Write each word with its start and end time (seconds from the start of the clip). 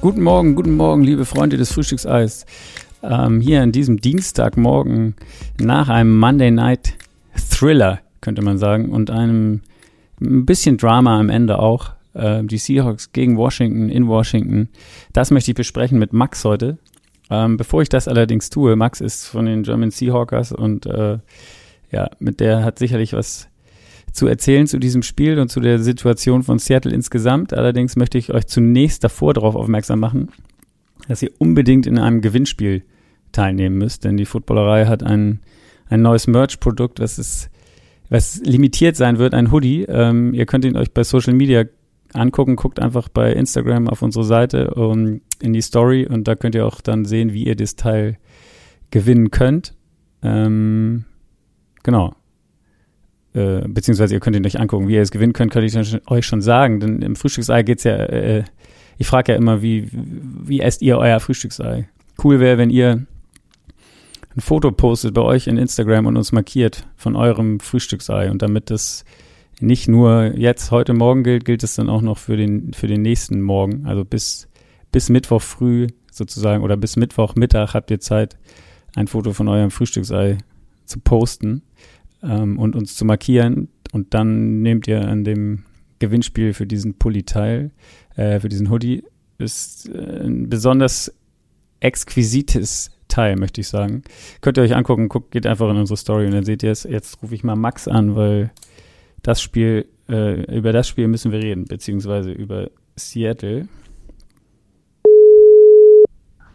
Guten 0.00 0.22
Morgen, 0.22 0.54
guten 0.54 0.76
Morgen, 0.76 1.02
liebe 1.02 1.24
Freunde 1.24 1.56
des 1.56 1.72
Frühstückseis. 1.72 2.46
Ähm, 3.02 3.40
hier 3.40 3.62
an 3.62 3.72
diesem 3.72 4.00
Dienstagmorgen 4.00 5.14
nach 5.60 5.88
einem 5.88 6.16
Monday 6.18 6.50
Night 6.50 6.94
Thriller, 7.50 8.00
könnte 8.22 8.40
man 8.40 8.58
sagen, 8.58 8.90
und 8.90 9.10
einem 9.10 9.60
ein 10.20 10.46
bisschen 10.46 10.78
Drama 10.78 11.20
am 11.20 11.28
Ende 11.28 11.58
auch. 11.58 11.90
Äh, 12.14 12.42
die 12.44 12.58
Seahawks 12.58 13.12
gegen 13.12 13.36
Washington 13.36 13.90
in 13.90 14.06
Washington. 14.06 14.68
Das 15.12 15.30
möchte 15.30 15.50
ich 15.50 15.56
besprechen 15.56 15.98
mit 15.98 16.12
Max 16.12 16.44
heute. 16.44 16.78
Ähm, 17.30 17.56
bevor 17.56 17.82
ich 17.82 17.88
das 17.88 18.08
allerdings 18.08 18.50
tue, 18.50 18.76
Max 18.76 19.00
ist 19.00 19.26
von 19.26 19.46
den 19.46 19.62
German 19.62 19.90
Seahawkers 19.90 20.52
und 20.52 20.86
äh, 20.86 21.18
ja, 21.90 22.10
mit 22.18 22.40
der 22.40 22.64
hat 22.64 22.78
sicherlich 22.78 23.12
was 23.12 23.48
zu 24.12 24.26
erzählen 24.26 24.66
zu 24.66 24.78
diesem 24.78 25.02
Spiel 25.02 25.38
und 25.38 25.50
zu 25.50 25.60
der 25.60 25.78
Situation 25.78 26.42
von 26.42 26.58
Seattle 26.58 26.92
insgesamt. 26.92 27.52
Allerdings 27.52 27.96
möchte 27.96 28.18
ich 28.18 28.32
euch 28.32 28.46
zunächst 28.46 29.04
davor 29.04 29.34
darauf 29.34 29.54
aufmerksam 29.54 30.00
machen, 30.00 30.28
dass 31.06 31.22
ihr 31.22 31.30
unbedingt 31.38 31.86
in 31.86 31.98
einem 31.98 32.20
Gewinnspiel 32.20 32.82
teilnehmen 33.32 33.76
müsst, 33.76 34.04
denn 34.04 34.16
die 34.16 34.24
Footballerei 34.24 34.86
hat 34.86 35.02
ein, 35.02 35.40
ein 35.88 36.02
neues 36.02 36.26
Merch-Produkt, 36.26 36.98
was 37.00 37.18
ist, 37.18 37.50
was 38.08 38.40
limitiert 38.42 38.96
sein 38.96 39.18
wird, 39.18 39.34
ein 39.34 39.52
Hoodie. 39.52 39.82
Ähm, 39.82 40.32
ihr 40.32 40.46
könnt 40.46 40.64
ihn 40.64 40.76
euch 40.76 40.92
bei 40.92 41.04
Social 41.04 41.34
Media 41.34 41.64
angucken, 42.14 42.56
guckt 42.56 42.80
einfach 42.80 43.08
bei 43.08 43.32
Instagram 43.32 43.88
auf 43.88 44.02
unsere 44.02 44.24
Seite 44.24 44.74
um, 44.74 45.20
in 45.40 45.52
die 45.52 45.60
Story 45.60 46.06
und 46.06 46.26
da 46.26 46.34
könnt 46.34 46.54
ihr 46.54 46.66
auch 46.66 46.80
dann 46.80 47.04
sehen, 47.04 47.32
wie 47.32 47.44
ihr 47.44 47.56
das 47.56 47.76
Teil 47.76 48.18
gewinnen 48.90 49.30
könnt. 49.30 49.74
Ähm, 50.22 51.04
genau. 51.82 52.14
Äh, 53.34 53.68
beziehungsweise 53.68 54.14
ihr 54.14 54.20
könnt 54.20 54.36
ihn 54.36 54.46
euch 54.46 54.58
angucken. 54.58 54.88
Wie 54.88 54.94
ihr 54.94 55.02
es 55.02 55.10
gewinnen 55.10 55.32
könnt, 55.32 55.52
könnte 55.52 55.66
ich 55.66 56.10
euch 56.10 56.26
schon 56.26 56.40
sagen. 56.40 56.80
Denn 56.80 57.02
im 57.02 57.16
Frühstücksei 57.16 57.62
geht's 57.62 57.84
ja, 57.84 57.96
äh, 57.96 58.44
ich 58.96 59.06
frage 59.06 59.32
ja 59.32 59.38
immer, 59.38 59.62
wie, 59.62 59.88
wie 59.92 60.60
esst 60.60 60.82
ihr 60.82 60.98
euer 60.98 61.20
Frühstücksei? 61.20 61.88
Cool 62.22 62.40
wäre, 62.40 62.58
wenn 62.58 62.70
ihr 62.70 63.06
ein 64.34 64.40
Foto 64.40 64.72
postet 64.72 65.14
bei 65.14 65.22
euch 65.22 65.46
in 65.46 65.56
Instagram 65.56 66.06
und 66.06 66.16
uns 66.16 66.32
markiert 66.32 66.86
von 66.96 67.16
eurem 67.16 67.60
Frühstücksei. 67.60 68.30
Und 68.30 68.42
damit 68.42 68.70
das 68.70 69.04
nicht 69.60 69.88
nur 69.88 70.36
jetzt 70.36 70.70
heute 70.70 70.94
Morgen 70.94 71.24
gilt, 71.24 71.44
gilt 71.44 71.62
es 71.62 71.74
dann 71.74 71.88
auch 71.88 72.02
noch 72.02 72.18
für 72.18 72.36
den, 72.36 72.72
für 72.72 72.86
den 72.86 73.02
nächsten 73.02 73.40
Morgen. 73.40 73.86
Also 73.86 74.04
bis, 74.04 74.48
bis 74.92 75.08
Mittwoch 75.08 75.42
früh 75.42 75.88
sozusagen 76.10 76.62
oder 76.62 76.76
bis 76.76 76.96
Mittwoch 76.96 77.34
Mittag 77.34 77.74
habt 77.74 77.90
ihr 77.90 78.00
Zeit, 78.00 78.36
ein 78.94 79.08
Foto 79.08 79.32
von 79.32 79.48
eurem 79.48 79.70
Frühstücksei 79.70 80.38
zu 80.84 81.00
posten 81.00 81.62
ähm, 82.22 82.58
und 82.58 82.76
uns 82.76 82.94
zu 82.94 83.04
markieren. 83.04 83.68
Und 83.92 84.14
dann 84.14 84.62
nehmt 84.62 84.86
ihr 84.86 85.06
an 85.06 85.24
dem 85.24 85.64
Gewinnspiel 85.98 86.52
für 86.52 86.66
diesen 86.66 86.94
Pulli 86.98 87.24
teil, 87.24 87.70
äh, 88.16 88.40
für 88.40 88.48
diesen 88.48 88.70
Hoodie. 88.70 89.04
Ist 89.38 89.88
äh, 89.88 90.24
ein 90.24 90.48
besonders 90.48 91.14
exquisites 91.80 92.90
Teil, 93.08 93.36
möchte 93.36 93.60
ich 93.60 93.68
sagen. 93.68 94.02
Könnt 94.40 94.58
ihr 94.58 94.62
euch 94.62 94.74
angucken, 94.74 95.08
guckt, 95.08 95.30
geht 95.30 95.46
einfach 95.46 95.70
in 95.70 95.76
unsere 95.76 95.96
Story 95.96 96.26
und 96.26 96.32
dann 96.32 96.44
seht 96.44 96.62
ihr 96.62 96.70
es. 96.70 96.82
Jetzt 96.82 97.22
rufe 97.22 97.34
ich 97.34 97.44
mal 97.44 97.56
Max 97.56 97.88
an, 97.88 98.16
weil 98.16 98.50
das 99.28 99.42
Spiel, 99.42 99.86
äh, 100.08 100.56
über 100.56 100.72
das 100.72 100.88
Spiel 100.88 101.06
müssen 101.06 101.30
wir 101.32 101.42
reden, 101.42 101.66
beziehungsweise 101.66 102.32
über 102.32 102.70
Seattle. 102.96 103.68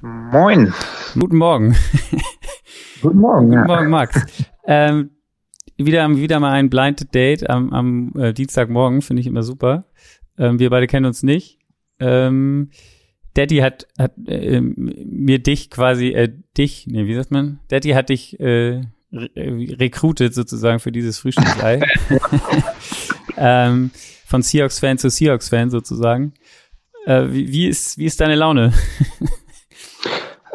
Moin. 0.02 0.73
Guten 1.13 1.38
Morgen. 1.38 1.75
Guten 3.03 3.19
Morgen. 3.19 3.49
Guten 3.51 3.67
Morgen, 3.67 3.89
Max. 3.91 4.19
ähm, 4.66 5.11
wieder, 5.78 6.09
wieder 6.17 6.39
mal 6.39 6.53
ein 6.53 6.72
Blind 6.72 7.13
Date 7.13 7.47
am, 7.47 7.72
am 7.72 8.12
äh, 8.17 8.33
Dienstagmorgen, 8.33 9.03
finde 9.03 9.22
ich 9.22 9.28
immer 9.28 9.44
super. 9.44 9.85
Ähm, 10.39 10.57
wir 10.57 10.72
beide 10.72 10.88
kennen 10.88 11.06
uns 11.06 11.22
nicht. 11.22 11.59
Ähm, 12.00 12.72
Daddy 13.35 13.57
hat, 13.57 13.88
hat 14.00 14.13
äh, 14.25 14.62
mir 14.62 15.38
dich 15.38 15.69
quasi, 15.69 16.07
äh, 16.07 16.33
dich, 16.57 16.88
nee, 16.88 17.06
wie 17.06 17.13
sagt 17.13 17.29
man? 17.29 17.59
Daddy 17.67 17.89
hat 17.89 18.09
dich 18.09 18.39
äh, 18.39 18.81
recruited 19.13 20.34
sozusagen 20.34 20.79
für 20.79 20.91
dieses 20.91 21.19
Frühstücksei. 21.19 21.81
ähm, 23.38 23.91
von 24.25 24.41
Seahawks-Fan 24.41 24.97
zu 24.97 25.09
Seahawks-Fan 25.09 25.69
sozusagen. 25.69 26.34
Äh, 27.06 27.28
wie, 27.29 27.51
wie, 27.51 27.68
ist, 27.68 27.97
wie 27.97 28.06
ist 28.06 28.19
deine 28.22 28.35
Laune? 28.35 28.74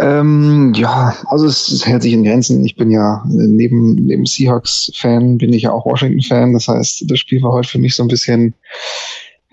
Ähm, 0.00 0.74
ja, 0.76 1.16
also 1.26 1.46
es, 1.46 1.68
es, 1.70 1.84
hält 1.84 2.02
sich 2.02 2.12
in 2.12 2.22
Grenzen. 2.22 2.64
Ich 2.64 2.76
bin 2.76 2.90
ja 2.90 3.24
neben, 3.26 3.96
neben 3.96 4.26
Seahawks-Fan, 4.26 5.38
bin 5.38 5.52
ich 5.52 5.62
ja 5.62 5.72
auch 5.72 5.86
Washington-Fan. 5.86 6.52
Das 6.52 6.68
heißt, 6.68 7.10
das 7.10 7.18
Spiel 7.18 7.42
war 7.42 7.52
heute 7.52 7.68
für 7.68 7.78
mich 7.78 7.96
so 7.96 8.04
ein 8.04 8.08
bisschen, 8.08 8.54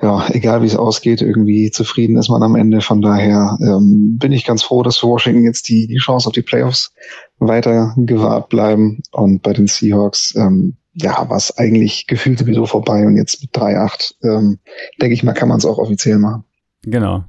ja, 0.04 0.28
egal 0.30 0.62
wie 0.62 0.68
es 0.68 0.76
ausgeht, 0.76 1.24
irgendwie 1.24 1.72
zufrieden 1.72 2.18
ist 2.18 2.30
man 2.30 2.44
am 2.44 2.56
Ende. 2.56 2.82
Von 2.82 3.02
daher 3.02 3.58
ähm, 3.60 4.20
bin 4.20 4.34
ich 4.34 4.46
ganz 4.46 4.62
froh, 4.62 4.84
dass 4.84 5.00
für 5.00 5.08
Washington 5.08 5.44
jetzt 5.44 5.68
die, 5.68 5.88
die 5.88 5.98
Chance 5.98 6.28
auf 6.28 6.34
die 6.34 6.44
Playoffs 6.44 6.94
weiter 7.40 7.94
gewahrt 7.98 8.50
bleiben. 8.50 9.02
Und 9.12 9.42
bei 9.42 9.54
den 9.54 9.68
Seahawks, 9.68 10.36
ähm, 10.36 10.78
ja, 10.94 11.30
war 11.30 11.38
es 11.38 11.58
eigentlich 11.58 12.08
gefühlt 12.08 12.40
sowieso 12.40 12.66
vorbei. 12.66 13.06
Und 13.06 13.18
jetzt 13.18 13.42
mit 13.42 13.56
3-8, 13.56 14.16
ähm, 14.24 14.60
denke 15.02 15.14
ich 15.14 15.24
mal, 15.24 15.34
kann 15.34 15.50
man 15.50 15.58
es 15.58 15.66
auch 15.66 15.78
offiziell 15.78 16.18
machen. 16.18 16.44
Genau. 16.84 17.26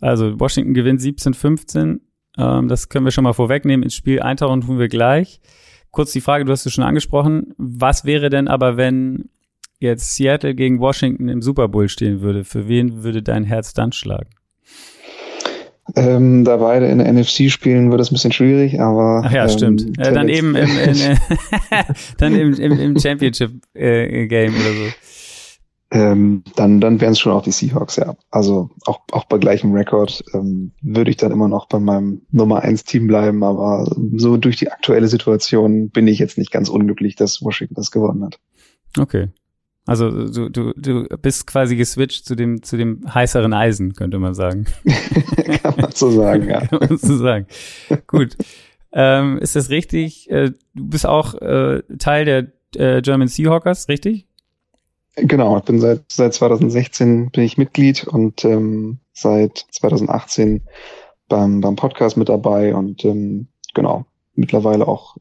Also 0.00 0.38
Washington 0.38 0.74
gewinnt 0.74 1.00
17-15 1.00 2.00
ähm, 2.36 2.68
das 2.68 2.88
können 2.88 3.04
wir 3.04 3.12
schon 3.12 3.24
mal 3.24 3.32
vorwegnehmen. 3.32 3.82
Ins 3.82 3.94
Spiel 3.94 4.20
eintauchen 4.20 4.62
tun 4.62 4.78
wir 4.78 4.88
gleich. 4.88 5.40
Kurz 5.90 6.12
die 6.12 6.20
Frage, 6.20 6.44
du 6.44 6.52
hast 6.52 6.66
es 6.66 6.72
schon 6.72 6.84
angesprochen. 6.84 7.54
Was 7.56 8.04
wäre 8.04 8.28
denn 8.28 8.48
aber, 8.48 8.76
wenn 8.76 9.30
jetzt 9.78 10.14
Seattle 10.14 10.54
gegen 10.54 10.80
Washington 10.80 11.28
im 11.28 11.42
Super 11.42 11.68
Bowl 11.68 11.88
stehen 11.88 12.20
würde? 12.20 12.44
Für 12.44 12.68
wen 12.68 13.02
würde 13.02 13.22
dein 13.22 13.44
Herz 13.44 13.72
dann 13.72 13.92
schlagen? 13.92 14.30
Ähm, 15.94 16.44
da 16.44 16.56
beide 16.56 16.86
in 16.86 16.98
der 16.98 17.12
NFC 17.12 17.50
spielen, 17.50 17.90
wird 17.90 18.00
es 18.00 18.10
ein 18.10 18.14
bisschen 18.14 18.32
schwierig, 18.32 18.80
aber. 18.80 19.22
Ach 19.24 19.32
ja, 19.32 19.44
ähm, 19.44 19.48
stimmt. 19.50 19.98
Äh, 19.98 20.12
dann 20.12 20.28
eben 20.28 20.56
im, 20.56 20.68
in, 20.78 20.96
dann 22.18 22.34
im, 22.34 22.54
im, 22.54 22.72
im 22.78 22.98
Championship 22.98 23.52
äh, 23.74 24.26
Game 24.26 24.54
oder 24.54 24.72
so 24.72 24.92
ähm, 25.92 26.42
dann, 26.56 26.80
dann 26.80 27.00
wären 27.00 27.12
es 27.12 27.20
schon 27.20 27.32
auch 27.32 27.42
die 27.42 27.52
Seahawks, 27.52 27.96
ja. 27.96 28.16
Also 28.30 28.70
auch, 28.86 29.02
auch 29.12 29.24
bei 29.24 29.38
gleichem 29.38 29.72
Rekord 29.72 30.24
ähm, 30.34 30.72
würde 30.82 31.10
ich 31.10 31.16
dann 31.16 31.30
immer 31.30 31.48
noch 31.48 31.68
bei 31.68 31.78
meinem 31.78 32.22
Nummer 32.30 32.62
1 32.62 32.84
Team 32.84 33.06
bleiben, 33.06 33.44
aber 33.44 33.88
so 34.16 34.36
durch 34.36 34.56
die 34.56 34.70
aktuelle 34.70 35.06
Situation 35.06 35.90
bin 35.90 36.08
ich 36.08 36.18
jetzt 36.18 36.38
nicht 36.38 36.50
ganz 36.50 36.68
unglücklich, 36.68 37.14
dass 37.14 37.40
Washington 37.40 37.74
das 37.74 37.92
gewonnen 37.92 38.24
hat. 38.24 38.40
Okay. 38.98 39.28
Also 39.86 40.10
du, 40.10 40.48
du, 40.48 40.72
du 40.76 41.04
bist 41.22 41.46
quasi 41.46 41.76
geswitcht 41.76 42.26
zu 42.26 42.34
dem, 42.34 42.62
zu 42.62 42.76
dem 42.76 43.02
heißeren 43.12 43.52
Eisen, 43.52 43.94
könnte 43.94 44.18
man 44.18 44.34
sagen. 44.34 44.66
Kann 45.62 45.74
man 45.76 45.92
so 45.92 46.10
sagen, 46.10 46.48
ja. 46.48 46.66
Kann 46.66 46.80
man 46.88 46.98
so 46.98 47.16
sagen. 47.16 47.46
Gut. 48.06 48.36
Ähm, 48.92 49.38
ist 49.38 49.54
das 49.54 49.70
richtig? 49.70 50.30
Äh, 50.30 50.52
du 50.74 50.88
bist 50.88 51.06
auch 51.06 51.34
äh, 51.34 51.82
Teil 51.98 52.24
der 52.24 52.52
äh, 52.74 53.00
German 53.02 53.28
Seahawkers, 53.28 53.88
richtig? 53.88 54.26
Genau, 55.16 55.56
ich 55.56 55.64
bin 55.64 55.80
seit, 55.80 56.02
seit 56.10 56.34
2016 56.34 57.30
bin 57.30 57.44
ich 57.44 57.56
Mitglied 57.56 58.06
und 58.06 58.44
ähm, 58.44 58.98
seit 59.12 59.66
2018 59.70 60.62
beim, 61.28 61.60
beim 61.60 61.76
Podcast 61.76 62.16
mit 62.16 62.28
dabei 62.28 62.74
und 62.74 63.04
ähm, 63.04 63.48
genau, 63.72 64.04
mittlerweile 64.34 64.86
auch 64.86 65.16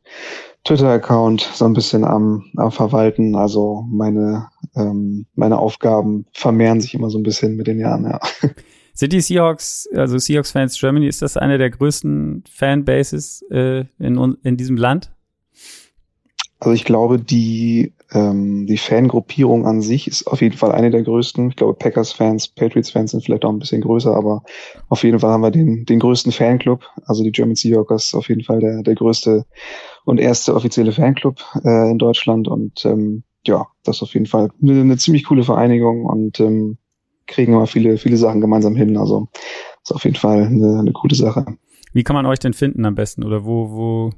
Twitter-Account 0.65 1.41
so 1.53 1.65
ein 1.65 1.73
bisschen 1.73 2.03
am, 2.03 2.45
am 2.57 2.71
Verwalten. 2.71 3.35
Also 3.35 3.85
meine, 3.89 4.49
ähm, 4.75 5.25
meine 5.35 5.59
Aufgaben 5.59 6.25
vermehren 6.33 6.81
sich 6.81 6.93
immer 6.93 7.09
so 7.09 7.19
ein 7.19 7.23
bisschen 7.23 7.55
mit 7.55 7.67
den 7.67 7.79
Jahren, 7.79 8.03
ja. 8.03 8.19
Sind 8.97 9.11
die 9.11 9.19
Seahawks, 9.19 9.89
also 9.93 10.17
Seahawks 10.17 10.51
Fans 10.51 10.79
Germany, 10.79 11.07
ist 11.07 11.21
das 11.21 11.35
eine 11.35 11.57
der 11.57 11.69
größten 11.69 12.45
Fanbases 12.49 13.43
äh, 13.51 13.83
in, 13.99 14.37
in 14.41 14.55
diesem 14.55 14.77
Land? 14.77 15.11
Also 16.59 16.73
ich 16.73 16.85
glaube, 16.85 17.19
die, 17.19 17.93
ähm, 18.11 18.65
die 18.65 18.77
Fangruppierung 18.77 19.67
an 19.67 19.81
sich 19.81 20.07
ist 20.07 20.25
auf 20.25 20.41
jeden 20.41 20.55
Fall 20.55 20.71
eine 20.71 20.91
der 20.91 21.03
größten. 21.03 21.49
Ich 21.49 21.57
glaube, 21.57 21.73
Packers-Fans, 21.73 22.47
Patriots-Fans 22.47 23.11
sind 23.11 23.25
vielleicht 23.25 23.43
auch 23.43 23.51
ein 23.51 23.59
bisschen 23.59 23.81
größer, 23.81 24.15
aber 24.15 24.43
auf 24.87 25.03
jeden 25.03 25.19
Fall 25.19 25.31
haben 25.31 25.41
wir 25.41 25.51
den, 25.51 25.85
den 25.85 25.99
größten 25.99 26.31
Fanclub. 26.31 26.85
Also 27.05 27.23
die 27.23 27.33
German 27.33 27.55
Seahawkers 27.55 28.15
auf 28.15 28.29
jeden 28.29 28.43
Fall 28.43 28.61
der, 28.61 28.81
der 28.81 28.95
größte 28.95 29.45
und 30.05 30.19
erste 30.19 30.55
offizielle 30.55 30.91
Fanclub 30.91 31.43
äh, 31.63 31.91
in 31.91 31.97
Deutschland. 31.97 32.47
Und 32.47 32.85
ähm, 32.85 33.23
ja, 33.45 33.67
das 33.83 33.97
ist 33.97 34.03
auf 34.03 34.13
jeden 34.13 34.27
Fall 34.27 34.49
eine, 34.61 34.79
eine 34.79 34.97
ziemlich 34.97 35.25
coole 35.25 35.43
Vereinigung 35.43 36.05
und 36.05 36.39
ähm, 36.39 36.77
kriegen 37.27 37.53
immer 37.53 37.67
viele, 37.67 37.97
viele 37.97 38.17
Sachen 38.17 38.39
gemeinsam 38.39 38.75
hin. 38.75 38.97
Also 38.97 39.27
ist 39.83 39.91
auf 39.91 40.03
jeden 40.03 40.15
Fall 40.15 40.43
eine, 40.43 40.79
eine 40.79 40.93
coole 40.93 41.15
Sache. 41.15 41.45
Wie 41.91 42.03
kann 42.03 42.15
man 42.15 42.25
euch 42.25 42.39
denn 42.39 42.53
finden 42.53 42.85
am 42.85 42.95
besten? 42.95 43.23
Oder 43.23 43.45
wo, 43.45 43.71
wo 43.71 44.09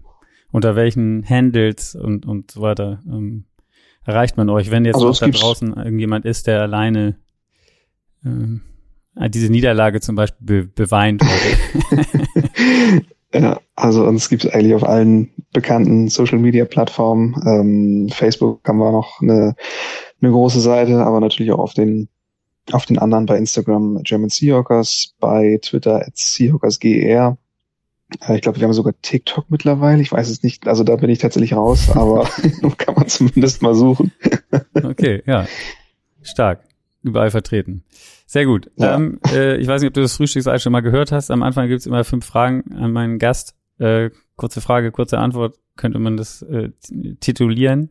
unter 0.51 0.75
welchen 0.75 1.27
Handles 1.27 1.95
und, 1.95 2.25
und 2.25 2.51
so 2.51 2.61
weiter 2.61 3.01
ähm, 3.07 3.45
erreicht 4.05 4.37
man 4.37 4.49
euch, 4.49 4.71
wenn 4.71 4.85
jetzt 4.85 4.95
also 4.95 5.11
da 5.11 5.27
draußen 5.27 5.73
irgendjemand 5.73 6.25
ist, 6.25 6.47
der 6.47 6.61
alleine 6.61 7.17
ähm, 8.25 8.61
diese 9.29 9.51
Niederlage 9.51 9.99
zum 9.99 10.15
Beispiel 10.15 10.63
be 10.63 10.71
beweint 10.73 11.21
Ja, 13.33 13.59
also 13.75 14.05
uns 14.05 14.29
gibt 14.29 14.45
es 14.45 14.51
eigentlich 14.51 14.75
auf 14.75 14.83
allen 14.83 15.31
bekannten 15.51 16.07
Social 16.07 16.39
Media 16.39 16.65
Plattformen. 16.65 17.35
Ähm, 17.45 18.09
Facebook 18.09 18.61
haben 18.67 18.77
wir 18.77 18.91
noch 18.91 19.21
eine, 19.21 19.55
eine 20.21 20.31
große 20.31 20.61
Seite, 20.61 21.05
aber 21.05 21.19
natürlich 21.19 21.51
auch 21.51 21.59
auf 21.59 21.73
den 21.73 22.09
auf 22.73 22.85
den 22.85 22.99
anderen 22.99 23.25
bei 23.25 23.37
Instagram 23.37 24.01
German 24.03 24.29
Seahawkers, 24.29 25.15
bei 25.19 25.57
Twitter 25.61 26.05
at 26.05 26.17
SeahawkersGR. 26.17 27.37
Äh, 28.27 28.35
ich 28.35 28.41
glaube, 28.41 28.59
wir 28.59 28.65
haben 28.65 28.73
sogar 28.73 28.93
TikTok 29.01 29.49
mittlerweile. 29.49 30.01
Ich 30.01 30.11
weiß 30.11 30.29
es 30.29 30.43
nicht. 30.43 30.67
Also 30.67 30.83
da 30.83 30.95
bin 30.95 31.09
ich 31.09 31.19
tatsächlich 31.19 31.53
raus, 31.53 31.89
aber 31.95 32.29
kann 32.77 32.95
man 32.95 33.07
zumindest 33.07 33.61
mal 33.61 33.75
suchen. 33.75 34.11
okay, 34.83 35.23
ja. 35.25 35.47
Stark. 36.21 36.63
Überall 37.03 37.31
vertreten. 37.31 37.83
Sehr 38.27 38.45
gut. 38.45 38.69
Ja. 38.75 38.95
Ähm, 38.95 39.19
äh, 39.31 39.55
ich 39.55 39.67
weiß 39.67 39.81
nicht, 39.81 39.87
ob 39.87 39.93
du 39.93 40.01
das 40.01 40.17
Frühstücksei 40.17 40.59
schon 40.59 40.73
mal 40.73 40.81
gehört 40.81 41.13
hast. 41.13 41.31
Am 41.31 41.41
Anfang 41.41 41.69
gibt's 41.69 41.85
immer 41.85 42.03
fünf 42.03 42.25
Fragen 42.25 42.75
an 42.75 42.91
meinen 42.91 43.19
Gast. 43.19 43.55
Äh, 43.79 44.11
kurze 44.35 44.59
Frage, 44.59 44.91
kurze 44.91 45.17
Antwort, 45.17 45.57
könnte 45.77 45.97
man 45.97 46.17
das 46.17 46.41
äh, 46.41 46.71
titulieren. 47.21 47.89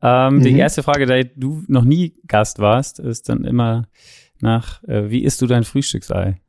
Ähm, 0.00 0.36
mhm. 0.36 0.42
Die 0.42 0.56
erste 0.56 0.82
Frage, 0.82 1.04
da 1.04 1.22
du 1.22 1.62
noch 1.68 1.84
nie 1.84 2.16
Gast 2.26 2.60
warst, 2.60 2.98
ist 2.98 3.28
dann 3.28 3.44
immer 3.44 3.86
nach, 4.40 4.82
äh, 4.84 5.10
wie 5.10 5.22
isst 5.22 5.42
du 5.42 5.46
dein 5.46 5.64
Frühstücksei? 5.64 6.40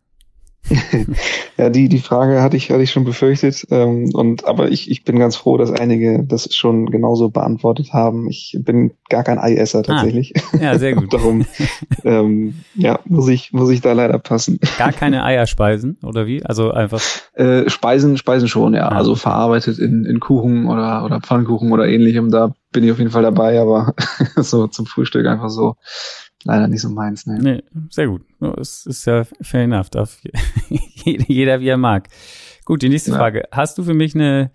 ja, 1.58 1.70
die, 1.70 1.90
die 1.90 2.00
Frage 2.00 2.42
hatte 2.42 2.58
ich, 2.58 2.72
hatte 2.72 2.82
ich 2.82 2.92
schon 2.92 3.04
befürchtet. 3.04 3.66
Ähm, 3.70 4.10
und, 4.14 4.46
aber 4.46 4.72
ich, 4.72 4.90
ich 4.90 5.04
bin 5.04 5.20
ganz 5.20 5.36
froh, 5.36 5.58
dass 5.58 5.72
einige 5.72 6.24
das 6.24 6.54
schon 6.56 6.88
genauso 6.88 7.30
beantwortet 7.30 7.94
haben. 7.94 8.30
Ich 8.30 8.58
bin 8.60 8.92
gar 9.10 9.24
kein 9.24 9.38
Eiesser 9.38 9.80
ah, 9.80 9.84
tatsächlich. 9.84 10.34
Ah, 10.54 10.58
ja, 10.62 10.80
sehr 10.80 10.94
gut. 10.94 11.14
Darum, 11.14 11.46
ähm, 12.04 12.56
ja, 12.76 13.00
muss 13.06 13.28
ich, 13.28 13.54
muss 13.54 13.70
ich 13.70 13.82
da 13.82 13.94
leider 13.94 14.20
passen. 14.20 14.60
Gar 14.78 14.92
keine 14.92 15.24
Eierspeisen, 15.24 15.98
oder 16.04 16.26
wie? 16.28 16.44
Also 16.44 16.72
einfach. 16.72 17.02
Äh, 17.36 17.70
Speisen, 17.70 18.16
Speisen 18.16 18.48
schon, 18.48 18.74
ja. 18.76 18.88
Ah. 18.88 18.96
Also 18.96 19.16
verarbeitet 19.16 19.78
in, 19.78 20.06
in 20.06 20.22
Kuchen 20.22 20.68
oder, 20.68 21.04
oder 21.04 21.20
Pfannkuchen 21.20 21.74
oder 21.74 21.86
ähnlichem. 21.86 22.32
Da 22.32 22.54
bin 22.72 22.86
ich 22.86 22.92
auf 22.94 22.98
jeden 22.98 23.12
Fall 23.12 23.24
dabei, 23.24 23.60
aber 23.60 23.94
so 24.38 24.68
zum 24.68 24.86
Frühstück 24.86 25.28
einfach 25.28 25.50
so 25.50 25.76
leider 26.46 26.68
nicht 26.68 26.82
so 26.82 26.90
meins. 26.90 27.26
Ne? 27.26 27.40
Nee, 27.42 27.64
sehr 27.90 28.08
gut. 28.08 28.24
Es 28.58 28.86
ist 28.86 29.06
ja 29.06 29.26
fair 29.42 29.64
enough. 29.64 29.90
Darf 29.90 30.22
jeder, 31.04 31.60
wie 31.60 31.68
er 31.68 31.78
mag. 31.78 32.08
Gut, 32.64 32.82
die 32.82 32.90
nächste 32.90 33.12
ja. 33.12 33.18
Frage. 33.18 33.44
Hast 33.52 33.78
du 33.78 33.84
für 33.84 33.94
mich 33.94 34.16
eine, 34.16 34.52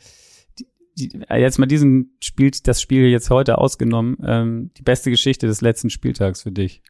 die, 0.58 0.66
die, 0.96 1.20
jetzt 1.28 1.58
mal 1.58 1.66
diesen 1.66 2.16
Spiel, 2.22 2.52
das 2.62 2.81
Spiel 2.81 3.08
jetzt 3.08 3.28
heute 3.31 3.58
ausgenommen, 3.58 4.16
ähm, 4.25 4.70
die 4.76 4.82
beste 4.82 5.10
Geschichte 5.10 5.46
des 5.46 5.60
letzten 5.60 5.90
Spieltags 5.90 6.42
für 6.42 6.52
dich? 6.52 6.82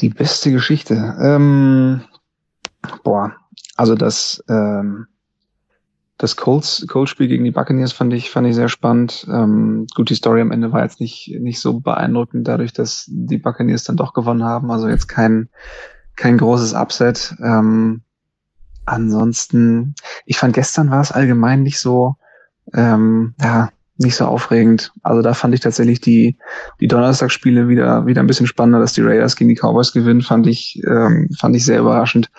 Die 0.00 0.08
beste 0.08 0.50
Geschichte. 0.50 0.94
Ähm, 1.20 2.02
boah, 3.04 3.36
also 3.76 3.94
das, 3.94 4.42
ähm, 4.48 5.06
das 6.16 6.36
Colts, 6.36 6.86
Colts 6.88 7.10
Spiel 7.10 7.26
gegen 7.26 7.44
die 7.44 7.50
Buccaneers 7.50 7.92
fand 7.92 8.12
ich, 8.12 8.30
fand 8.30 8.46
ich 8.46 8.54
sehr 8.54 8.68
spannend. 8.68 9.26
Ähm, 9.28 9.86
gut, 9.94 10.10
die 10.10 10.14
Story 10.14 10.40
am 10.40 10.52
Ende 10.52 10.72
war 10.72 10.82
jetzt 10.82 11.00
nicht, 11.00 11.36
nicht 11.40 11.60
so 11.60 11.80
beeindruckend 11.80 12.46
dadurch, 12.46 12.72
dass 12.72 13.04
die 13.08 13.38
Buccaneers 13.38 13.84
dann 13.84 13.96
doch 13.96 14.12
gewonnen 14.14 14.44
haben. 14.44 14.70
Also 14.70 14.88
jetzt 14.88 15.08
kein, 15.08 15.48
kein 16.14 16.38
großes 16.38 16.72
Upset. 16.72 17.34
Ähm, 17.42 18.02
ansonsten, 18.84 19.94
ich 20.24 20.38
fand 20.38 20.54
gestern 20.54 20.90
war 20.90 21.00
es 21.00 21.10
allgemein 21.10 21.62
nicht 21.62 21.80
so, 21.80 22.14
ähm, 22.72 23.34
ja, 23.40 23.70
nicht 23.96 24.14
so 24.16 24.26
aufregend. 24.26 24.92
Also 25.02 25.20
da 25.20 25.34
fand 25.34 25.54
ich 25.54 25.60
tatsächlich 25.60 26.00
die, 26.00 26.36
die 26.80 26.88
Donnerstagsspiele 26.88 27.68
wieder, 27.68 28.06
wieder 28.06 28.22
ein 28.22 28.26
bisschen 28.28 28.46
spannender, 28.46 28.80
dass 28.80 28.92
die 28.92 29.02
Raiders 29.02 29.34
gegen 29.34 29.48
die 29.48 29.56
Cowboys 29.56 29.92
gewinnen, 29.92 30.22
fand 30.22 30.46
ich, 30.46 30.80
ähm, 30.86 31.28
fand 31.36 31.56
ich 31.56 31.64
sehr 31.64 31.80
überraschend. 31.80 32.30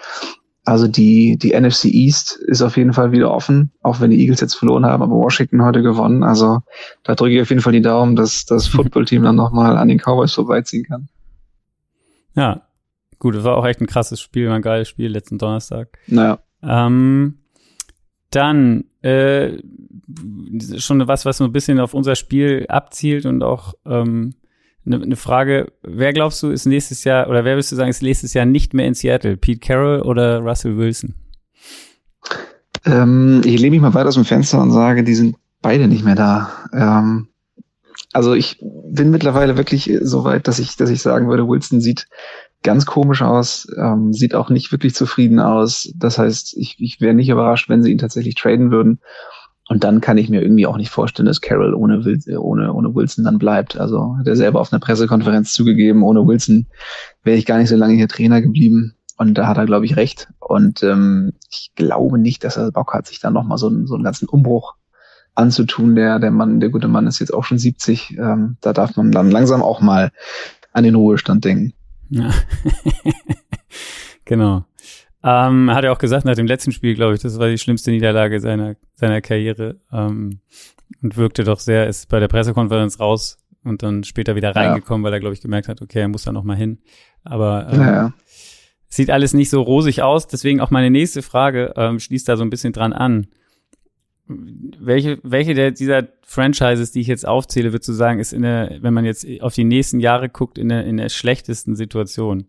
Also 0.66 0.88
die, 0.88 1.38
die 1.38 1.54
NFC 1.54 1.86
East 1.86 2.38
ist 2.38 2.64
auf 2.64 2.76
jeden 2.76 2.92
Fall 2.92 3.12
wieder 3.12 3.32
offen, 3.32 3.72
auch 3.84 4.00
wenn 4.00 4.10
die 4.10 4.20
Eagles 4.20 4.42
jetzt 4.42 4.56
verloren 4.56 4.84
haben, 4.84 5.04
aber 5.04 5.16
Washington 5.16 5.64
heute 5.64 5.84
gewonnen. 5.84 6.24
Also 6.24 6.62
da 7.04 7.14
drücke 7.14 7.36
ich 7.36 7.42
auf 7.42 7.50
jeden 7.50 7.62
Fall 7.62 7.74
die 7.74 7.84
Daumen, 7.84 8.16
dass 8.16 8.46
das 8.46 8.66
Footballteam 8.68 9.24
dann 9.24 9.36
nochmal 9.36 9.78
an 9.78 9.88
den 9.88 10.00
Cowboys 10.00 10.34
vorbeiziehen 10.34 10.84
kann. 10.84 11.08
Ja, 12.36 12.64
gut, 13.20 13.36
das 13.36 13.44
war 13.44 13.58
auch 13.58 13.66
echt 13.66 13.80
ein 13.80 13.86
krasses 13.86 14.20
Spiel, 14.20 14.50
ein 14.50 14.64
geiles 14.64 14.90
Spiel 14.90 15.12
letzten 15.12 15.38
Donnerstag. 15.38 16.00
Naja. 16.08 16.40
Ähm, 16.64 17.38
dann 18.32 18.86
äh, 19.04 19.60
schon 20.78 21.08
was, 21.08 21.26
was 21.26 21.38
so 21.38 21.44
ein 21.44 21.52
bisschen 21.52 21.80
auf 21.80 21.94
unser 21.94 22.16
Spiel 22.16 22.66
abzielt 22.70 23.28
und 23.28 23.44
auch 23.44 23.76
ähm, 23.86 24.34
eine, 24.86 25.02
eine 25.02 25.16
Frage, 25.16 25.72
wer 25.82 26.14
glaubst 26.14 26.42
du 26.44 26.50
ist 26.50 26.66
nächstes 26.66 27.04
Jahr, 27.04 27.30
oder 27.30 27.44
wer 27.46 27.56
würdest 27.56 27.72
du 27.72 27.76
sagen, 27.76 27.90
ist 27.90 28.02
nächstes 28.02 28.34
Jahr 28.34 28.46
nicht 28.46 28.74
mehr 28.74 28.88
in 28.88 28.94
Seattle? 28.94 29.38
Pete 29.38 29.60
Carroll 29.60 30.02
oder 30.02 30.40
Russell 30.40 30.78
Wilson? 30.78 31.16
Ähm, 32.86 33.42
ich 33.44 33.60
lehne 33.60 33.72
mich 33.72 33.82
mal 33.82 33.94
weit 33.94 34.08
aus 34.08 34.16
dem 34.16 34.26
Fenster 34.26 34.62
und 34.62 34.72
sage, 34.72 35.04
die 35.04 35.16
sind 35.16 35.38
beide 35.62 35.88
nicht 35.88 36.06
mehr 36.06 36.16
da. 36.16 36.52
Ähm, 36.72 37.28
also 38.14 38.34
ich 38.34 38.60
bin 38.62 39.10
mittlerweile 39.10 39.58
wirklich 39.58 39.92
so 40.02 40.24
weit, 40.24 40.48
dass 40.48 40.60
ich, 40.60 40.78
dass 40.78 40.90
ich 40.90 41.02
sagen 41.02 41.28
würde, 41.28 41.48
Wilson 41.48 41.82
sieht 41.82 42.08
ganz 42.64 42.86
komisch 42.86 43.22
aus, 43.22 43.68
ähm, 43.78 44.14
sieht 44.14 44.36
auch 44.36 44.50
nicht 44.50 44.72
wirklich 44.72 44.96
zufrieden 44.96 45.40
aus. 45.40 45.92
Das 45.96 46.18
heißt, 46.18 46.56
ich, 46.58 46.78
ich 46.80 47.02
wäre 47.02 47.14
nicht 47.14 47.30
überrascht, 47.30 47.70
wenn 47.70 47.84
sie 47.84 47.92
ihn 47.92 47.98
tatsächlich 47.98 48.36
traden 48.36 48.72
würden. 48.72 49.00
Und 49.68 49.84
dann 49.84 50.00
kann 50.00 50.18
ich 50.18 50.30
mir 50.30 50.42
irgendwie 50.42 50.68
auch 50.68 50.78
nicht 50.78 50.92
vorstellen, 50.92 51.26
dass 51.26 51.42
Carroll 51.42 51.74
ohne, 51.74 52.00
ohne, 52.38 52.74
ohne 52.74 52.96
Wilson 52.96 53.26
dann 53.26 53.40
bleibt. 53.40 53.78
Also 53.78 54.16
hat 54.20 54.28
er 54.28 54.36
selber 54.36 54.62
auf 54.62 54.72
einer 54.72 54.80
Pressekonferenz 54.80 55.54
zugegeben, 55.54 56.04
ohne 56.04 56.26
Wilson 56.28 56.68
wäre 57.24 57.38
ich 57.38 57.48
gar 57.48 57.58
nicht 57.58 57.70
so 57.70 57.76
lange 57.76 57.96
hier 57.96 58.08
Trainer 58.08 58.42
geblieben. 58.42 58.94
Und 59.18 59.36
da 59.36 59.48
hat 59.48 59.58
er, 59.58 59.66
glaube 59.66 59.86
ich, 59.86 59.96
recht. 59.96 60.28
Und 60.40 60.84
ähm, 60.84 61.34
ich 61.50 61.72
glaube 61.76 62.20
nicht, 62.20 62.44
dass 62.44 62.58
er 62.58 62.72
Bock 62.72 62.94
hat, 62.94 63.08
sich 63.08 63.20
dann 63.20 63.34
nochmal 63.34 63.58
so, 63.58 63.68
einen, 63.68 63.88
so 63.88 63.96
einen 63.96 64.04
ganzen 64.04 64.28
Umbruch 64.28 64.76
anzutun. 65.34 65.96
Der, 65.96 66.20
der 66.20 66.32
Mann, 66.32 66.60
der 66.60 66.70
gute 66.70 66.88
Mann 66.88 67.08
ist 67.08 67.20
jetzt 67.20 67.34
auch 67.34 67.44
schon 67.44 67.58
70. 67.58 68.18
Ähm, 68.18 68.58
da 68.62 68.74
darf 68.74 68.96
man 68.98 69.12
dann 69.12 69.32
langsam 69.32 69.64
auch 69.64 69.82
mal 69.82 70.12
an 70.74 70.84
den 70.84 70.96
Ruhestand 70.96 71.46
denken. 71.46 71.74
Ja. 72.10 72.30
genau. 74.26 74.66
Ähm, 75.28 75.74
hat 75.74 75.84
er 75.84 75.92
auch 75.92 75.98
gesagt 75.98 76.24
nach 76.24 76.36
dem 76.36 76.46
letzten 76.46 76.72
Spiel, 76.72 76.94
glaube 76.94 77.16
ich, 77.16 77.22
das 77.22 77.40
war 77.40 77.48
die 77.48 77.58
schlimmste 77.58 77.90
Niederlage 77.90 78.40
seiner, 78.40 78.76
seiner 78.94 79.22
Karriere. 79.22 79.78
Ähm, 79.92 80.40
und 81.02 81.18
wirkte 81.18 81.44
doch 81.44 81.60
sehr, 81.60 81.88
ist 81.88 82.10
bei 82.10 82.20
der 82.20 82.28
Pressekonferenz 82.28 83.00
raus 83.00 83.40
und 83.64 83.82
dann 83.82 84.04
später 84.04 84.36
wieder 84.36 84.56
reingekommen, 84.56 85.04
ja. 85.04 85.08
weil 85.08 85.14
er, 85.14 85.20
glaube 85.20 85.34
ich, 85.34 85.42
gemerkt 85.42 85.68
hat, 85.68 85.82
okay, 85.82 86.02
er 86.02 86.08
muss 86.08 86.24
da 86.24 86.32
noch 86.32 86.44
mal 86.44 86.56
hin. 86.56 86.78
Aber 87.24 87.68
ähm, 87.72 87.80
ja, 87.80 88.14
sieht 88.88 89.10
alles 89.10 89.34
nicht 89.34 89.50
so 89.50 89.64
rosig 89.64 90.04
aus. 90.04 90.28
Deswegen 90.28 90.62
auch 90.62 90.70
meine 90.70 90.92
nächste 90.92 91.24
Frage 91.24 91.74
ähm, 91.76 92.00
schließt 92.00 92.30
da 92.30 92.38
so 92.38 92.44
ein 92.44 92.52
bisschen 92.52 92.72
dran 92.72 92.94
an. 92.94 93.28
Welche, 94.28 95.20
welche 95.24 95.56
der 95.56 95.72
dieser 95.72 96.08
Franchises, 96.22 96.92
die 96.92 97.02
ich 97.02 97.08
jetzt 97.08 97.28
aufzähle, 97.28 97.74
würdest 97.74 97.90
du 97.90 97.94
sagen, 97.94 98.20
ist 98.20 98.32
in 98.32 98.44
der, 98.44 98.78
wenn 98.82 98.94
man 98.94 99.06
jetzt 99.06 99.26
auf 99.42 99.56
die 99.56 99.64
nächsten 99.64 100.00
Jahre 100.00 100.30
guckt, 100.30 100.60
in 100.60 100.70
der, 100.70 100.86
in 100.86 100.98
der 100.98 101.10
schlechtesten 101.10 101.76
Situation? 101.76 102.46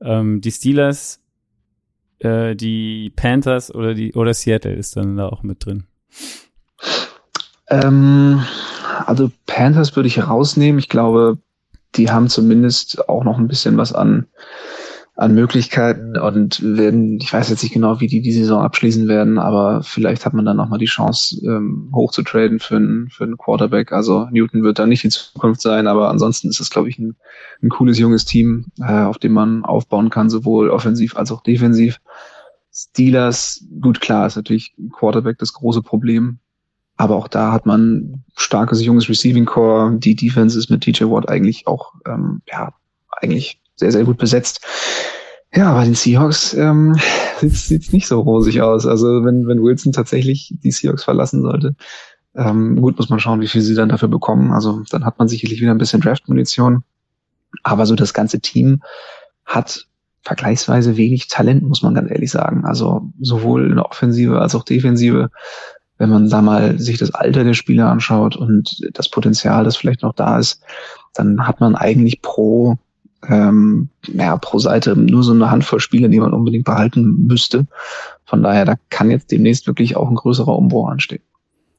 Ähm, 0.00 0.40
die 0.40 0.52
Steelers, 0.52 1.24
äh, 2.20 2.54
die 2.54 3.10
Panthers 3.14 3.74
oder 3.74 3.94
die 3.94 4.14
oder 4.14 4.34
Seattle 4.34 4.74
ist 4.74 4.96
dann 4.96 5.16
da 5.16 5.28
auch 5.28 5.42
mit 5.42 5.64
drin? 5.64 5.84
Ähm, 7.68 8.42
also 9.06 9.30
Panthers 9.46 9.96
würde 9.96 10.08
ich 10.08 10.26
rausnehmen. 10.26 10.78
Ich 10.78 10.88
glaube, 10.88 11.38
die 11.94 12.10
haben 12.10 12.28
zumindest 12.28 13.08
auch 13.08 13.24
noch 13.24 13.38
ein 13.38 13.48
bisschen 13.48 13.76
was 13.76 13.92
an 13.92 14.26
an 15.16 15.34
Möglichkeiten 15.34 16.18
und 16.18 16.62
werden, 16.62 17.18
ich 17.20 17.32
weiß 17.32 17.48
jetzt 17.48 17.62
nicht 17.62 17.72
genau, 17.72 18.00
wie 18.00 18.06
die 18.06 18.20
die 18.20 18.32
Saison 18.32 18.62
abschließen 18.62 19.08
werden, 19.08 19.38
aber 19.38 19.82
vielleicht 19.82 20.26
hat 20.26 20.34
man 20.34 20.44
dann 20.44 20.58
nochmal 20.58 20.78
die 20.78 20.84
Chance, 20.84 21.40
ähm, 21.42 21.90
hoch 21.94 22.12
zu 22.12 22.22
traden 22.22 22.60
für 22.60 22.76
einen, 22.76 23.08
für 23.08 23.24
einen 23.24 23.38
Quarterback. 23.38 23.92
Also 23.92 24.28
Newton 24.30 24.62
wird 24.62 24.78
da 24.78 24.86
nicht 24.86 25.04
in 25.04 25.10
Zukunft 25.10 25.62
sein, 25.62 25.86
aber 25.86 26.10
ansonsten 26.10 26.50
ist 26.50 26.60
es, 26.60 26.68
glaube 26.68 26.90
ich, 26.90 26.98
ein, 26.98 27.16
ein 27.62 27.70
cooles 27.70 27.98
junges 27.98 28.26
Team, 28.26 28.66
äh, 28.78 29.04
auf 29.04 29.16
dem 29.16 29.32
man 29.32 29.64
aufbauen 29.64 30.10
kann, 30.10 30.28
sowohl 30.28 30.68
offensiv 30.68 31.16
als 31.16 31.32
auch 31.32 31.42
defensiv. 31.42 31.98
Steelers, 32.70 33.64
gut 33.80 34.02
klar, 34.02 34.26
ist 34.26 34.36
natürlich 34.36 34.74
Quarterback 34.92 35.38
das 35.38 35.54
große 35.54 35.80
Problem. 35.80 36.40
Aber 36.98 37.16
auch 37.16 37.28
da 37.28 37.52
hat 37.52 37.64
man 37.64 38.22
starkes 38.36 38.84
junges 38.84 39.08
Receiving 39.08 39.46
Core. 39.46 39.96
Die 39.98 40.14
Defense 40.14 40.58
ist 40.58 40.68
mit 40.68 40.82
TJ 40.82 41.04
Watt 41.04 41.30
eigentlich 41.30 41.66
auch, 41.66 41.94
ähm, 42.06 42.42
ja, 42.46 42.74
eigentlich 43.10 43.62
sehr, 43.76 43.92
sehr 43.92 44.04
gut 44.04 44.18
besetzt. 44.18 44.60
Ja, 45.54 45.72
bei 45.72 45.84
den 45.84 45.94
Seahawks 45.94 46.54
ähm, 46.54 46.96
sieht 47.40 47.82
es 47.82 47.92
nicht 47.92 48.06
so 48.06 48.20
rosig 48.20 48.60
aus. 48.62 48.86
Also 48.86 49.24
wenn, 49.24 49.46
wenn 49.46 49.62
Wilson 49.62 49.92
tatsächlich 49.92 50.54
die 50.62 50.72
Seahawks 50.72 51.04
verlassen 51.04 51.42
sollte, 51.42 51.74
ähm, 52.34 52.80
gut 52.80 52.98
muss 52.98 53.08
man 53.08 53.20
schauen, 53.20 53.40
wie 53.40 53.48
viel 53.48 53.62
sie 53.62 53.74
dann 53.74 53.88
dafür 53.88 54.08
bekommen. 54.08 54.52
Also 54.52 54.82
dann 54.90 55.04
hat 55.04 55.18
man 55.18 55.28
sicherlich 55.28 55.60
wieder 55.60 55.70
ein 55.70 55.78
bisschen 55.78 56.00
Draft-Munition. 56.00 56.84
Aber 57.62 57.86
so 57.86 57.94
das 57.94 58.12
ganze 58.12 58.40
Team 58.40 58.82
hat 59.46 59.86
vergleichsweise 60.22 60.96
wenig 60.96 61.28
Talent, 61.28 61.62
muss 61.62 61.82
man 61.82 61.94
ganz 61.94 62.10
ehrlich 62.10 62.30
sagen. 62.30 62.64
Also 62.64 63.10
sowohl 63.20 63.70
in 63.70 63.76
der 63.76 63.86
Offensive 63.86 64.40
als 64.40 64.54
auch 64.54 64.64
Defensive. 64.64 65.30
Wenn 65.98 66.10
man 66.10 66.28
da 66.28 66.42
mal 66.42 66.78
sich 66.78 66.98
das 66.98 67.14
Alter 67.14 67.44
der 67.44 67.54
Spieler 67.54 67.88
anschaut 67.88 68.36
und 68.36 68.76
das 68.92 69.08
Potenzial, 69.08 69.64
das 69.64 69.76
vielleicht 69.76 70.02
noch 70.02 70.14
da 70.14 70.38
ist, 70.38 70.60
dann 71.14 71.46
hat 71.46 71.60
man 71.60 71.74
eigentlich 71.74 72.20
pro 72.20 72.76
ähm, 73.28 73.88
ja, 74.06 74.36
pro 74.36 74.58
Seite 74.58 74.96
nur 74.96 75.22
so 75.22 75.32
eine 75.32 75.50
Handvoll 75.50 75.80
Spiele, 75.80 76.08
die 76.08 76.20
man 76.20 76.32
unbedingt 76.32 76.64
behalten 76.64 77.26
müsste. 77.26 77.66
Von 78.24 78.42
daher, 78.42 78.64
da 78.64 78.76
kann 78.90 79.10
jetzt 79.10 79.30
demnächst 79.30 79.66
wirklich 79.66 79.96
auch 79.96 80.08
ein 80.08 80.14
größerer 80.14 80.56
Umbruch 80.56 80.88
anstehen. 80.88 81.22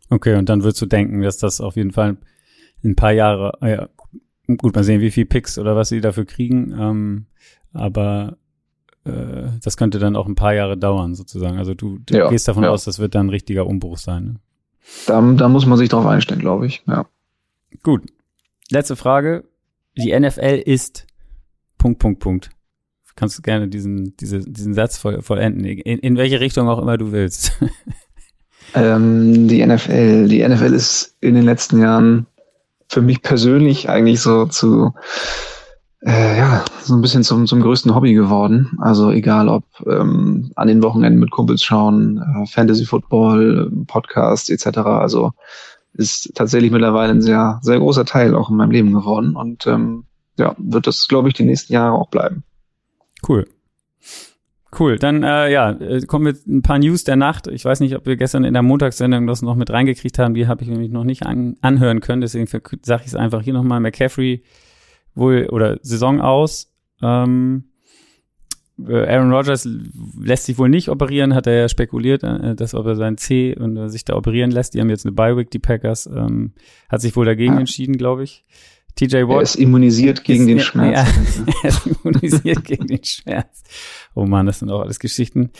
Okay, 0.09 0.35
und 0.35 0.49
dann 0.49 0.63
würdest 0.63 0.81
du 0.81 0.85
denken, 0.85 1.21
dass 1.21 1.37
das 1.37 1.61
auf 1.61 1.75
jeden 1.75 1.91
Fall 1.91 2.17
ein 2.83 2.95
paar 2.95 3.11
Jahre, 3.11 3.57
ja, 3.61 3.89
gut, 4.57 4.75
mal 4.75 4.83
sehen, 4.83 5.01
wie 5.01 5.11
viel 5.11 5.25
Picks 5.25 5.57
oder 5.59 5.75
was 5.75 5.89
sie 5.89 6.01
dafür 6.01 6.25
kriegen, 6.25 6.73
ähm, 6.79 7.25
aber 7.73 8.37
äh, 9.03 9.49
das 9.61 9.77
könnte 9.77 9.99
dann 9.99 10.15
auch 10.15 10.27
ein 10.27 10.35
paar 10.35 10.53
Jahre 10.53 10.77
dauern, 10.77 11.15
sozusagen. 11.15 11.57
Also 11.57 11.73
du, 11.73 11.99
du 12.05 12.17
ja, 12.17 12.29
gehst 12.29 12.47
davon 12.47 12.63
ja. 12.63 12.69
aus, 12.69 12.85
das 12.85 12.99
wird 12.99 13.15
dann 13.15 13.27
ein 13.27 13.31
richtiger 13.31 13.65
Umbruch 13.65 13.97
sein. 13.97 14.23
Ne? 14.23 14.35
Da, 15.05 15.21
da 15.21 15.49
muss 15.49 15.65
man 15.65 15.77
sich 15.77 15.89
drauf 15.89 16.05
einstellen, 16.05 16.39
glaube 16.39 16.67
ich, 16.67 16.83
ja. 16.87 17.05
Gut. 17.83 18.03
Letzte 18.69 18.95
Frage. 18.95 19.43
Die 19.97 20.17
NFL 20.17 20.61
ist 20.65 21.07
Punkt, 21.87 21.99
Punkt, 21.99 22.19
Punkt. 22.19 22.49
Kannst 23.15 23.37
du 23.37 23.41
gerne 23.41 23.67
diesen, 23.67 24.15
diese, 24.17 24.39
diesen 24.39 24.75
Satz 24.75 24.97
voll, 24.97 25.21
vollenden, 25.23 25.65
in, 25.65 25.99
in 25.99 26.17
welche 26.17 26.39
Richtung 26.39 26.69
auch 26.69 26.79
immer 26.79 26.97
du 26.97 27.11
willst. 27.11 27.53
Ähm, 28.73 29.47
die 29.47 29.65
NFL. 29.65 30.27
Die 30.27 30.47
NFL 30.47 30.73
ist 30.73 31.15
in 31.21 31.35
den 31.35 31.45
letzten 31.45 31.79
Jahren 31.79 32.27
für 32.89 33.01
mich 33.01 33.21
persönlich 33.21 33.89
eigentlich 33.89 34.21
so 34.21 34.45
zu 34.45 34.93
äh, 36.01 36.37
ja, 36.37 36.63
so 36.83 36.93
ein 36.93 37.01
bisschen 37.01 37.23
zum, 37.23 37.47
zum 37.47 37.61
größten 37.61 37.93
Hobby 37.95 38.13
geworden. 38.13 38.77
Also 38.79 39.11
egal 39.11 39.49
ob 39.49 39.63
ähm, 39.85 40.51
an 40.55 40.67
den 40.67 40.83
Wochenenden 40.83 41.19
mit 41.19 41.31
Kumpels 41.31 41.63
schauen, 41.63 42.17
äh, 42.17 42.45
Fantasy 42.45 42.85
Football, 42.85 43.71
Podcast 43.87 44.49
etc. 44.49 44.77
Also 44.79 45.31
ist 45.93 46.33
tatsächlich 46.35 46.71
mittlerweile 46.71 47.11
ein 47.11 47.21
sehr, 47.21 47.59
sehr 47.63 47.79
großer 47.79 48.05
Teil 48.05 48.35
auch 48.35 48.49
in 48.49 48.57
meinem 48.57 48.71
Leben 48.71 48.93
geworden. 48.93 49.35
Und 49.35 49.65
ähm, 49.65 50.05
ja, 50.37 50.55
wird 50.57 50.87
das, 50.87 51.07
glaube 51.07 51.27
ich, 51.27 51.33
die 51.33 51.43
nächsten 51.43 51.73
Jahre 51.73 51.93
auch 51.93 52.09
bleiben. 52.09 52.43
Cool. 53.27 53.47
Cool, 54.77 54.97
dann 54.97 55.23
äh, 55.23 55.51
ja, 55.51 55.71
äh, 55.71 56.01
kommen 56.01 56.25
wir 56.25 56.35
ein 56.45 56.61
paar 56.61 56.77
News 56.77 57.03
der 57.03 57.15
Nacht. 57.15 57.47
Ich 57.47 57.63
weiß 57.63 57.79
nicht, 57.79 57.95
ob 57.95 58.05
wir 58.05 58.17
gestern 58.17 58.43
in 58.43 58.53
der 58.53 58.63
Montagssendung 58.63 59.25
das 59.25 59.41
noch 59.41 59.55
mit 59.55 59.69
reingekriegt 59.69 60.19
haben. 60.19 60.33
Die 60.33 60.47
habe 60.47 60.63
ich 60.63 60.69
nämlich 60.69 60.91
noch 60.91 61.05
nicht 61.05 61.25
an, 61.25 61.55
anhören 61.61 62.01
können. 62.01 62.21
Deswegen 62.21 62.47
sage 62.47 63.01
ich 63.01 63.07
es 63.07 63.15
einfach 63.15 63.41
hier 63.41 63.53
nochmal. 63.53 63.79
McCaffrey 63.79 64.43
wohl 65.15 65.47
oder 65.49 65.79
Saison 65.81 66.19
aus. 66.21 66.73
Ähm, 67.01 67.69
äh, 68.85 69.07
Aaron 69.07 69.31
Rodgers 69.31 69.67
lässt 70.19 70.45
sich 70.45 70.57
wohl 70.57 70.69
nicht 70.69 70.89
operieren, 70.89 71.33
hat 71.33 71.47
er 71.47 71.55
ja 71.55 71.69
spekuliert, 71.69 72.23
äh, 72.23 72.53
dass 72.53 72.75
ob 72.75 72.85
er 72.85 72.95
sein 72.95 73.17
C 73.17 73.55
und 73.55 73.89
sich 73.89 74.03
da 74.03 74.15
operieren 74.15 74.51
lässt. 74.51 74.73
Die 74.73 74.81
haben 74.81 74.89
jetzt 74.89 75.05
eine 75.05 75.15
Bye-Week, 75.15 75.49
die 75.49 75.59
Packers. 75.59 76.07
Ähm, 76.07 76.53
hat 76.89 77.01
sich 77.01 77.15
wohl 77.15 77.25
dagegen 77.25 77.55
ah. 77.55 77.59
entschieden, 77.59 77.97
glaube 77.97 78.23
ich. 78.23 78.45
TJ 78.97 79.27
Watt. 79.27 79.37
Er 79.37 79.41
ist 79.43 79.55
immunisiert 79.55 80.23
gegen 80.23 80.41
ist, 80.41 80.47
den 80.47 80.59
Schmerz. 80.59 81.07
Ja, 81.37 81.53
er 81.63 81.69
ist 81.69 81.87
immunisiert 81.87 82.63
gegen 82.65 82.87
den 82.87 83.03
Schmerz. 83.03 83.63
Oh 84.15 84.25
man, 84.25 84.45
das 84.45 84.59
sind 84.59 84.69
auch 84.71 84.81
alles 84.81 84.99
Geschichten. 84.99 85.51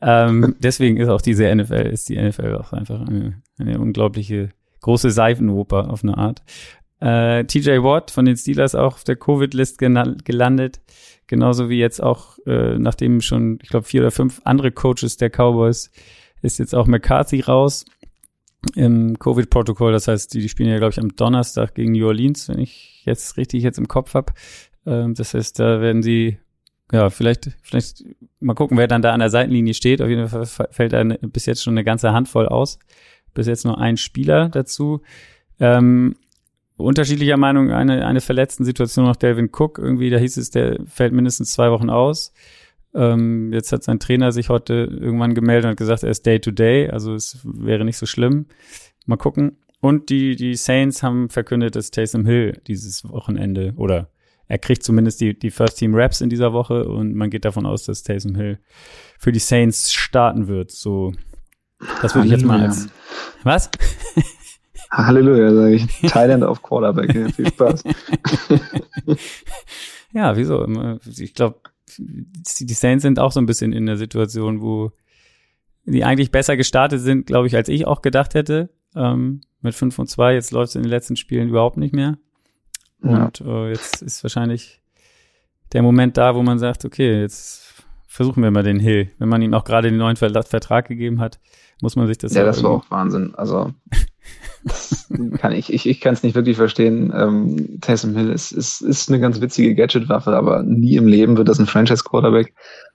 Ähm, 0.00 0.54
deswegen 0.60 0.96
ist 0.96 1.08
auch 1.08 1.20
diese 1.20 1.54
NFL, 1.54 1.88
ist 1.92 2.08
die 2.08 2.20
NFL 2.20 2.56
auch 2.56 2.72
einfach 2.72 3.00
eine, 3.06 3.42
eine 3.58 3.78
unglaubliche 3.78 4.50
große 4.80 5.10
Seifenoper 5.10 5.90
auf 5.90 6.02
eine 6.02 6.16
Art. 6.16 6.42
Äh, 7.00 7.44
TJ 7.44 7.82
Watt 7.82 8.10
von 8.10 8.24
den 8.24 8.36
Steelers 8.36 8.74
auch 8.74 8.94
auf 8.94 9.04
der 9.04 9.16
Covid-List 9.16 9.78
gelandet. 9.78 10.80
Genauso 11.26 11.68
wie 11.68 11.78
jetzt 11.78 12.02
auch, 12.02 12.38
äh, 12.46 12.78
nachdem 12.78 13.20
schon, 13.20 13.58
ich 13.62 13.70
glaube, 13.70 13.86
vier 13.86 14.02
oder 14.02 14.10
fünf 14.10 14.40
andere 14.44 14.70
Coaches 14.70 15.16
der 15.16 15.30
Cowboys 15.30 15.90
ist 16.42 16.58
jetzt 16.58 16.74
auch 16.74 16.86
McCarthy 16.86 17.40
raus 17.40 17.86
im 18.74 19.18
Covid-Protokoll. 19.18 19.92
Das 19.92 20.08
heißt, 20.08 20.34
die, 20.34 20.40
die 20.40 20.48
spielen 20.48 20.68
ja, 20.68 20.78
glaube 20.78 20.92
ich, 20.92 21.00
am 21.00 21.14
Donnerstag 21.16 21.74
gegen 21.74 21.92
New 21.92 22.06
Orleans, 22.06 22.48
wenn 22.48 22.58
ich 22.58 23.02
jetzt 23.04 23.36
richtig 23.36 23.62
jetzt 23.62 23.78
im 23.78 23.88
Kopf 23.88 24.14
habe. 24.14 24.32
Ähm, 24.86 25.14
das 25.14 25.34
heißt, 25.34 25.58
da 25.58 25.80
werden 25.80 26.02
sie, 26.02 26.38
ja, 26.92 27.10
vielleicht, 27.10 27.50
vielleicht 27.62 28.04
mal 28.40 28.54
gucken, 28.54 28.76
wer 28.76 28.88
dann 28.88 29.02
da 29.02 29.12
an 29.12 29.20
der 29.20 29.30
Seitenlinie 29.30 29.74
steht. 29.74 30.02
Auf 30.02 30.08
jeden 30.08 30.28
Fall 30.28 30.46
fällt 30.46 30.92
da 30.92 31.02
bis 31.04 31.46
jetzt 31.46 31.62
schon 31.62 31.74
eine 31.74 31.84
ganze 31.84 32.12
Handvoll 32.12 32.48
aus. 32.48 32.78
Bis 33.32 33.46
jetzt 33.46 33.64
nur 33.64 33.78
ein 33.78 33.96
Spieler 33.96 34.48
dazu. 34.48 35.00
Ähm, 35.58 36.14
unterschiedlicher 36.76 37.36
Meinung 37.36 37.70
eine, 37.70 38.06
eine 38.06 38.20
verletzten 38.20 38.64
Situation 38.64 39.04
nach 39.04 39.16
Delvin 39.16 39.50
Cook. 39.52 39.78
Irgendwie, 39.78 40.10
da 40.10 40.18
hieß 40.18 40.36
es, 40.36 40.50
der 40.50 40.78
fällt 40.86 41.12
mindestens 41.12 41.52
zwei 41.52 41.70
Wochen 41.70 41.90
aus. 41.90 42.32
Ähm, 42.94 43.52
jetzt 43.52 43.72
hat 43.72 43.82
sein 43.82 43.98
Trainer 43.98 44.32
sich 44.32 44.48
heute 44.48 44.74
irgendwann 44.74 45.34
gemeldet 45.34 45.64
und 45.64 45.70
hat 45.72 45.76
gesagt, 45.78 46.02
er 46.04 46.10
ist 46.10 46.24
Day 46.26 46.40
to 46.40 46.50
Day, 46.50 46.88
also 46.88 47.14
es 47.14 47.40
wäre 47.44 47.84
nicht 47.84 47.96
so 47.96 48.06
schlimm. 48.06 48.46
Mal 49.06 49.16
gucken. 49.16 49.58
Und 49.80 50.08
die, 50.08 50.36
die 50.36 50.54
Saints 50.54 51.02
haben 51.02 51.28
verkündet, 51.28 51.76
dass 51.76 51.90
Taysom 51.90 52.24
Hill 52.24 52.60
dieses 52.66 53.06
Wochenende 53.06 53.74
oder 53.76 54.08
er 54.46 54.58
kriegt 54.58 54.82
zumindest 54.82 55.20
die, 55.20 55.38
die 55.38 55.50
First 55.50 55.78
Team 55.78 55.94
Raps 55.94 56.20
in 56.20 56.30
dieser 56.30 56.52
Woche 56.52 56.84
und 56.84 57.14
man 57.14 57.30
geht 57.30 57.44
davon 57.44 57.66
aus, 57.66 57.84
dass 57.84 58.02
Taysom 58.02 58.34
Hill 58.34 58.58
für 59.18 59.32
die 59.32 59.40
Saints 59.40 59.92
starten 59.92 60.48
wird. 60.48 60.70
So, 60.70 61.12
das 62.00 62.14
würde 62.14 62.28
ich 62.28 62.32
jetzt 62.32 62.44
mal 62.44 62.60
als. 62.60 62.88
Was? 63.42 63.70
Halleluja, 64.90 65.52
sage 65.52 65.74
ich. 65.74 65.86
Thailand 66.10 66.44
auf 66.44 66.62
Quarterback. 66.62 67.34
Viel 67.34 67.48
Spaß. 67.48 67.84
ja, 70.12 70.36
wieso? 70.36 70.66
Ich 71.18 71.34
glaube, 71.34 71.60
die 71.98 72.74
Saints 72.74 73.02
sind 73.02 73.18
auch 73.18 73.32
so 73.32 73.40
ein 73.40 73.46
bisschen 73.46 73.72
in 73.72 73.86
der 73.86 73.96
Situation, 73.96 74.60
wo 74.60 74.92
die 75.84 76.04
eigentlich 76.04 76.30
besser 76.30 76.56
gestartet 76.56 77.00
sind, 77.00 77.26
glaube 77.26 77.46
ich, 77.46 77.56
als 77.56 77.68
ich 77.68 77.86
auch 77.86 78.02
gedacht 78.02 78.34
hätte. 78.34 78.70
Ähm, 78.94 79.42
mit 79.60 79.74
5 79.74 79.98
und 79.98 80.08
2, 80.08 80.34
jetzt 80.34 80.50
läuft 80.52 80.70
es 80.70 80.76
in 80.76 80.82
den 80.82 80.90
letzten 80.90 81.16
Spielen 81.16 81.48
überhaupt 81.48 81.76
nicht 81.76 81.94
mehr. 81.94 82.18
Und 83.00 83.40
ja. 83.40 83.66
äh, 83.66 83.70
jetzt 83.70 84.02
ist 84.02 84.22
wahrscheinlich 84.22 84.80
der 85.72 85.82
Moment 85.82 86.16
da, 86.16 86.34
wo 86.34 86.42
man 86.42 86.58
sagt, 86.58 86.84
okay, 86.84 87.20
jetzt 87.20 87.74
versuchen 88.06 88.42
wir 88.42 88.50
mal 88.50 88.62
den 88.62 88.78
Hill. 88.78 89.10
Wenn 89.18 89.28
man 89.28 89.42
ihm 89.42 89.54
auch 89.54 89.64
gerade 89.64 89.90
den 89.90 89.98
neuen 89.98 90.16
Vertrag 90.16 90.86
gegeben 90.86 91.20
hat, 91.20 91.40
muss 91.84 91.96
man 91.96 92.06
sich 92.06 92.16
das 92.16 92.32
Ja, 92.32 92.44
das 92.44 92.62
war 92.62 92.70
auch 92.70 92.90
Wahnsinn. 92.90 93.34
Also 93.36 93.72
das 94.64 95.12
kann 95.38 95.52
ich, 95.52 95.70
ich, 95.70 95.86
ich 95.86 96.00
kann 96.00 96.14
es 96.14 96.22
nicht 96.22 96.34
wirklich 96.34 96.56
verstehen. 96.56 97.12
Ähm, 97.14 97.78
Taysom 97.82 98.16
Hill 98.16 98.30
ist, 98.30 98.52
ist, 98.52 98.80
ist 98.80 99.10
eine 99.10 99.20
ganz 99.20 99.42
witzige 99.42 99.74
Gadget-Waffe, 99.74 100.34
aber 100.34 100.62
nie 100.62 100.96
im 100.96 101.06
Leben 101.06 101.36
wird 101.36 101.48
das 101.48 101.58
ein 101.58 101.66
Franchise-Quarterback. 101.66 102.54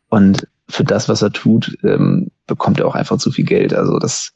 Und 0.10 0.48
für 0.68 0.84
das, 0.84 1.08
was 1.08 1.22
er 1.22 1.32
tut, 1.32 1.78
ähm, 1.84 2.32
bekommt 2.48 2.80
er 2.80 2.88
auch 2.88 2.96
einfach 2.96 3.20
zu 3.20 3.30
viel 3.30 3.46
Geld. 3.46 3.76
Also 3.76 4.00
das. 4.00 4.34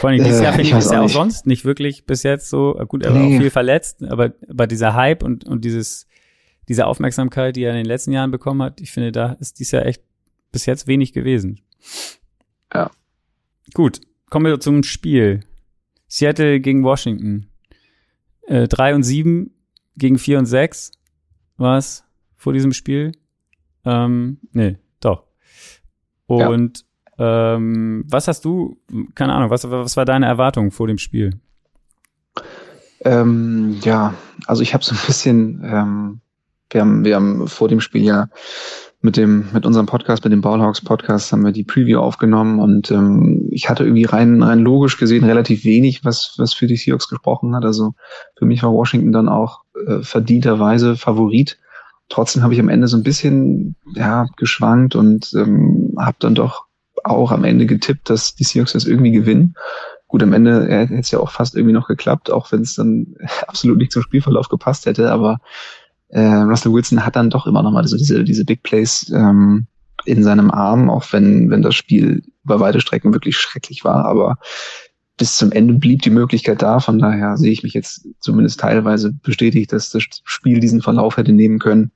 Vor 0.00 0.10
allem 0.10 0.24
dieses 0.24 0.40
äh, 0.40 0.44
Jahr 0.44 0.52
finde 0.52 0.68
ich, 0.68 0.74
ist 0.74 0.90
ja 0.90 1.00
auch 1.00 1.08
sonst 1.08 1.46
nicht 1.46 1.64
wirklich 1.64 2.04
bis 2.04 2.24
jetzt 2.24 2.50
so. 2.50 2.74
Gut, 2.88 3.04
er 3.04 3.14
war 3.14 3.20
nee. 3.20 3.36
auch 3.36 3.40
viel 3.40 3.50
verletzt, 3.50 4.02
aber 4.02 4.32
bei 4.52 4.66
dieser 4.66 4.94
Hype 4.94 5.22
und 5.22 5.46
und 5.46 5.64
dieses 5.64 6.08
diese 6.68 6.86
Aufmerksamkeit, 6.86 7.54
die 7.54 7.62
er 7.62 7.70
in 7.70 7.76
den 7.76 7.86
letzten 7.86 8.12
Jahren 8.12 8.32
bekommen 8.32 8.62
hat, 8.62 8.80
ich 8.80 8.90
finde, 8.90 9.12
da 9.12 9.36
ist 9.40 9.60
dies 9.60 9.70
ja 9.70 9.82
echt 9.82 10.02
bis 10.50 10.66
jetzt 10.66 10.88
wenig 10.88 11.12
gewesen. 11.12 11.60
Ja. 12.72 12.90
Gut, 13.74 14.00
kommen 14.28 14.46
wir 14.46 14.60
zum 14.60 14.82
Spiel. 14.82 15.40
Seattle 16.08 16.60
gegen 16.60 16.84
Washington. 16.84 17.46
Äh, 18.46 18.68
3 18.68 18.94
und 18.94 19.02
7 19.02 19.50
gegen 19.96 20.18
4 20.18 20.40
und 20.40 20.46
6 20.46 20.92
war 21.56 21.78
es 21.78 22.04
vor 22.36 22.52
diesem 22.52 22.72
Spiel. 22.72 23.12
Ähm, 23.84 24.38
nee, 24.52 24.76
doch. 25.00 25.24
Und 26.26 26.84
ja. 27.18 27.54
ähm, 27.54 28.04
was 28.08 28.28
hast 28.28 28.44
du, 28.44 28.76
keine 29.14 29.32
Ahnung, 29.32 29.50
was, 29.50 29.68
was 29.70 29.96
war 29.96 30.04
deine 30.04 30.26
Erwartung 30.26 30.70
vor 30.70 30.86
dem 30.86 30.98
Spiel? 30.98 31.40
Ähm, 33.04 33.78
ja, 33.82 34.14
also 34.46 34.62
ich 34.62 34.74
habe 34.74 34.84
so 34.84 34.94
ein 34.94 35.06
bisschen, 35.06 35.62
ähm, 35.64 36.20
wir 36.70 36.80
haben, 36.80 37.04
wir 37.04 37.16
haben 37.16 37.48
vor 37.48 37.68
dem 37.68 37.80
Spiel 37.80 38.02
ja 38.02 38.28
mit 39.02 39.16
dem, 39.16 39.48
mit 39.52 39.66
unserem 39.66 39.86
Podcast, 39.86 40.22
mit 40.24 40.32
dem 40.32 40.40
Ballhawks 40.40 40.80
Podcast 40.80 41.32
haben 41.32 41.44
wir 41.44 41.50
die 41.50 41.64
Preview 41.64 41.98
aufgenommen 41.98 42.60
und 42.60 42.90
ähm, 42.92 43.48
ich 43.50 43.68
hatte 43.68 43.84
irgendwie 43.84 44.04
rein, 44.04 44.40
rein 44.42 44.60
logisch 44.60 44.96
gesehen 44.96 45.24
relativ 45.24 45.64
wenig, 45.64 46.04
was, 46.04 46.34
was 46.38 46.54
für 46.54 46.68
die 46.68 46.76
Seahawks 46.76 47.08
gesprochen 47.08 47.54
hat. 47.56 47.64
Also 47.64 47.94
für 48.36 48.44
mich 48.44 48.62
war 48.62 48.72
Washington 48.72 49.12
dann 49.12 49.28
auch 49.28 49.62
äh, 49.86 50.02
verdienterweise 50.02 50.96
Favorit. 50.96 51.58
Trotzdem 52.08 52.44
habe 52.44 52.54
ich 52.54 52.60
am 52.60 52.68
Ende 52.68 52.86
so 52.86 52.96
ein 52.96 53.02
bisschen 53.02 53.74
ja, 53.94 54.26
geschwankt 54.36 54.94
und 54.94 55.32
ähm, 55.34 55.94
habe 55.98 56.16
dann 56.20 56.36
doch 56.36 56.66
auch 57.02 57.32
am 57.32 57.42
Ende 57.42 57.66
getippt, 57.66 58.08
dass 58.08 58.36
die 58.36 58.44
Seahawks 58.44 58.72
das 58.72 58.86
irgendwie 58.86 59.12
gewinnen. 59.12 59.54
Gut, 60.06 60.22
am 60.22 60.32
Ende 60.32 60.68
hätte 60.68 60.94
es 60.94 61.10
ja 61.10 61.18
auch 61.18 61.30
fast 61.30 61.56
irgendwie 61.56 61.72
noch 61.72 61.88
geklappt, 61.88 62.30
auch 62.30 62.52
wenn 62.52 62.60
es 62.60 62.76
dann 62.76 63.16
absolut 63.48 63.78
nicht 63.78 63.90
zum 63.90 64.02
Spielverlauf 64.02 64.48
gepasst 64.48 64.86
hätte, 64.86 65.10
aber 65.10 65.40
äh, 66.12 66.20
Russell 66.20 66.72
Wilson 66.72 67.04
hat 67.04 67.16
dann 67.16 67.30
doch 67.30 67.46
immer 67.46 67.62
noch 67.62 67.72
mal 67.72 67.86
so 67.86 67.96
diese, 67.96 68.22
diese 68.22 68.44
Big 68.44 68.62
Plays 68.62 69.10
ähm, 69.14 69.66
in 70.04 70.22
seinem 70.22 70.50
Arm, 70.50 70.90
auch 70.90 71.10
wenn, 71.12 71.50
wenn 71.50 71.62
das 71.62 71.74
Spiel 71.74 72.22
über 72.44 72.60
weite 72.60 72.80
Strecken 72.80 73.12
wirklich 73.12 73.36
schrecklich 73.36 73.84
war. 73.84 74.04
Aber 74.04 74.38
bis 75.16 75.36
zum 75.36 75.52
Ende 75.52 75.74
blieb 75.74 76.02
die 76.02 76.10
Möglichkeit 76.10 76.60
da. 76.60 76.80
Von 76.80 76.98
daher 76.98 77.36
sehe 77.36 77.52
ich 77.52 77.62
mich 77.62 77.72
jetzt 77.72 78.06
zumindest 78.20 78.60
teilweise 78.60 79.12
bestätigt, 79.12 79.72
dass 79.72 79.90
das 79.90 80.02
Spiel 80.02 80.60
diesen 80.60 80.82
Verlauf 80.82 81.16
hätte 81.16 81.32
nehmen 81.32 81.58
können. 81.58 81.92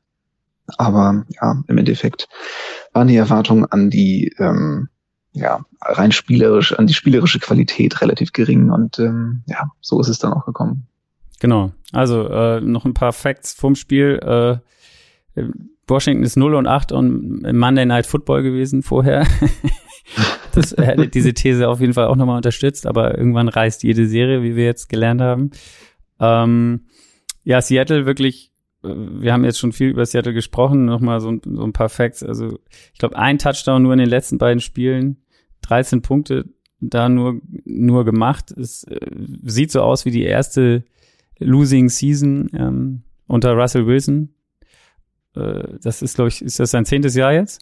Aber 0.79 1.25
ja, 1.29 1.63
im 1.69 1.79
Endeffekt 1.79 2.29
waren 2.93 3.09
die 3.09 3.17
Erwartungen 3.17 3.67
an 3.67 3.91
die 3.91 4.35
ähm, 4.39 4.89
ja, 5.33 5.61
rein 5.83 6.13
spielerisch, 6.13 6.73
an 6.73 6.87
die 6.87 6.95
spielerische 6.95 7.39
Qualität 7.39 8.01
relativ 8.01 8.33
gering 8.33 8.71
und 8.71 8.99
ähm, 8.99 9.43
ja, 9.47 9.71
so 9.83 10.01
ist 10.01 10.09
es 10.09 10.19
dann 10.19 10.33
auch 10.33 10.47
gekommen. 10.47 10.87
Genau. 11.41 11.73
Also 11.93 12.29
äh, 12.29 12.61
noch 12.61 12.85
ein 12.85 12.95
paar 12.95 13.13
Facts 13.13 13.55
vom 13.55 13.75
Spiel. 13.75 14.19
Äh, 15.37 15.43
Washington 15.87 16.25
ist 16.25 16.37
0 16.37 16.55
und 16.55 16.67
8 16.67 16.93
und 16.93 17.43
Monday 17.53 17.87
Night 17.87 18.07
Football 18.07 18.43
gewesen 18.43 18.83
vorher. 18.83 19.27
das 20.55 20.73
hätte 20.77 21.09
diese 21.09 21.35
These 21.35 21.69
auf 21.69 21.81
jeden 21.81 21.95
Fall 21.95 22.07
auch 22.07 22.17
nochmal 22.17 22.37
unterstützt, 22.37 22.87
aber 22.87 23.17
irgendwann 23.17 23.49
reißt 23.49 23.83
jede 23.83 24.07
Serie, 24.07 24.43
wie 24.43 24.57
wir 24.57 24.65
jetzt 24.65 24.89
gelernt 24.89 25.21
haben. 25.21 25.51
Ähm, 26.19 26.87
ja, 27.45 27.61
Seattle 27.61 28.07
wirklich, 28.07 28.53
äh, 28.83 28.89
wir 28.89 29.33
haben 29.33 29.45
jetzt 29.45 29.59
schon 29.59 29.73
viel 29.73 29.91
über 29.91 30.07
Seattle 30.07 30.35
gesprochen, 30.35 30.87
nochmal 30.87 31.21
so, 31.21 31.39
so 31.45 31.63
ein 31.63 31.73
paar 31.73 31.89
Facts. 31.89 32.23
Also 32.23 32.59
ich 32.93 32.99
glaube, 32.99 33.17
ein 33.17 33.39
Touchdown 33.39 33.83
nur 33.83 33.93
in 33.93 33.99
den 33.99 34.09
letzten 34.09 34.39
beiden 34.39 34.61
Spielen, 34.61 35.19
13 35.63 36.03
Punkte 36.03 36.47
da 36.81 37.09
nur, 37.09 37.41
nur 37.65 38.05
gemacht. 38.05 38.51
Es 38.51 38.85
äh, 38.85 38.99
sieht 39.43 39.71
so 39.71 39.83
aus 39.83 40.05
wie 40.05 40.11
die 40.11 40.25
erste 40.25 40.85
Losing 41.39 41.89
Season 41.89 42.51
ähm, 42.55 43.03
unter 43.27 43.55
Russell 43.55 43.87
Wilson. 43.87 44.31
Äh, 45.35 45.79
das 45.83 46.03
ist, 46.03 46.15
glaube 46.15 46.29
ich, 46.29 46.43
ist 46.43 46.59
das 46.59 46.71
sein 46.71 46.85
zehntes 46.85 47.15
Jahr 47.15 47.33
jetzt? 47.33 47.61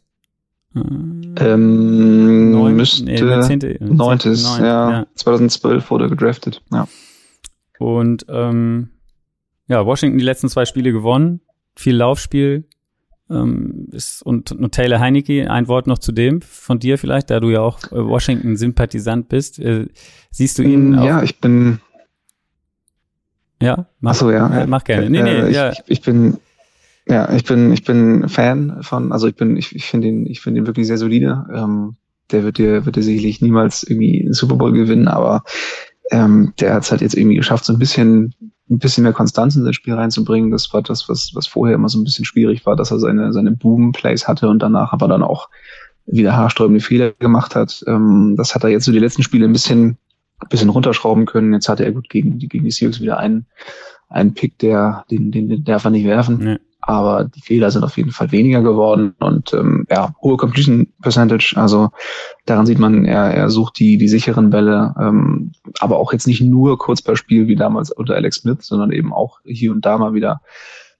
Ähm, 0.74 2.50
Neun, 2.50 2.74
müsste 2.74 3.04
nee, 3.04 3.16
zehnte, 3.42 3.78
neuntes, 3.80 4.42
neun, 4.42 4.64
ja, 4.64 4.90
ja. 4.90 5.06
2012 5.14 5.88
wurde 5.88 6.08
gedraftet, 6.08 6.62
ja. 6.72 6.88
Und 7.78 8.26
ähm, 8.28 8.90
ja, 9.68 9.86
Washington 9.86 10.18
die 10.18 10.24
letzten 10.24 10.48
zwei 10.48 10.64
Spiele 10.64 10.92
gewonnen, 10.92 11.40
viel 11.76 11.96
Laufspiel 11.96 12.68
ähm, 13.30 13.88
ist, 13.92 14.22
und, 14.22 14.52
und 14.52 14.72
Taylor 14.72 15.00
Heinecke, 15.00 15.50
ein 15.50 15.68
Wort 15.68 15.86
noch 15.86 15.98
zu 15.98 16.12
dem 16.12 16.42
von 16.42 16.78
dir 16.78 16.98
vielleicht, 16.98 17.30
da 17.30 17.40
du 17.40 17.50
ja 17.50 17.60
auch 17.60 17.80
äh, 17.92 18.04
Washington-Sympathisant 18.04 19.28
bist. 19.28 19.58
Äh, 19.58 19.86
siehst 20.30 20.58
du 20.58 20.62
ihn? 20.62 20.94
Ja, 20.94 21.22
ich 21.22 21.40
bin. 21.40 21.80
Ja, 23.60 23.86
mach, 24.00 24.12
Ach 24.12 24.16
so, 24.16 24.30
ja. 24.30 24.62
Äh, 24.62 24.66
mach 24.66 24.84
gerne. 24.84 25.08
Nee, 25.08 25.22
nee, 25.22 25.40
äh, 25.40 25.52
ja. 25.52 25.70
ich, 25.72 25.82
ich 25.86 26.02
bin 26.02 26.38
ja, 27.06 27.30
ich 27.32 27.44
bin, 27.44 27.72
ich 27.72 27.84
bin 27.84 28.28
Fan 28.28 28.82
von, 28.82 29.12
also 29.12 29.26
ich 29.26 29.36
bin, 29.36 29.56
ich, 29.56 29.74
ich 29.74 29.84
finde 29.84 30.08
ihn, 30.08 30.26
ich 30.26 30.40
finde 30.40 30.60
ihn 30.60 30.66
wirklich 30.66 30.86
sehr 30.86 30.98
solide. 30.98 31.46
Ähm, 31.52 31.96
der 32.30 32.44
wird 32.44 32.56
dir, 32.56 32.86
wird 32.86 32.96
dir 32.96 33.02
sicherlich 33.02 33.42
niemals 33.42 33.82
irgendwie 33.82 34.22
einen 34.22 34.32
Super 34.32 34.56
Bowl 34.56 34.72
gewinnen, 34.72 35.08
aber 35.08 35.44
ähm, 36.10 36.54
der 36.58 36.74
hat 36.74 36.84
es 36.84 36.90
halt 36.90 37.02
jetzt 37.02 37.14
irgendwie 37.14 37.36
geschafft, 37.36 37.66
so 37.66 37.74
ein 37.74 37.78
bisschen, 37.78 38.34
ein 38.70 38.78
bisschen 38.78 39.04
mehr 39.04 39.12
Konstanz 39.12 39.56
in 39.56 39.64
das 39.64 39.76
Spiel 39.76 39.94
reinzubringen. 39.94 40.50
Das 40.50 40.72
war 40.72 40.80
das, 40.80 41.08
was, 41.10 41.32
was 41.34 41.46
vorher 41.46 41.74
immer 41.74 41.90
so 41.90 41.98
ein 41.98 42.04
bisschen 42.04 42.24
schwierig 42.24 42.64
war, 42.64 42.76
dass 42.76 42.90
er 42.90 42.98
seine, 42.98 43.34
seine 43.34 43.52
Boom-Plays 43.52 44.26
hatte 44.26 44.48
und 44.48 44.60
danach 44.60 44.94
aber 44.94 45.06
dann 45.06 45.22
auch 45.22 45.50
wieder 46.06 46.36
haarsträubende 46.36 46.80
Fehler 46.80 47.12
gemacht 47.12 47.54
hat. 47.54 47.84
Ähm, 47.86 48.34
das 48.38 48.54
hat 48.54 48.64
er 48.64 48.70
jetzt 48.70 48.84
so 48.84 48.92
die 48.92 48.98
letzten 48.98 49.22
Spiele 49.22 49.44
ein 49.44 49.52
bisschen, 49.52 49.98
ein 50.44 50.48
bisschen 50.48 50.70
runterschrauben 50.70 51.26
können. 51.26 51.52
Jetzt 51.52 51.68
hatte 51.68 51.84
er 51.84 51.92
gut 51.92 52.08
gegen, 52.08 52.38
gegen 52.38 52.64
die 52.64 52.70
Seahawks 52.70 53.00
wieder 53.00 53.18
einen, 53.18 53.46
einen 54.08 54.34
Pick, 54.34 54.58
der, 54.58 55.04
den, 55.10 55.30
den, 55.30 55.48
den 55.48 55.64
darf 55.64 55.84
er 55.84 55.90
nicht 55.90 56.06
werfen. 56.06 56.38
Nee. 56.38 56.58
Aber 56.86 57.24
die 57.24 57.40
Fehler 57.40 57.70
sind 57.70 57.82
auf 57.82 57.96
jeden 57.96 58.10
Fall 58.10 58.30
weniger 58.30 58.60
geworden. 58.60 59.14
Und 59.18 59.54
ähm, 59.54 59.86
ja, 59.90 60.14
hohe 60.20 60.36
Completion 60.36 60.92
Percentage, 61.00 61.54
also 61.56 61.88
daran 62.44 62.66
sieht 62.66 62.78
man, 62.78 63.06
er, 63.06 63.32
er 63.32 63.48
sucht 63.48 63.78
die, 63.78 63.96
die 63.96 64.08
sicheren 64.08 64.50
Bälle, 64.50 64.94
ähm, 65.00 65.52
aber 65.80 65.98
auch 65.98 66.12
jetzt 66.12 66.26
nicht 66.26 66.42
nur 66.42 66.78
kurz 66.78 67.00
per 67.00 67.16
Spiel 67.16 67.48
wie 67.48 67.56
damals 67.56 67.90
unter 67.90 68.14
Alex 68.14 68.36
Smith, 68.36 68.58
sondern 68.60 68.92
eben 68.92 69.14
auch 69.14 69.40
hier 69.44 69.72
und 69.72 69.86
da 69.86 69.96
mal 69.96 70.12
wieder 70.12 70.42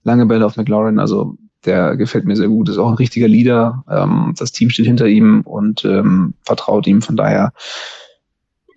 lange 0.03 0.25
Bälle 0.25 0.45
auf 0.45 0.57
McLaurin, 0.57 0.99
also 0.99 1.37
der 1.65 1.97
gefällt 1.97 2.25
mir 2.25 2.35
sehr 2.35 2.47
gut, 2.47 2.69
ist 2.69 2.77
auch 2.77 2.89
ein 2.89 2.95
richtiger 2.95 3.27
Leader, 3.27 3.83
ähm, 3.89 4.33
das 4.37 4.51
Team 4.51 4.69
steht 4.69 4.85
hinter 4.85 5.07
ihm 5.07 5.41
und 5.41 5.83
ähm, 5.83 6.35
vertraut 6.43 6.87
ihm, 6.87 7.01
von 7.01 7.15
daher 7.15 7.53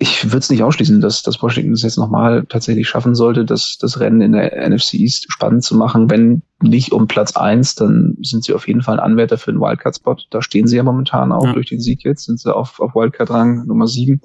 ich 0.00 0.26
würde 0.26 0.38
es 0.38 0.50
nicht 0.50 0.62
ausschließen, 0.62 1.00
dass, 1.00 1.22
dass 1.22 1.42
Washington 1.42 1.72
es 1.72 1.82
jetzt 1.82 1.98
nochmal 1.98 2.46
tatsächlich 2.48 2.88
schaffen 2.88 3.16
sollte, 3.16 3.44
das, 3.44 3.78
das 3.80 3.98
Rennen 3.98 4.20
in 4.20 4.30
der 4.30 4.68
NFC 4.68 4.94
East 4.94 5.26
spannend 5.32 5.64
zu 5.64 5.76
machen. 5.76 6.08
Wenn 6.08 6.42
nicht 6.62 6.92
um 6.92 7.08
Platz 7.08 7.36
eins, 7.36 7.74
dann 7.74 8.16
sind 8.22 8.44
sie 8.44 8.54
auf 8.54 8.68
jeden 8.68 8.82
Fall 8.82 9.00
ein 9.00 9.04
Anwärter 9.04 9.38
für 9.38 9.50
den 9.50 9.60
Wildcard-Spot. 9.60 10.16
Da 10.30 10.40
stehen 10.40 10.68
sie 10.68 10.76
ja 10.76 10.84
momentan 10.84 11.32
auch 11.32 11.46
ja. 11.46 11.52
durch 11.52 11.66
den 11.66 11.80
Sieg 11.80 12.04
jetzt, 12.04 12.26
sind 12.26 12.38
sie 12.38 12.54
auf, 12.54 12.78
auf 12.78 12.94
Wildcard-Rang 12.94 13.66
Nummer 13.66 13.88
sieben. 13.88 14.20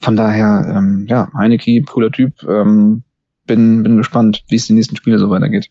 Von 0.00 0.16
daher, 0.16 0.74
ähm, 0.74 1.06
ja, 1.08 1.30
Heineke, 1.34 1.82
cooler 1.82 2.10
Typ. 2.10 2.42
Ähm, 2.44 3.02
bin, 3.44 3.82
bin 3.82 3.98
gespannt, 3.98 4.44
wie 4.48 4.56
es 4.56 4.66
die 4.66 4.72
nächsten 4.72 4.96
Spiele 4.96 5.18
so 5.18 5.28
weitergeht. 5.28 5.68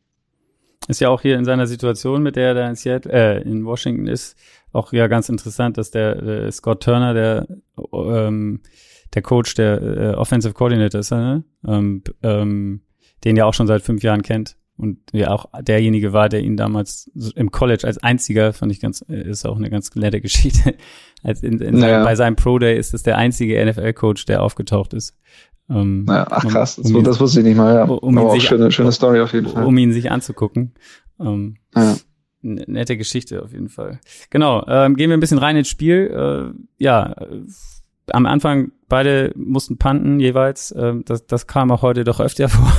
Ist 0.87 1.01
ja 1.01 1.09
auch 1.09 1.21
hier 1.21 1.37
in 1.37 1.45
seiner 1.45 1.65
Situation, 1.65 2.21
mit 2.21 2.35
der 2.35 2.49
er 2.49 2.53
da 2.53 2.69
in 2.69 2.75
Seattle, 2.75 3.11
äh, 3.11 3.41
in 3.41 3.65
Washington 3.65 4.07
ist, 4.07 4.35
auch 4.71 4.93
ja 4.93 5.07
ganz 5.07 5.29
interessant, 5.29 5.77
dass 5.77 5.89
der, 5.89 6.15
der 6.15 6.51
Scott 6.51 6.83
Turner, 6.83 7.13
der 7.13 7.47
ähm, 7.93 8.61
der 9.13 9.21
Coach, 9.21 9.55
der 9.55 9.81
äh, 9.81 10.13
Offensive 10.15 10.53
Coordinator 10.53 10.99
ist, 10.99 11.11
ne? 11.11 11.43
ähm, 11.67 12.03
ähm, 12.23 12.81
den 13.23 13.35
ja 13.35 13.45
auch 13.45 13.53
schon 13.53 13.67
seit 13.67 13.81
fünf 13.81 14.03
Jahren 14.03 14.21
kennt 14.21 14.57
und 14.81 14.97
ja 15.11 15.29
auch 15.29 15.45
derjenige 15.61 16.11
war, 16.11 16.27
der 16.27 16.41
ihn 16.41 16.57
damals 16.57 17.11
im 17.35 17.51
College 17.51 17.85
als 17.85 17.99
einziger, 17.99 18.51
fand 18.51 18.71
ich 18.71 18.79
ganz, 18.79 19.05
äh, 19.07 19.29
ist 19.29 19.45
auch 19.45 19.57
eine 19.57 19.69
ganz 19.69 19.93
nette 19.95 20.21
Geschichte. 20.21 20.75
als 21.23 21.43
in, 21.43 21.59
in 21.59 21.75
naja. 21.75 21.95
seinem, 21.95 22.05
bei 22.05 22.15
seinem 22.15 22.35
Pro 22.35 22.57
Day 22.57 22.77
ist 22.77 22.93
es 22.93 23.03
der 23.03 23.17
einzige 23.17 23.63
NFL-Coach, 23.63 24.25
der 24.25 24.41
aufgetaucht 24.41 24.93
ist. 24.93 25.15
Ähm, 25.69 26.05
naja, 26.05 26.27
ach 26.31 26.47
krass, 26.47 26.79
um, 26.79 26.95
um 26.95 27.03
das, 27.03 27.19
wusste 27.19 27.41
ich 27.41 27.45
nicht 27.45 27.57
mal, 27.57 27.75
ja. 27.75 27.83
Um 27.83 28.17
Aber 28.17 28.29
auch 28.29 28.33
sich, 28.33 28.43
schöne, 28.43 28.71
schöne 28.71 28.91
Story 28.91 29.21
auf 29.21 29.33
jeden 29.33 29.47
Fall. 29.47 29.65
Um 29.65 29.77
ihn 29.77 29.93
sich 29.93 30.09
anzugucken. 30.11 30.73
Ähm, 31.19 31.57
ja. 31.75 31.95
Nette 32.41 32.97
Geschichte 32.97 33.43
auf 33.43 33.51
jeden 33.51 33.69
Fall. 33.69 33.99
Genau, 34.31 34.65
ähm, 34.67 34.95
gehen 34.95 35.11
wir 35.11 35.17
ein 35.17 35.19
bisschen 35.19 35.37
rein 35.37 35.55
ins 35.57 35.67
Spiel. 35.67 36.53
Äh, 36.57 36.83
ja, 36.83 37.15
am 38.13 38.25
Anfang 38.25 38.71
beide 38.89 39.31
mussten 39.35 39.77
panten 39.77 40.19
jeweils. 40.19 40.73
Ähm, 40.77 41.03
das, 41.05 41.25
das 41.25 41.47
kam 41.47 41.71
auch 41.71 41.81
heute 41.81 42.03
doch 42.03 42.19
öfter 42.19 42.49
vor. 42.49 42.71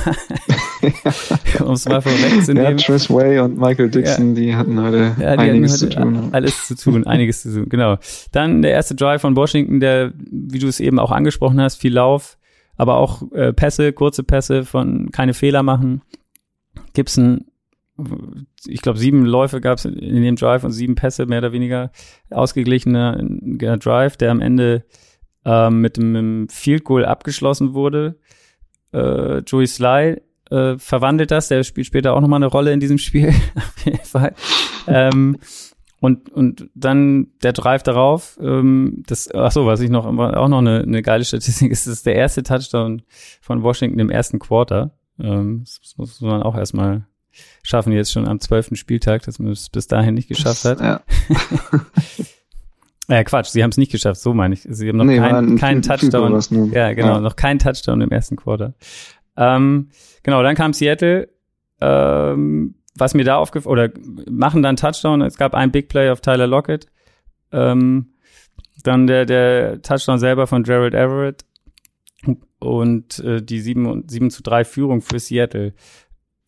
um 1.65 1.73
es 1.73 1.87
mal 1.87 2.01
vorwegzunehmen. 2.01 2.77
Ja, 2.77 2.85
Trish 2.85 3.09
Way 3.09 3.39
und 3.39 3.57
Michael 3.57 3.89
Dixon, 3.89 4.35
ja. 4.35 4.41
die 4.41 4.55
hatten 4.55 4.81
heute 4.81 5.15
ja, 5.19 5.35
die 5.35 5.49
einiges 5.49 5.81
hatten 5.81 5.95
heute 5.95 6.13
zu 6.15 6.21
tun. 6.21 6.29
Alles 6.33 6.67
zu 6.67 6.75
tun, 6.75 7.07
einiges 7.07 7.41
zu 7.41 7.53
tun, 7.53 7.69
genau. 7.69 7.97
Dann 8.31 8.61
der 8.61 8.71
erste 8.71 8.95
Drive 8.95 9.21
von 9.21 9.35
Washington, 9.35 9.79
der, 9.79 10.13
wie 10.15 10.59
du 10.59 10.67
es 10.67 10.79
eben 10.79 10.99
auch 10.99 11.11
angesprochen 11.11 11.59
hast, 11.61 11.77
viel 11.77 11.93
Lauf, 11.93 12.37
aber 12.75 12.97
auch 12.97 13.31
äh, 13.31 13.53
Pässe, 13.53 13.93
kurze 13.93 14.23
Pässe 14.23 14.65
von 14.65 15.09
keine 15.11 15.33
Fehler 15.33 15.63
machen. 15.63 16.01
Gibson 16.93 17.45
ich 18.65 18.81
glaube, 18.81 18.97
sieben 18.97 19.25
Läufe 19.25 19.61
gab 19.61 19.77
es 19.77 19.85
in 19.85 20.23
dem 20.23 20.35
Drive 20.35 20.63
und 20.63 20.71
sieben 20.71 20.95
Pässe, 20.95 21.25
mehr 21.25 21.39
oder 21.39 21.51
weniger 21.51 21.91
ausgeglichener 22.31 23.19
Drive, 23.21 24.17
der 24.17 24.31
am 24.31 24.41
Ende 24.41 24.83
ähm, 25.45 25.81
mit 25.81 25.97
dem 25.97 26.47
Field 26.49 26.83
Goal 26.83 27.05
abgeschlossen 27.05 27.73
wurde. 27.73 28.17
Äh, 28.93 29.39
Joey 29.39 29.67
Sly 29.67 30.21
äh, 30.49 30.77
verwandelt 30.77 31.31
das, 31.31 31.47
der 31.47 31.63
spielt 31.63 31.87
später 31.87 32.13
auch 32.13 32.21
nochmal 32.21 32.37
eine 32.37 32.47
Rolle 32.47 32.73
in 32.73 32.79
diesem 32.79 32.97
Spiel, 32.97 33.29
auf 33.55 33.85
jeden 33.85 34.05
Fall. 34.05 34.33
ähm, 34.87 35.37
und, 35.99 36.29
und 36.29 36.69
dann 36.75 37.27
der 37.43 37.53
Drive 37.53 37.81
darauf, 37.83 38.37
ähm, 38.41 39.03
das, 39.07 39.33
ach 39.33 39.53
so, 39.53 39.65
was 39.65 39.79
ich 39.79 39.89
noch, 39.89 40.05
auch 40.05 40.47
noch 40.49 40.57
eine, 40.57 40.81
eine 40.81 41.01
geile 41.01 41.23
Statistik 41.23 41.71
ist, 41.71 41.87
das 41.87 41.93
ist 41.93 42.05
der 42.05 42.15
erste 42.15 42.43
Touchdown 42.43 43.03
von 43.39 43.63
Washington 43.63 43.99
im 43.99 44.09
ersten 44.09 44.37
Quarter. 44.37 44.97
Ähm, 45.17 45.63
das 45.63 45.93
muss 45.95 46.19
man 46.19 46.43
auch 46.43 46.57
erstmal 46.57 47.07
schaffen, 47.63 47.93
jetzt 47.93 48.11
schon 48.11 48.27
am 48.27 48.41
zwölften 48.41 48.75
Spieltag, 48.75 49.23
dass 49.23 49.39
man 49.39 49.53
es 49.53 49.69
bis 49.69 49.87
dahin 49.87 50.13
nicht 50.13 50.27
geschafft 50.27 50.65
hat. 50.65 50.81
Ja. 50.81 51.01
Äh, 53.09 53.23
Quatsch, 53.23 53.47
sie 53.47 53.63
haben 53.63 53.71
es 53.71 53.77
nicht 53.77 53.91
geschafft, 53.91 54.21
so 54.21 54.33
meine 54.33 54.53
ich. 54.53 54.61
Sie 54.69 54.87
haben 54.87 54.97
noch 54.97 55.03
nee, 55.05 55.17
keinen 55.17 55.57
kein 55.57 55.81
Touchdown. 55.81 56.39
Ja, 56.71 56.93
genau, 56.93 57.15
ja. 57.15 57.19
noch 57.19 57.35
keinen 57.35 57.59
Touchdown 57.59 58.01
im 58.01 58.11
ersten 58.11 58.37
Quarter. 58.37 58.75
Ähm, 59.35 59.89
genau, 60.23 60.41
dann 60.41 60.55
kam 60.55 60.73
Seattle. 60.73 61.29
Ähm, 61.81 62.75
was 62.95 63.13
mir 63.13 63.23
da 63.23 63.37
aufgefallen, 63.37 63.71
oder 63.71 63.89
machen 64.29 64.61
dann 64.61 64.75
Touchdown. 64.75 65.21
Es 65.21 65.37
gab 65.37 65.53
ein 65.53 65.71
Big 65.71 65.89
Play 65.89 66.09
auf 66.11 66.21
Tyler 66.21 66.47
Lockett. 66.47 66.87
Ähm, 67.51 68.13
dann 68.83 69.07
der, 69.07 69.25
der 69.25 69.81
Touchdown 69.81 70.19
selber 70.19 70.47
von 70.47 70.63
Gerald 70.63 70.93
Everett 70.93 71.45
und 72.59 73.19
äh, 73.19 73.41
die 73.41 73.59
7, 73.59 74.07
7 74.07 74.29
zu 74.29 74.43
3 74.43 74.63
Führung 74.65 75.01
für 75.01 75.19
Seattle. 75.19 75.73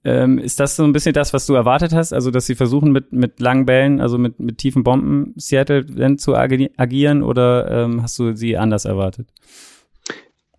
Ähm, 0.06 0.38
ist 0.38 0.60
das 0.60 0.76
so 0.76 0.84
ein 0.84 0.94
bisschen 0.94 1.14
das, 1.14 1.34
was 1.34 1.48
du 1.48 1.56
erwartet 1.56 1.92
hast? 1.92 2.14
Also, 2.14 2.30
dass 2.30 2.46
sie 2.46 2.54
versuchen 2.54 2.92
mit, 2.92 3.12
mit 3.12 3.40
langen 3.40 3.66
Bällen, 3.66 4.00
also 4.00 4.20
mit, 4.20 4.40
mit 4.40 4.60
tiefen 4.60 4.84
Bomben 4.84 5.34
Seattle 5.36 6.18
zu 6.18 6.36
agi 6.36 6.70
agieren 6.78 7.24
oder 7.24 7.72
ähm, 7.72 8.04
hast 8.04 8.20
du 8.20 8.36
sie 8.36 8.56
anders 8.56 8.86
erwartet? 8.86 9.28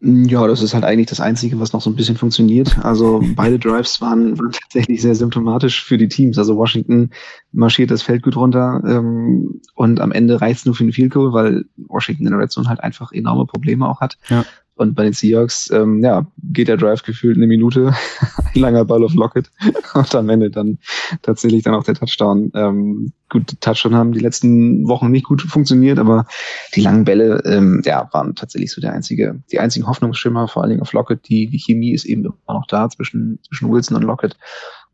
Ja, 0.01 0.47
das 0.47 0.63
ist 0.63 0.75
halt 0.75 0.85
eigentlich 0.85 1.07
das 1.07 1.21
Einzige, 1.21 1.59
was 1.59 1.73
noch 1.73 1.81
so 1.81 1.89
ein 1.89 1.97
bisschen 1.97 2.17
funktioniert. 2.17 2.79
Also 2.85 3.23
beide 3.35 3.59
Drives 3.59 4.01
waren, 4.01 4.39
waren 4.39 4.53
tatsächlich 4.53 5.01
sehr 5.01 5.15
symptomatisch 5.15 5.83
für 5.83 5.97
die 5.97 6.09
Teams. 6.09 6.39
Also 6.39 6.57
Washington 6.57 7.11
marschiert 7.53 7.91
das 7.91 8.03
Feld 8.03 8.23
gut 8.23 8.37
runter 8.37 8.83
ähm, 8.87 9.61
und 9.75 10.01
am 10.01 10.13
Ende 10.13 10.41
reicht 10.41 10.61
es 10.61 10.67
nur 10.67 10.75
für 10.75 10.85
den 10.85 10.93
Field 10.93 11.13
Goal, 11.13 11.33
weil 11.33 11.65
Washington 11.77 12.27
in 12.27 12.33
der 12.33 12.41
Red 12.41 12.51
Zone 12.51 12.69
halt 12.69 12.81
einfach 12.81 13.13
enorme 13.13 13.47
Probleme 13.47 13.89
auch 13.89 14.01
hat. 14.01 14.19
Ja. 14.29 14.45
Und 14.77 14.95
bei 14.95 15.05
den 15.05 15.15
Seahawks, 15.15 15.71
ähm, 15.71 16.05
ja, 16.05 16.27
geht 16.53 16.69
der 16.69 16.77
Drive 16.77 17.03
gefühlt 17.03 17.39
eine 17.39 17.47
Minute, 17.47 17.95
ein 18.55 18.61
langer 18.61 18.85
Ball 18.85 19.03
auf 19.03 19.15
Lockett 19.15 19.51
und 19.95 20.15
am 20.15 20.29
Ende 20.29 20.51
dann 20.51 20.79
tatsächlich 21.23 21.65
dann 21.65 21.75
auch 21.75 21.85
der 21.85 21.95
Touchdown. 21.95 22.53
Ähm, 22.55 23.13
gut, 23.31 23.59
Touchdown 23.63 23.95
haben 23.95 24.13
die 24.13 24.21
letzten 24.21 24.87
Wochen 24.87 25.11
nicht 25.11 25.25
gut 25.25 25.41
funktioniert, 25.41 25.99
aber 25.99 26.27
die 26.75 26.83
langen 26.83 27.05
Bälle, 27.05 27.43
ähm, 27.47 27.81
ja, 27.87 28.07
waren 28.13 28.35
tatsächlich 28.35 28.71
so 28.71 28.83
der 28.83 28.93
einzige, 28.93 29.43
die 29.51 29.59
einzigen 29.61 29.87
Hoffnungsschimmer, 29.87 30.47
vor 30.47 30.63
allen 30.63 30.71
Dingen 30.71 30.83
auf 30.83 30.93
Lockett. 30.93 31.27
Die, 31.27 31.47
die 31.49 31.59
Chemie 31.59 31.93
ist 31.93 32.05
eben 32.05 32.23
immer 32.25 32.35
noch 32.47 32.67
da 32.67 32.91
zwischen, 32.91 33.39
zwischen 33.49 33.71
Wilson 33.71 33.97
und 33.97 34.05
Lockett. 34.05 34.37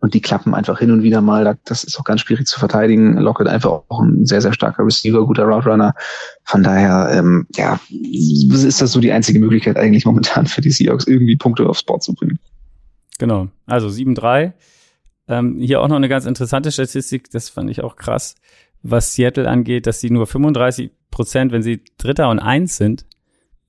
Und 0.03 0.15
die 0.15 0.21
klappen 0.21 0.53
einfach 0.53 0.81
hin 0.81 0.91
und 0.91 1.05
wieder 1.05 1.21
mal. 1.21 1.57
Das 1.65 1.85
ist 1.85 1.99
auch 1.99 2.03
ganz 2.03 2.23
schwierig 2.23 2.49
zu 2.49 2.59
verteidigen. 2.59 3.17
Lockett 3.19 3.47
einfach 3.47 3.83
auch 3.89 4.01
ein 4.01 4.27
sehr, 4.27 4.41
sehr 4.41 4.53
starker 4.53 4.85
Receiver, 4.85 5.25
guter 5.25 5.45
Route 5.45 5.71
Runner. 5.71 5.95
Von 6.43 6.65
daher, 6.65 7.09
ähm, 7.13 7.47
ja, 7.55 7.79
ist 7.89 8.83
das 8.83 8.91
so 8.91 8.99
die 8.99 9.13
einzige 9.13 9.39
Möglichkeit 9.39 9.77
eigentlich 9.77 10.05
momentan 10.05 10.47
für 10.47 10.61
die 10.61 10.73
Seahawks, 10.73 11.07
irgendwie 11.07 11.37
Punkte 11.37 11.69
aufs 11.69 11.85
Board 11.85 12.03
zu 12.03 12.15
bringen. 12.15 12.41
Genau, 13.21 13.47
also 13.67 13.87
7-3. 13.87 14.53
Ähm, 15.29 15.59
hier 15.61 15.81
auch 15.81 15.87
noch 15.87 15.97
eine 15.97 16.09
ganz 16.09 16.27
interessante 16.27 16.73
Statistik, 16.73 17.31
das 17.31 17.49
fand 17.49 17.71
ich 17.71 17.85
auch 17.85 17.95
krass, 17.95 18.35
was 18.83 19.15
Seattle 19.15 19.49
angeht, 19.49 19.87
dass 19.87 20.01
sie 20.01 20.11
nur 20.11 20.27
35 20.27 20.91
Prozent, 21.13 21.53
wenn 21.53 21.63
sie 21.63 21.81
Dritter 21.99 22.29
und 22.29 22.41
Eins 22.41 22.77
sind, 22.77 23.07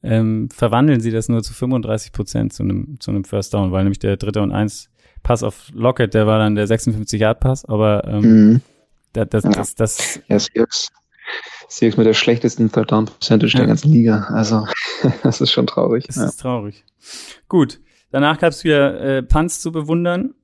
ähm, 0.01 0.49
verwandeln 0.49 0.99
sie 0.99 1.11
das 1.11 1.29
nur 1.29 1.43
zu 1.43 1.53
35 1.53 2.11
Prozent 2.11 2.53
zu 2.53 2.63
einem, 2.63 2.99
zu 2.99 3.11
einem 3.11 3.23
First 3.23 3.53
Down, 3.53 3.71
weil 3.71 3.83
nämlich 3.83 3.99
der 3.99 4.17
Dritter 4.17 4.41
und 4.41 4.51
Eins 4.51 4.89
Pass 5.23 5.41
auf 5.41 5.69
Lockett, 5.73 6.13
der 6.13 6.27
war 6.27 6.37
dann 6.37 6.55
der 6.55 6.67
56-Yard-Pass, 6.67 7.65
aber 7.65 8.05
ähm, 8.07 8.21
mhm. 8.21 8.61
das, 9.13 9.29
das, 9.29 9.43
das, 9.43 9.75
das 9.75 10.19
ja, 10.27 10.37
Seahawks, 10.37 10.89
Seahawks 11.69 11.97
mit 11.97 12.05
der 12.05 12.13
schlechtesten 12.13 12.71
Third 12.71 12.91
Down 12.91 13.05
Percentage 13.05 13.53
ja. 13.53 13.59
der 13.59 13.67
ganzen 13.67 13.91
Liga. 13.91 14.27
Also 14.33 14.67
das 15.23 15.41
ist 15.41 15.51
schon 15.51 15.65
traurig. 15.65 16.05
Das 16.07 16.17
ja. 16.17 16.25
ist 16.25 16.41
traurig. 16.41 16.83
Gut, 17.47 17.79
danach 18.11 18.37
gab 18.37 18.51
es 18.51 18.63
wieder 18.63 18.99
äh, 18.99 19.23
Punts 19.23 19.61
zu 19.61 19.71
bewundern 19.71 20.35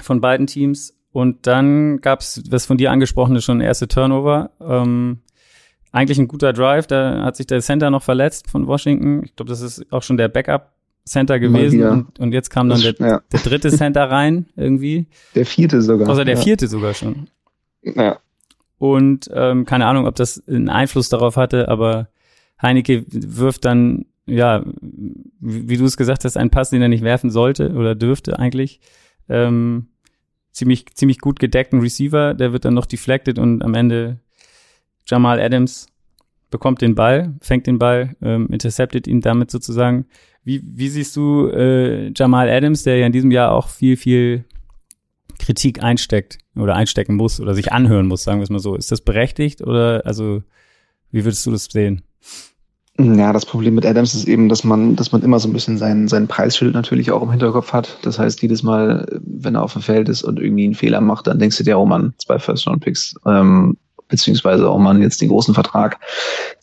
von 0.00 0.20
beiden 0.20 0.46
Teams 0.46 0.94
und 1.12 1.46
dann 1.46 2.00
gab 2.00 2.20
es, 2.20 2.42
was 2.50 2.66
von 2.66 2.76
dir 2.76 2.90
angesprochene, 2.90 3.40
schon 3.40 3.60
erste 3.60 3.88
Turnover. 3.88 4.50
Ähm, 4.60 5.20
eigentlich 5.92 6.18
ein 6.18 6.28
guter 6.28 6.52
Drive, 6.52 6.86
da 6.86 7.22
hat 7.22 7.36
sich 7.36 7.46
der 7.46 7.60
Center 7.60 7.90
noch 7.90 8.02
verletzt 8.02 8.50
von 8.50 8.66
Washington. 8.66 9.22
Ich 9.24 9.34
glaube, 9.34 9.48
das 9.48 9.62
ist 9.62 9.90
auch 9.90 10.02
schon 10.02 10.18
der 10.18 10.28
Backup 10.28 10.75
Center 11.06 11.38
gewesen 11.38 11.82
und, 11.84 12.18
und 12.18 12.32
jetzt 12.32 12.50
kam 12.50 12.68
dann 12.68 12.80
der, 12.80 12.94
ja. 12.98 13.22
der 13.32 13.40
dritte 13.40 13.70
Center 13.70 14.10
rein 14.10 14.46
irgendwie. 14.56 15.06
Der 15.34 15.46
vierte 15.46 15.80
sogar. 15.80 16.08
Also 16.08 16.24
der 16.24 16.34
ja. 16.34 16.40
vierte 16.40 16.66
sogar 16.66 16.94
schon. 16.94 17.28
Ja. 17.82 18.18
Und 18.78 19.30
ähm, 19.32 19.64
keine 19.64 19.86
Ahnung, 19.86 20.06
ob 20.06 20.16
das 20.16 20.42
einen 20.48 20.68
Einfluss 20.68 21.08
darauf 21.08 21.36
hatte, 21.36 21.68
aber 21.68 22.08
Heineke 22.60 23.04
wirft 23.08 23.64
dann, 23.64 24.06
ja, 24.26 24.64
wie, 25.40 25.68
wie 25.68 25.76
du 25.76 25.84
es 25.84 25.96
gesagt 25.96 26.24
hast, 26.24 26.36
einen 26.36 26.50
Pass, 26.50 26.70
den 26.70 26.82
er 26.82 26.88
nicht 26.88 27.04
werfen 27.04 27.30
sollte 27.30 27.72
oder 27.72 27.94
dürfte 27.94 28.38
eigentlich. 28.38 28.80
Ähm, 29.28 29.86
ziemlich, 30.50 30.94
ziemlich 30.94 31.20
gut 31.20 31.38
gedeckten 31.38 31.80
Receiver, 31.80 32.34
der 32.34 32.52
wird 32.52 32.64
dann 32.64 32.74
noch 32.74 32.86
deflected 32.86 33.38
und 33.38 33.62
am 33.62 33.74
Ende 33.74 34.18
Jamal 35.06 35.40
Adams 35.40 35.86
bekommt 36.56 36.80
den 36.80 36.94
Ball, 36.94 37.34
fängt 37.42 37.66
den 37.66 37.78
Ball, 37.78 38.16
ähm, 38.22 38.48
interceptet 38.50 39.06
ihn 39.06 39.20
damit 39.20 39.50
sozusagen. 39.50 40.06
Wie, 40.42 40.62
wie 40.64 40.88
siehst 40.88 41.14
du 41.14 41.48
äh, 41.48 42.12
Jamal 42.16 42.48
Adams, 42.48 42.82
der 42.82 42.96
ja 42.96 43.04
in 43.04 43.12
diesem 43.12 43.30
Jahr 43.30 43.52
auch 43.52 43.68
viel, 43.68 43.98
viel 43.98 44.46
Kritik 45.38 45.82
einsteckt 45.82 46.38
oder 46.56 46.74
einstecken 46.74 47.16
muss 47.16 47.40
oder 47.40 47.54
sich 47.54 47.72
anhören 47.72 48.06
muss, 48.06 48.24
sagen 48.24 48.38
wir 48.38 48.44
es 48.44 48.48
mal 48.50 48.58
so. 48.58 48.74
Ist 48.74 48.90
das 48.90 49.02
berechtigt 49.02 49.60
oder 49.60 50.00
also 50.06 50.42
wie 51.10 51.26
würdest 51.26 51.44
du 51.44 51.50
das 51.50 51.64
sehen? 51.64 52.00
Ja, 52.98 53.34
das 53.34 53.44
Problem 53.44 53.74
mit 53.74 53.84
Adams 53.84 54.14
ist 54.14 54.26
eben, 54.26 54.48
dass 54.48 54.64
man, 54.64 54.96
dass 54.96 55.12
man 55.12 55.20
immer 55.20 55.38
so 55.38 55.50
ein 55.50 55.52
bisschen 55.52 55.76
sein, 55.76 56.08
sein 56.08 56.26
Preisschild 56.26 56.72
natürlich 56.72 57.10
auch 57.10 57.22
im 57.22 57.30
Hinterkopf 57.30 57.74
hat. 57.74 57.98
Das 58.00 58.18
heißt, 58.18 58.40
jedes 58.40 58.62
Mal, 58.62 59.20
wenn 59.22 59.56
er 59.56 59.62
auf 59.62 59.74
dem 59.74 59.82
Feld 59.82 60.08
ist 60.08 60.22
und 60.22 60.40
irgendwie 60.40 60.64
einen 60.64 60.74
Fehler 60.74 61.02
macht, 61.02 61.26
dann 61.26 61.38
denkst 61.38 61.58
du 61.58 61.64
dir, 61.64 61.78
oh 61.78 61.84
Mann, 61.84 62.14
zwei 62.16 62.38
First-Round-Picks, 62.38 63.16
ähm, 63.26 63.76
beziehungsweise 64.08 64.70
oh 64.70 64.78
Mann, 64.78 65.02
jetzt 65.02 65.20
den 65.20 65.28
großen 65.28 65.54
Vertrag, 65.54 65.98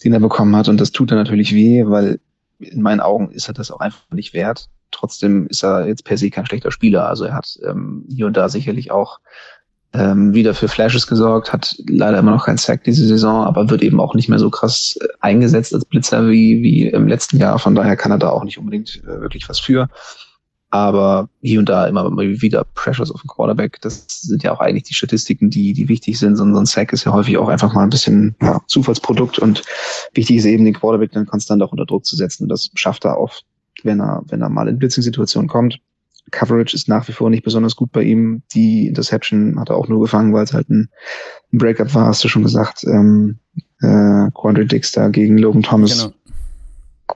den 0.03 0.13
er 0.13 0.19
bekommen 0.19 0.55
hat. 0.55 0.67
Und 0.67 0.79
das 0.79 0.91
tut 0.91 1.11
er 1.11 1.17
natürlich 1.17 1.53
weh, 1.53 1.83
weil 1.85 2.19
in 2.59 2.81
meinen 2.81 3.01
Augen 3.01 3.31
ist 3.31 3.47
er 3.47 3.53
das 3.53 3.71
auch 3.71 3.79
einfach 3.79 4.03
nicht 4.11 4.33
wert. 4.33 4.69
Trotzdem 4.91 5.47
ist 5.47 5.63
er 5.63 5.87
jetzt 5.87 6.05
per 6.05 6.17
se 6.17 6.29
kein 6.29 6.45
schlechter 6.45 6.71
Spieler. 6.71 7.07
Also 7.07 7.25
er 7.25 7.33
hat 7.33 7.57
ähm, 7.67 8.05
hier 8.07 8.27
und 8.27 8.37
da 8.37 8.47
sicherlich 8.47 8.91
auch 8.91 9.19
ähm, 9.93 10.33
wieder 10.33 10.53
für 10.53 10.67
Flashes 10.67 11.07
gesorgt, 11.07 11.53
hat 11.53 11.75
leider 11.87 12.17
immer 12.17 12.31
noch 12.31 12.45
keinen 12.45 12.57
Sack 12.57 12.83
diese 12.83 13.05
Saison, 13.05 13.43
aber 13.45 13.69
wird 13.69 13.83
eben 13.83 13.99
auch 13.99 14.15
nicht 14.15 14.27
mehr 14.27 14.39
so 14.39 14.49
krass 14.49 14.97
äh, 14.99 15.07
eingesetzt 15.19 15.73
als 15.73 15.85
Blitzer 15.85 16.29
wie, 16.29 16.63
wie 16.63 16.87
im 16.87 17.07
letzten 17.07 17.37
Jahr. 17.37 17.59
Von 17.59 17.75
daher 17.75 17.95
kann 17.95 18.11
er 18.11 18.17
da 18.17 18.29
auch 18.29 18.43
nicht 18.43 18.57
unbedingt 18.57 19.03
äh, 19.03 19.21
wirklich 19.21 19.47
was 19.49 19.59
für 19.59 19.89
aber 20.73 21.29
hier 21.43 21.59
und 21.59 21.69
da 21.69 21.85
immer 21.85 22.17
wieder 22.17 22.63
Pressures 22.73 23.11
auf 23.11 23.21
den 23.21 23.27
Quarterback. 23.27 23.79
Das 23.81 24.07
sind 24.07 24.41
ja 24.41 24.51
auch 24.51 24.59
eigentlich 24.59 24.85
die 24.85 24.95
Statistiken, 24.95 25.51
die, 25.51 25.71
die 25.73 25.87
wichtig 25.87 26.17
sind. 26.17 26.35
So 26.35 26.43
ein 26.43 26.65
Sack 26.65 26.93
ist 26.93 27.03
ja 27.03 27.13
häufig 27.13 27.37
auch 27.37 27.47
einfach 27.47 27.75
mal 27.75 27.83
ein 27.83 27.91
bisschen 27.91 28.35
ja, 28.41 28.59
Zufallsprodukt 28.65 29.37
und 29.37 29.61
wichtig 30.15 30.37
ist 30.37 30.45
eben, 30.45 30.65
den 30.65 30.73
Quarterback 30.73 31.11
dann 31.11 31.27
konstant 31.27 31.61
auch 31.61 31.71
unter 31.71 31.85
Druck 31.85 32.07
zu 32.07 32.15
setzen. 32.15 32.45
Und 32.45 32.49
das 32.49 32.71
schafft 32.73 33.05
er 33.05 33.19
oft, 33.19 33.45
wenn 33.83 34.01
er, 34.01 34.23
wenn 34.25 34.41
er 34.41 34.49
mal 34.49 34.67
in 34.67 34.79
Blitzing-Situationen 34.79 35.47
kommt. 35.47 35.79
Coverage 36.31 36.75
ist 36.75 36.87
nach 36.87 37.07
wie 37.07 37.11
vor 37.11 37.29
nicht 37.29 37.43
besonders 37.43 37.75
gut 37.75 37.91
bei 37.91 38.01
ihm. 38.01 38.41
Die 38.55 38.87
Interception 38.87 39.59
hat 39.59 39.69
er 39.69 39.75
auch 39.75 39.87
nur 39.87 40.01
gefangen, 40.01 40.33
weil 40.33 40.43
es 40.43 40.53
halt 40.53 40.71
ein, 40.71 40.89
Breakup 41.51 41.93
war, 41.93 42.07
hast 42.07 42.23
du 42.23 42.29
schon 42.29 42.41
gesagt. 42.41 42.83
Ähm, 42.85 43.37
äh, 43.79 44.31
Quandre 44.33 44.65
Dix 44.65 44.91
da 44.91 45.09
gegen 45.09 45.37
Logan 45.37 45.61
Thomas. 45.61 45.99
Genau 45.99 46.13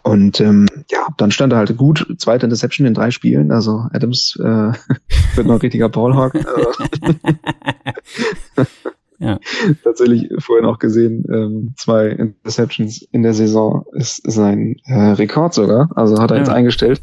und 0.03 0.39
ähm, 0.41 0.67
ja, 0.89 1.07
dann 1.17 1.31
stand 1.31 1.53
er 1.53 1.59
halt 1.59 1.75
gut, 1.77 2.05
zweite 2.17 2.45
Interception 2.45 2.85
in 2.87 2.93
drei 2.93 3.11
Spielen. 3.11 3.51
Also 3.51 3.87
Adams 3.91 4.37
äh, 4.39 4.43
wird 5.35 5.47
noch 5.47 5.55
ein 5.55 5.61
richtiger 5.61 5.89
Ballhawk. 5.89 6.33
ja. 9.19 9.39
Tatsächlich 9.83 10.29
vorhin 10.39 10.65
auch 10.65 10.79
gesehen, 10.79 11.25
ähm, 11.31 11.73
zwei 11.77 12.07
Interceptions 12.07 13.01
in 13.11 13.23
der 13.23 13.33
Saison 13.33 13.85
ist 13.93 14.21
sein 14.29 14.77
äh, 14.85 14.93
Rekord 14.93 15.53
sogar. 15.53 15.89
Also 15.95 16.19
hat 16.21 16.31
er 16.31 16.37
ja. 16.37 16.43
jetzt 16.43 16.51
eingestellt. 16.51 17.01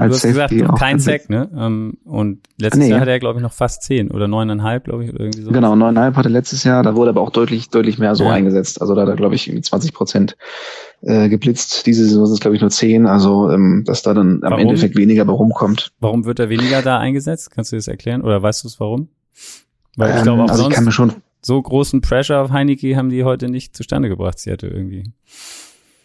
Als 0.00 0.22
du 0.22 0.28
hast 0.28 0.34
Safety 0.36 0.56
gesagt, 0.56 0.78
kein 0.78 0.98
Sack, 0.98 1.30
ne? 1.30 1.48
Um, 1.48 1.98
und 2.04 2.40
letztes 2.58 2.80
nee, 2.80 2.90
Jahr 2.90 3.00
hatte 3.00 3.10
er, 3.10 3.18
glaube 3.18 3.38
ich, 3.38 3.42
noch 3.42 3.52
fast 3.52 3.82
zehn 3.82 4.10
oder 4.10 4.28
neuneinhalb, 4.28 4.84
glaube 4.84 5.04
ich, 5.04 5.10
oder 5.10 5.20
irgendwie 5.20 5.42
so. 5.42 5.50
Genau, 5.50 5.76
neuneinhalb 5.76 6.16
hatte 6.16 6.28
letztes 6.28 6.64
Jahr, 6.64 6.82
da 6.82 6.96
wurde 6.96 7.10
aber 7.10 7.20
auch 7.20 7.30
deutlich, 7.30 7.70
deutlich 7.70 7.98
mehr 7.98 8.14
so 8.14 8.24
ja. 8.24 8.30
eingesetzt. 8.30 8.80
Also 8.80 8.94
da 8.94 9.02
hat 9.02 9.08
er, 9.08 9.16
glaube 9.16 9.34
ich, 9.34 9.50
20 9.62 9.92
Prozent 9.92 10.36
äh, 11.02 11.28
geblitzt. 11.28 11.86
Diese 11.86 12.04
Saison 12.04 12.26
sind 12.26 12.34
es, 12.34 12.40
glaube 12.40 12.56
ich, 12.56 12.60
nur 12.60 12.70
zehn. 12.70 13.06
Also, 13.06 13.50
ähm, 13.50 13.84
dass 13.86 14.02
da 14.02 14.14
dann 14.14 14.42
am? 14.42 14.58
Endeffekt 14.58 14.96
weniger 14.96 15.24
bei 15.24 15.32
rumkommt. 15.32 15.92
Warum 16.00 16.24
wird 16.24 16.38
er 16.38 16.48
weniger 16.48 16.82
da 16.82 16.98
eingesetzt? 16.98 17.50
Kannst 17.50 17.72
du 17.72 17.76
das 17.76 17.88
erklären? 17.88 18.22
Oder 18.22 18.42
weißt 18.42 18.64
du 18.64 18.68
es 18.68 18.80
warum? 18.80 19.08
Weil 19.96 20.10
ich 20.10 20.16
ähm, 20.18 20.22
glaube 20.24 20.42
auch 20.44 20.48
also 20.48 20.62
sonst 20.62 20.72
ich 20.72 20.76
kann 20.76 20.84
mir 20.84 20.92
schon 20.92 21.12
so 21.42 21.60
großen 21.60 22.00
Pressure 22.00 22.40
auf 22.40 22.50
Heineke 22.50 22.96
haben 22.96 23.08
die 23.08 23.24
heute 23.24 23.48
nicht 23.48 23.76
zustande 23.76 24.08
gebracht, 24.08 24.38
sie 24.38 24.52
hatte 24.52 24.66
irgendwie. 24.66 25.04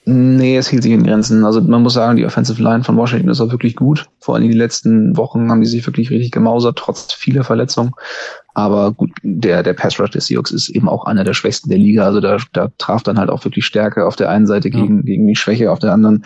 Nee, 0.08 0.56
es 0.56 0.68
hielt 0.68 0.84
sich 0.84 0.92
in 0.92 1.04
Grenzen. 1.04 1.44
Also 1.46 1.62
man 1.62 1.82
muss 1.82 1.94
sagen, 1.94 2.16
die 2.16 2.26
Offensive 2.28 2.62
Line 2.62 2.84
von 2.84 2.96
Washington 2.96 3.30
ist 3.30 3.42
auch 3.42 3.50
wirklich 3.50 3.76
gut. 3.76 4.06
Vor 4.20 4.36
allem 4.36 4.44
in 4.44 4.52
den 4.52 4.60
letzten 4.60 5.18
Wochen 5.18 5.50
haben 5.50 5.62
die 5.62 5.68
sich 5.68 5.86
wirklich 5.88 6.12
richtig 6.12 6.32
gemausert, 6.32 6.78
trotz 6.78 7.12
vieler 7.12 7.44
Verletzungen. 7.44 7.92
Aber 8.54 8.92
gut, 8.92 9.10
der, 9.24 9.64
der 9.64 9.74
Pass 9.74 10.00
Rush 10.00 10.12
des 10.12 10.28
Seahawks 10.28 10.52
ist 10.52 10.70
eben 10.70 10.88
auch 10.88 11.06
einer 11.06 11.24
der 11.24 11.34
schwächsten 11.34 11.70
der 11.70 11.80
Liga. 11.80 12.06
Also 12.06 12.22
da, 12.22 12.38
da 12.54 12.70
traf 12.78 13.02
dann 13.02 13.18
halt 13.18 13.32
auch 13.32 13.44
wirklich 13.46 13.66
Stärke 13.66 14.06
auf 14.06 14.16
der 14.16 14.30
einen 14.30 14.46
Seite 14.46 14.70
gegen, 14.70 14.98
ja. 14.98 15.04
gegen 15.04 15.28
die 15.28 15.36
Schwäche 15.36 15.72
auf 15.72 15.80
der 15.80 15.92
anderen. 15.92 16.24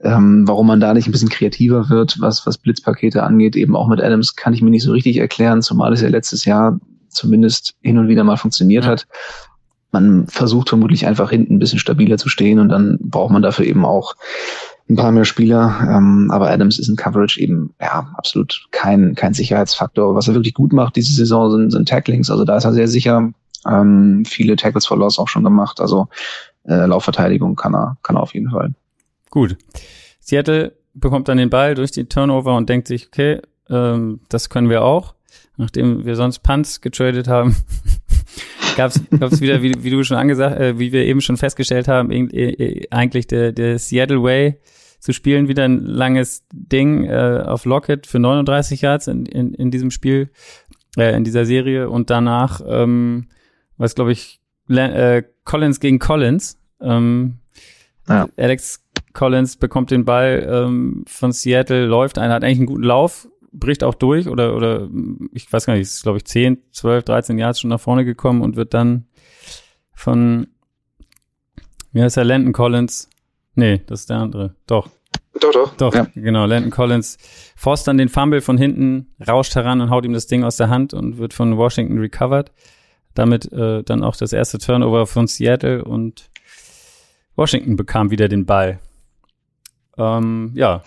Ähm, 0.00 0.42
warum 0.48 0.66
man 0.66 0.80
da 0.80 0.92
nicht 0.92 1.06
ein 1.06 1.12
bisschen 1.12 1.28
kreativer 1.28 1.90
wird, 1.90 2.20
was, 2.20 2.44
was 2.44 2.58
Blitzpakete 2.58 3.22
angeht, 3.22 3.54
eben 3.54 3.76
auch 3.76 3.86
mit 3.86 4.02
Adams, 4.02 4.34
kann 4.34 4.52
ich 4.52 4.62
mir 4.62 4.70
nicht 4.70 4.82
so 4.82 4.90
richtig 4.90 5.18
erklären, 5.18 5.62
zumal 5.62 5.92
es 5.92 6.00
ja 6.00 6.08
letztes 6.08 6.44
Jahr 6.44 6.80
zumindest 7.08 7.74
hin 7.82 7.98
und 7.98 8.08
wieder 8.08 8.24
mal 8.24 8.36
funktioniert 8.36 8.84
ja. 8.84 8.90
hat 8.90 9.06
man 9.92 10.26
versucht 10.26 10.70
vermutlich 10.70 11.06
einfach 11.06 11.30
hinten 11.30 11.54
ein 11.54 11.58
bisschen 11.58 11.78
stabiler 11.78 12.18
zu 12.18 12.28
stehen 12.28 12.58
und 12.58 12.70
dann 12.70 12.98
braucht 13.00 13.30
man 13.30 13.42
dafür 13.42 13.66
eben 13.66 13.84
auch 13.84 14.14
ein 14.88 14.96
paar 14.96 15.12
mehr 15.12 15.24
Spieler. 15.24 15.86
Ähm, 15.88 16.30
aber 16.30 16.50
Adams 16.50 16.78
ist 16.78 16.88
in 16.88 16.96
Coverage 16.96 17.40
eben 17.40 17.74
ja 17.80 18.10
absolut 18.16 18.66
kein, 18.70 19.14
kein 19.14 19.34
Sicherheitsfaktor. 19.34 20.14
Was 20.14 20.28
er 20.28 20.34
wirklich 20.34 20.54
gut 20.54 20.72
macht 20.72 20.96
diese 20.96 21.14
Saison 21.14 21.50
sind, 21.50 21.70
sind 21.70 21.88
Tacklings. 21.88 22.30
Also 22.30 22.44
da 22.44 22.56
ist 22.56 22.64
er 22.64 22.72
sehr 22.72 22.88
sicher. 22.88 23.30
Ähm, 23.66 24.24
viele 24.26 24.56
Tackles 24.56 24.86
for 24.86 24.98
Loss 24.98 25.18
auch 25.18 25.28
schon 25.28 25.44
gemacht. 25.44 25.80
Also 25.80 26.08
äh, 26.64 26.86
Laufverteidigung 26.86 27.54
kann 27.54 27.74
er, 27.74 27.96
kann 28.02 28.16
er 28.16 28.22
auf 28.22 28.34
jeden 28.34 28.50
Fall. 28.50 28.72
Gut. 29.30 29.56
Seattle 30.20 30.72
bekommt 30.94 31.28
dann 31.28 31.38
den 31.38 31.50
Ball 31.50 31.74
durch 31.74 31.90
die 31.90 32.06
Turnover 32.06 32.56
und 32.56 32.68
denkt 32.68 32.88
sich, 32.88 33.08
okay, 33.08 33.40
ähm, 33.68 34.20
das 34.28 34.48
können 34.48 34.68
wir 34.68 34.82
auch. 34.82 35.14
Nachdem 35.56 36.04
wir 36.04 36.16
sonst 36.16 36.40
Punts 36.40 36.80
getradet 36.80 37.28
haben, 37.28 37.56
gab 38.76 38.90
es 38.90 39.40
wieder, 39.40 39.62
wie, 39.62 39.72
wie 39.82 39.90
du 39.90 40.02
schon 40.04 40.16
angesagt, 40.16 40.58
äh, 40.58 40.78
wie 40.78 40.92
wir 40.92 41.04
eben 41.04 41.20
schon 41.20 41.36
festgestellt 41.36 41.88
haben, 41.88 42.10
äh, 42.10 42.86
eigentlich 42.90 43.26
der, 43.26 43.52
der 43.52 43.78
Seattle 43.78 44.22
Way 44.22 44.58
zu 44.98 45.12
spielen, 45.12 45.48
wieder 45.48 45.64
ein 45.64 45.80
langes 45.84 46.44
Ding 46.52 47.04
äh, 47.04 47.42
auf 47.44 47.64
Lockett 47.64 48.06
für 48.06 48.20
39 48.20 48.82
Yards 48.82 49.08
in, 49.08 49.26
in, 49.26 49.52
in 49.54 49.70
diesem 49.70 49.90
Spiel, 49.90 50.30
äh, 50.96 51.16
in 51.16 51.24
dieser 51.24 51.44
Serie 51.44 51.90
und 51.90 52.10
danach, 52.10 52.60
ähm, 52.66 53.28
was 53.76 53.94
glaube 53.94 54.12
ich, 54.12 54.40
äh, 54.68 55.22
Collins 55.44 55.80
gegen 55.80 55.98
Collins. 55.98 56.58
Ähm, 56.80 57.38
ja. 58.08 58.28
Alex 58.36 58.84
Collins 59.12 59.56
bekommt 59.56 59.90
den 59.90 60.04
Ball 60.04 60.46
ähm, 60.48 61.04
von 61.06 61.32
Seattle, 61.32 61.86
läuft 61.86 62.18
ein, 62.18 62.30
hat 62.30 62.44
eigentlich 62.44 62.58
einen 62.58 62.66
guten 62.66 62.84
Lauf, 62.84 63.28
bricht 63.52 63.84
auch 63.84 63.94
durch 63.94 64.28
oder, 64.28 64.56
oder 64.56 64.88
ich 65.32 65.52
weiß 65.52 65.66
gar 65.66 65.74
nicht, 65.74 65.82
ist 65.82 66.02
glaube 66.02 66.18
ich 66.18 66.24
10, 66.24 66.58
12, 66.70 67.04
13 67.04 67.38
Jahre 67.38 67.54
schon 67.54 67.70
nach 67.70 67.80
vorne 67.80 68.04
gekommen 68.04 68.42
und 68.42 68.56
wird 68.56 68.74
dann 68.74 69.06
von, 69.92 70.48
wie 71.92 72.02
heißt 72.02 72.16
der, 72.16 72.24
Landon 72.24 72.52
Collins? 72.52 73.08
Nee, 73.54 73.82
das 73.86 74.00
ist 74.00 74.10
der 74.10 74.18
andere. 74.18 74.56
Doch. 74.66 74.88
Doch, 75.40 75.52
doch. 75.52 75.76
Doch, 75.76 75.94
ja. 75.94 76.06
genau. 76.14 76.46
Landon 76.46 76.70
Collins 76.70 77.18
forst 77.56 77.86
dann 77.86 77.98
den 77.98 78.08
Fumble 78.08 78.40
von 78.40 78.58
hinten, 78.58 79.14
rauscht 79.26 79.54
heran 79.54 79.80
und 79.80 79.90
haut 79.90 80.04
ihm 80.04 80.12
das 80.12 80.26
Ding 80.26 80.44
aus 80.44 80.56
der 80.56 80.68
Hand 80.68 80.94
und 80.94 81.18
wird 81.18 81.34
von 81.34 81.56
Washington 81.56 81.98
recovered. 81.98 82.50
Damit 83.14 83.52
äh, 83.52 83.82
dann 83.82 84.02
auch 84.02 84.16
das 84.16 84.32
erste 84.32 84.58
Turnover 84.58 85.06
von 85.06 85.26
Seattle 85.26 85.84
und 85.84 86.30
Washington 87.36 87.76
bekam 87.76 88.10
wieder 88.10 88.28
den 88.28 88.46
Ball. 88.46 88.78
Ähm, 89.98 90.52
ja, 90.54 90.82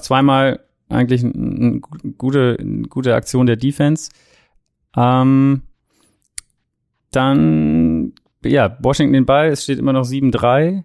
zweimal 0.00 0.60
eigentlich 0.90 1.24
eine 1.24 1.32
ein 1.34 1.80
gute, 2.18 2.56
eine 2.58 2.82
gute 2.82 3.14
Aktion 3.14 3.46
der 3.46 3.56
Defense. 3.56 4.10
Ähm, 4.96 5.62
dann, 7.10 8.12
ja, 8.44 8.76
Washington 8.80 9.12
den 9.12 9.26
Ball, 9.26 9.48
es 9.48 9.64
steht 9.64 9.78
immer 9.78 9.92
noch 9.92 10.04
7-3 10.04 10.84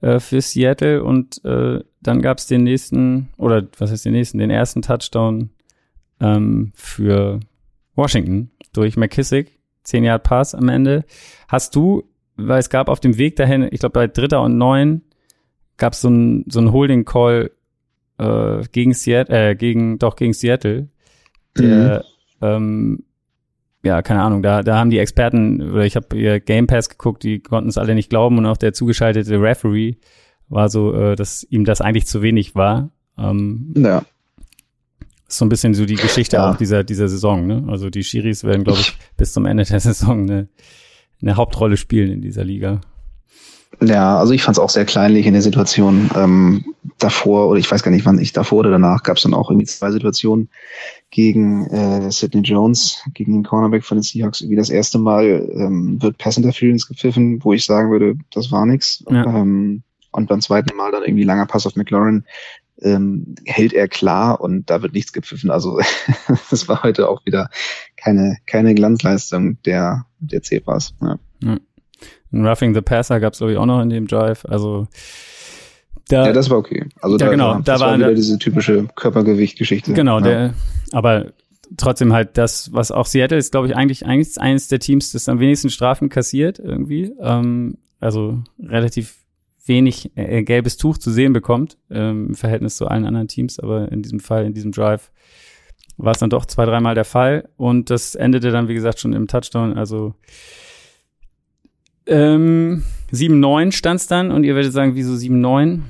äh, 0.00 0.20
für 0.20 0.40
Seattle 0.40 1.02
und 1.02 1.44
äh, 1.44 1.80
dann 2.00 2.22
gab 2.22 2.38
es 2.38 2.46
den 2.46 2.62
nächsten, 2.62 3.28
oder 3.36 3.66
was 3.78 3.90
heißt 3.90 4.04
den 4.04 4.12
nächsten, 4.12 4.38
den 4.38 4.50
ersten 4.50 4.82
Touchdown 4.82 5.50
ähm, 6.20 6.72
für 6.74 7.40
Washington 7.94 8.50
durch 8.72 8.96
McKissick, 8.96 9.58
10 9.84 10.04
Yard 10.04 10.22
Pass 10.22 10.54
am 10.54 10.68
Ende. 10.68 11.04
Hast 11.48 11.74
du, 11.74 12.04
weil 12.36 12.60
es 12.60 12.70
gab 12.70 12.88
auf 12.88 13.00
dem 13.00 13.18
Weg 13.18 13.36
dahin, 13.36 13.68
ich 13.70 13.80
glaube 13.80 13.94
bei 13.94 14.06
Dritter 14.06 14.42
und 14.42 14.56
Neun, 14.56 15.02
gab 15.76 15.92
es 15.92 16.00
so 16.00 16.08
ein, 16.08 16.44
so 16.48 16.60
ein 16.60 16.72
Holding 16.72 17.04
Call 17.04 17.50
äh, 18.18 18.62
gegen 18.72 18.94
Seattle, 18.94 19.50
äh, 19.50 19.54
gegen, 19.54 19.98
doch 19.98 20.16
gegen 20.16 20.32
Seattle, 20.32 20.88
der, 21.56 22.04
mhm. 22.40 22.46
ähm, 22.46 23.04
ja, 23.82 24.02
keine 24.02 24.22
Ahnung, 24.22 24.42
da, 24.42 24.62
da 24.62 24.78
haben 24.78 24.90
die 24.90 24.98
Experten, 24.98 25.70
oder 25.70 25.84
ich 25.84 25.96
habe 25.96 26.16
ihr 26.16 26.40
Game 26.40 26.66
Pass 26.66 26.88
geguckt, 26.88 27.22
die 27.22 27.40
konnten 27.40 27.68
es 27.68 27.78
alle 27.78 27.94
nicht 27.94 28.10
glauben 28.10 28.38
und 28.38 28.46
auch 28.46 28.56
der 28.56 28.72
zugeschaltete 28.72 29.40
Referee 29.40 29.96
war 30.48 30.68
so, 30.68 30.94
äh, 30.94 31.16
dass 31.16 31.44
ihm 31.44 31.64
das 31.64 31.80
eigentlich 31.80 32.06
zu 32.06 32.22
wenig 32.22 32.54
war. 32.54 32.90
Ähm, 33.18 33.72
ja. 33.76 34.02
Ist 35.28 35.38
so 35.38 35.44
ein 35.44 35.50
bisschen 35.50 35.74
so 35.74 35.84
die 35.84 35.96
Geschichte 35.96 36.36
ja. 36.36 36.50
auch 36.50 36.56
dieser, 36.56 36.84
dieser 36.84 37.08
Saison, 37.08 37.46
ne? 37.46 37.64
Also 37.68 37.90
die 37.90 38.02
Schiris 38.02 38.44
werden, 38.44 38.64
glaube 38.64 38.80
ich, 38.80 38.96
bis 39.16 39.32
zum 39.32 39.44
Ende 39.44 39.64
der 39.64 39.80
Saison 39.80 40.22
eine, 40.22 40.48
eine 41.20 41.36
Hauptrolle 41.36 41.76
spielen 41.76 42.10
in 42.10 42.22
dieser 42.22 42.44
Liga. 42.44 42.80
Ja, 43.80 44.18
also 44.18 44.32
ich 44.32 44.42
fand 44.42 44.56
es 44.56 44.62
auch 44.62 44.70
sehr 44.70 44.84
kleinlich 44.84 45.26
in 45.26 45.34
der 45.34 45.42
Situation. 45.42 46.10
Ähm, 46.16 46.74
davor, 46.98 47.48
oder 47.48 47.60
ich 47.60 47.70
weiß 47.70 47.82
gar 47.82 47.90
nicht, 47.90 48.04
wann 48.06 48.18
ich 48.18 48.32
davor 48.32 48.58
oder 48.58 48.70
danach, 48.70 49.02
gab 49.02 49.16
es 49.16 49.22
dann 49.22 49.34
auch 49.34 49.50
irgendwie 49.50 49.66
zwei 49.66 49.90
Situationen 49.90 50.48
gegen 51.10 51.66
äh, 51.66 52.10
Sidney 52.10 52.42
Jones, 52.42 53.02
gegen 53.14 53.32
den 53.32 53.44
Cornerback 53.44 53.84
von 53.84 53.98
den 53.98 54.02
Seahawks. 54.02 54.48
Wie 54.48 54.56
das 54.56 54.70
erste 54.70 54.98
Mal 54.98 55.48
ähm, 55.52 56.02
wird 56.02 56.18
Pass 56.18 56.36
Interference 56.36 56.88
gepfiffen, 56.88 57.42
wo 57.44 57.52
ich 57.52 57.64
sagen 57.64 57.90
würde, 57.90 58.16
das 58.32 58.50
war 58.50 58.66
nix. 58.66 59.04
Ja. 59.08 59.24
Ähm, 59.24 59.82
und 60.10 60.28
beim 60.28 60.40
zweiten 60.40 60.76
Mal 60.76 60.90
dann 60.90 61.04
irgendwie 61.04 61.24
langer 61.24 61.46
Pass 61.46 61.66
auf 61.66 61.76
McLaurin 61.76 62.24
ähm, 62.80 63.34
hält 63.44 63.72
er 63.72 63.88
klar 63.88 64.40
und 64.40 64.70
da 64.70 64.82
wird 64.82 64.94
nichts 64.94 65.12
gepfiffen. 65.12 65.50
Also 65.50 65.80
das 66.50 66.68
war 66.68 66.82
heute 66.82 67.08
auch 67.08 67.24
wieder 67.26 67.48
keine, 67.96 68.38
keine 68.46 68.74
Glanzleistung 68.74 69.62
der, 69.62 70.06
der 70.18 70.42
Zebras. 70.42 70.94
Ja. 71.00 71.18
Ein 72.32 72.46
Roughing 72.46 72.74
the 72.74 72.80
Passer 72.80 73.20
gab 73.20 73.32
es, 73.32 73.38
glaube 73.38 73.52
ich, 73.52 73.58
auch 73.58 73.66
noch 73.66 73.80
in 73.80 73.90
dem 73.90 74.06
Drive. 74.06 74.44
Also 74.44 74.86
da, 76.08 76.26
ja, 76.26 76.32
das 76.32 76.48
war 76.48 76.58
okay. 76.58 76.86
Also 77.00 77.16
da, 77.16 77.26
da 77.26 77.30
genau, 77.30 77.54
da 77.54 77.60
das 77.60 77.80
war, 77.80 77.90
war 77.90 77.98
wieder 77.98 78.14
diese 78.14 78.38
typische 78.38 78.88
Körpergewicht-Geschichte. 78.94 79.92
Genau, 79.92 80.18
ja. 80.18 80.24
der, 80.24 80.54
aber 80.92 81.32
trotzdem 81.76 82.12
halt 82.12 82.38
das, 82.38 82.72
was 82.72 82.90
auch 82.90 83.06
Seattle 83.06 83.36
ist, 83.36 83.52
glaube 83.52 83.66
ich, 83.66 83.76
eigentlich, 83.76 84.06
eigentlich 84.06 84.40
eines 84.40 84.68
der 84.68 84.78
Teams, 84.78 85.12
das 85.12 85.28
am 85.28 85.38
wenigsten 85.38 85.70
Strafen 85.70 86.08
kassiert 86.08 86.58
irgendwie. 86.58 87.12
Ähm, 87.20 87.78
also 88.00 88.42
relativ 88.58 89.16
wenig 89.66 90.12
äh, 90.16 90.42
gelbes 90.42 90.78
Tuch 90.78 90.96
zu 90.96 91.10
sehen 91.10 91.34
bekommt 91.34 91.76
ähm, 91.90 92.28
im 92.28 92.34
Verhältnis 92.34 92.76
zu 92.76 92.86
allen 92.86 93.04
anderen 93.04 93.28
Teams, 93.28 93.58
aber 93.58 93.92
in 93.92 94.02
diesem 94.02 94.20
Fall, 94.20 94.46
in 94.46 94.54
diesem 94.54 94.72
Drive 94.72 95.10
war 95.98 96.12
es 96.12 96.20
dann 96.20 96.30
doch 96.30 96.46
zwei, 96.46 96.64
dreimal 96.64 96.94
der 96.94 97.04
Fall 97.04 97.48
und 97.56 97.90
das 97.90 98.14
endete 98.14 98.50
dann, 98.50 98.68
wie 98.68 98.74
gesagt, 98.74 99.00
schon 99.00 99.12
im 99.12 99.26
Touchdown. 99.26 99.76
Also 99.76 100.14
ähm, 102.08 102.82
7-9 103.12 103.72
stand 103.72 104.00
es 104.00 104.06
dann 104.06 104.30
und 104.30 104.44
ihr 104.44 104.54
werdet 104.54 104.72
sagen, 104.72 104.94
wieso 104.94 105.12
7-9? 105.12 105.80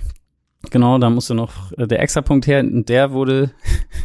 Genau, 0.71 0.99
da 0.99 1.11
musste 1.11 1.35
noch 1.35 1.73
äh, 1.73 1.87
der 1.87 2.01
Extrapunkt 2.01 2.47
her 2.47 2.61
und 2.61 2.89
der 2.89 3.13
wurde 3.13 3.53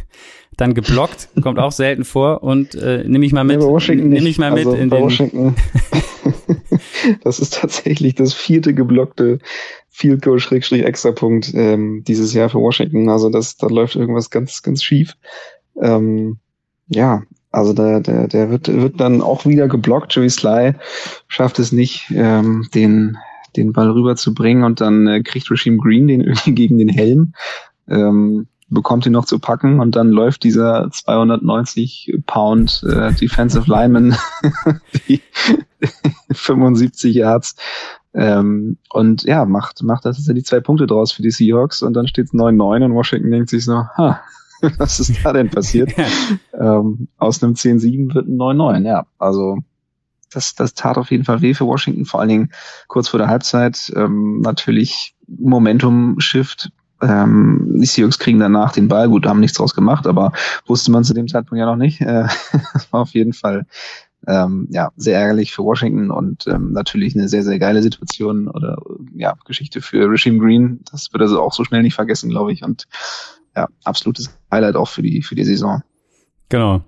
dann 0.56 0.74
geblockt, 0.74 1.28
kommt 1.42 1.58
auch 1.58 1.72
selten 1.72 2.04
vor 2.04 2.42
und 2.42 2.74
äh, 2.74 3.04
nehme 3.06 3.26
ich 3.26 3.32
mal 3.32 3.44
mit. 3.44 3.60
Ja, 3.60 3.94
nehme 3.94 4.28
ich 4.28 4.38
mal 4.38 4.52
mit 4.52 4.66
also 4.66 4.74
in 4.76 4.88
den 4.88 5.02
Washington. 5.02 5.56
das 7.24 7.40
ist 7.40 7.54
tatsächlich 7.54 8.14
das 8.14 8.34
vierte 8.34 8.72
geblockte 8.72 9.40
Field 9.90 10.22
Goal 10.22 10.38
Schrägstrich 10.38 10.84
Extrapunkt 10.84 11.52
ähm, 11.54 12.04
dieses 12.06 12.34
Jahr 12.34 12.48
für 12.48 12.58
Washington. 12.58 13.08
Also 13.08 13.30
das, 13.30 13.56
da 13.56 13.66
läuft 13.66 13.96
irgendwas 13.96 14.30
ganz, 14.30 14.62
ganz 14.62 14.82
schief. 14.82 15.16
Ähm, 15.80 16.38
ja, 16.88 17.22
also 17.54 17.72
der, 17.72 18.00
der, 18.00 18.28
der 18.28 18.50
wird, 18.50 18.68
wird 18.68 19.00
dann 19.00 19.22
auch 19.22 19.46
wieder 19.46 19.68
geblockt. 19.68 20.14
Joey 20.14 20.28
Sly 20.28 20.74
schafft 21.28 21.58
es 21.58 21.72
nicht, 21.72 22.10
ähm, 22.14 22.66
den, 22.74 23.16
den 23.56 23.72
Ball 23.72 23.90
rüberzubringen 23.90 24.64
und 24.64 24.80
dann 24.80 25.06
äh, 25.06 25.22
kriegt 25.22 25.50
Regime 25.50 25.78
Green 25.78 26.08
den 26.08 26.20
irgendwie 26.22 26.52
gegen 26.52 26.78
den 26.78 26.88
Helm, 26.88 27.34
ähm, 27.88 28.48
bekommt 28.68 29.06
ihn 29.06 29.12
noch 29.12 29.26
zu 29.26 29.38
packen 29.38 29.78
und 29.78 29.94
dann 29.94 30.08
läuft 30.08 30.42
dieser 30.42 30.90
290 30.90 32.18
Pound 32.26 32.84
äh, 32.88 33.12
Defensive 33.12 33.70
Lineman 33.70 34.16
die 35.08 35.20
75 36.32 37.14
Yards 37.14 37.54
ähm, 38.14 38.78
und 38.90 39.22
ja, 39.24 39.44
macht, 39.44 39.82
macht 39.82 40.06
das 40.06 40.24
die 40.24 40.42
zwei 40.42 40.60
Punkte 40.60 40.86
draus 40.86 41.12
für 41.12 41.22
die 41.22 41.30
Seahawks 41.30 41.82
und 41.82 41.94
dann 41.94 42.08
steht 42.08 42.26
es 42.26 42.32
9-9 42.32 42.84
und 42.84 42.94
Washington 42.94 43.30
denkt 43.30 43.50
sich 43.50 43.64
so, 43.64 43.84
ha, 43.96 44.20
Was 44.78 45.00
ist 45.00 45.24
da 45.24 45.32
denn 45.32 45.50
passiert? 45.50 45.92
ähm, 46.58 47.08
aus 47.18 47.42
einem 47.42 47.54
10-7 47.54 48.14
wird 48.14 48.28
ein 48.28 48.36
9-9, 48.36 48.86
ja. 48.86 49.06
Also 49.18 49.58
das, 50.32 50.54
das 50.54 50.74
tat 50.74 50.98
auf 50.98 51.10
jeden 51.10 51.24
Fall 51.24 51.42
weh 51.42 51.54
für 51.54 51.66
Washington, 51.66 52.04
vor 52.04 52.20
allen 52.20 52.28
Dingen 52.28 52.50
kurz 52.88 53.08
vor 53.08 53.18
der 53.18 53.28
Halbzeit. 53.28 53.92
Ähm, 53.94 54.40
natürlich 54.40 55.14
Momentum-Shift. 55.28 56.70
Ähm, 57.02 57.76
die 57.80 57.86
Seahawks 57.86 58.18
kriegen 58.18 58.38
danach 58.38 58.72
den 58.72 58.88
Ball, 58.88 59.08
gut, 59.08 59.26
haben 59.26 59.40
nichts 59.40 59.56
draus 59.56 59.74
gemacht, 59.74 60.06
aber 60.06 60.32
wusste 60.66 60.90
man 60.90 61.04
zu 61.04 61.12
dem 61.12 61.28
Zeitpunkt 61.28 61.58
ja 61.58 61.66
noch 61.66 61.76
nicht. 61.76 62.00
Äh, 62.00 62.26
das 62.72 62.92
war 62.92 63.00
auf 63.00 63.10
jeden 63.10 63.32
Fall 63.32 63.66
ähm, 64.26 64.68
ja, 64.70 64.90
sehr 64.96 65.18
ärgerlich 65.18 65.52
für 65.52 65.64
Washington 65.64 66.10
und 66.10 66.46
ähm, 66.46 66.72
natürlich 66.72 67.14
eine 67.14 67.28
sehr, 67.28 67.42
sehr 67.42 67.58
geile 67.58 67.82
Situation 67.82 68.48
oder 68.48 68.78
ja, 69.14 69.34
Geschichte 69.44 69.82
für 69.82 70.08
Regime 70.10 70.38
Green. 70.38 70.80
Das 70.90 71.12
wird 71.12 71.22
also 71.22 71.42
auch 71.42 71.52
so 71.52 71.64
schnell 71.64 71.82
nicht 71.82 71.94
vergessen, 71.94 72.30
glaube 72.30 72.52
ich. 72.52 72.62
Und 72.64 72.86
ja, 73.56 73.68
absolutes 73.84 74.36
Highlight 74.50 74.76
auch 74.76 74.88
für 74.88 75.02
die, 75.02 75.22
für 75.22 75.34
die 75.34 75.44
Saison. 75.44 75.82
Genau. 76.48 76.82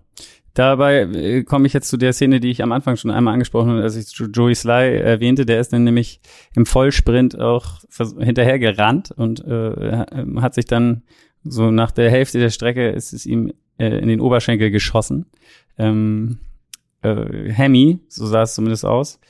Dabei 0.55 1.01
äh, 1.01 1.43
komme 1.45 1.67
ich 1.67 1.75
jetzt 1.75 1.89
zu 1.89 1.99
der 1.99 2.15
Szene, 2.15 2.41
die 2.41 2.51
ich 2.51 2.63
am 2.63 2.73
Anfang 2.73 2.97
schon 2.97 3.11
einmal 3.11 3.35
angesprochen 3.35 3.71
habe, 3.71 3.83
als 3.83 3.95
ich 3.95 4.11
Joey 4.17 4.55
Sly 4.55 4.97
erwähnte. 4.97 5.45
Der 5.45 5.61
ist 5.61 5.73
dann 5.73 5.85
nämlich 5.85 6.21
im 6.55 6.65
Vollsprint 6.65 7.39
auch 7.39 7.81
hinterher 8.19 8.59
gerannt 8.59 9.11
und 9.11 9.45
äh, 9.45 10.07
hat 10.37 10.55
sich 10.55 10.65
dann 10.65 11.03
so 11.45 11.71
nach 11.71 11.91
der 11.91 12.11
Hälfte 12.11 12.39
der 12.39 12.51
Strecke 12.51 12.89
ist 12.89 13.13
es 13.13 13.27
ihm 13.27 13.53
äh, 13.79 13.99
in 13.99 14.09
den 14.09 14.21
Oberschenkel 14.21 14.71
geschossen. 14.71 15.27
Ähm, 15.77 16.39
äh, 17.03 17.53
Hemi, 17.53 18.01
so 18.09 18.27
sah 18.27 18.43
es 18.43 18.55
zumindest 18.55 18.87
aus. 18.87 19.21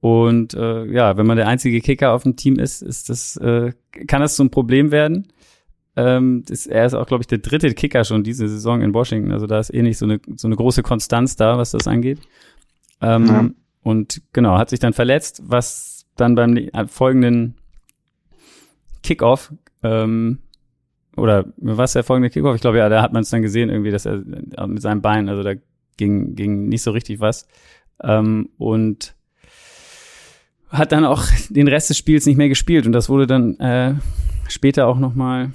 Und 0.00 0.54
äh, 0.54 0.84
ja, 0.84 1.16
wenn 1.16 1.26
man 1.26 1.38
der 1.38 1.48
einzige 1.48 1.80
Kicker 1.80 2.12
auf 2.12 2.22
dem 2.22 2.36
Team 2.36 2.58
ist, 2.58 2.82
ist 2.82 3.08
das 3.08 3.36
äh, 3.38 3.72
kann 4.06 4.20
das 4.20 4.36
zum 4.36 4.50
Problem 4.50 4.90
werden. 4.90 5.28
Ähm, 5.98 6.44
das, 6.46 6.68
er 6.68 6.86
ist 6.86 6.94
auch, 6.94 7.06
glaube 7.06 7.22
ich, 7.22 7.26
der 7.26 7.38
dritte 7.38 7.74
Kicker 7.74 8.04
schon 8.04 8.22
diese 8.22 8.48
Saison 8.48 8.82
in 8.82 8.94
Washington. 8.94 9.32
Also 9.32 9.48
da 9.48 9.58
ist 9.58 9.74
eh 9.74 9.82
nicht 9.82 9.98
so 9.98 10.04
eine, 10.04 10.20
so 10.36 10.46
eine 10.46 10.54
große 10.54 10.84
Konstanz 10.84 11.34
da, 11.34 11.58
was 11.58 11.72
das 11.72 11.88
angeht. 11.88 12.20
Ähm, 13.00 13.26
ja. 13.26 13.50
Und 13.82 14.22
genau, 14.32 14.56
hat 14.56 14.70
sich 14.70 14.78
dann 14.78 14.92
verletzt, 14.92 15.42
was 15.44 16.06
dann 16.14 16.36
beim 16.36 16.56
äh, 16.56 16.86
folgenden 16.86 17.56
Kickoff 19.02 19.52
ähm, 19.82 20.38
oder 21.16 21.46
was 21.56 21.94
der 21.94 22.04
folgende 22.04 22.30
Kickoff? 22.30 22.54
Ich 22.54 22.60
glaube, 22.60 22.78
ja, 22.78 22.88
da 22.88 23.02
hat 23.02 23.12
man 23.12 23.22
es 23.22 23.30
dann 23.30 23.42
gesehen, 23.42 23.68
irgendwie, 23.68 23.90
dass 23.90 24.06
er 24.06 24.22
äh, 24.56 24.66
mit 24.68 24.82
seinem 24.82 25.02
Bein, 25.02 25.28
also 25.28 25.42
da 25.42 25.54
ging, 25.96 26.36
ging 26.36 26.68
nicht 26.68 26.82
so 26.82 26.92
richtig 26.92 27.18
was. 27.18 27.48
Ähm, 28.04 28.50
und 28.56 29.16
hat 30.68 30.92
dann 30.92 31.04
auch 31.04 31.24
den 31.48 31.66
Rest 31.66 31.90
des 31.90 31.98
Spiels 31.98 32.24
nicht 32.24 32.36
mehr 32.36 32.48
gespielt. 32.48 32.86
Und 32.86 32.92
das 32.92 33.08
wurde 33.08 33.26
dann 33.26 33.58
äh, 33.58 33.94
später 34.48 34.86
auch 34.86 35.00
nochmal 35.00 35.50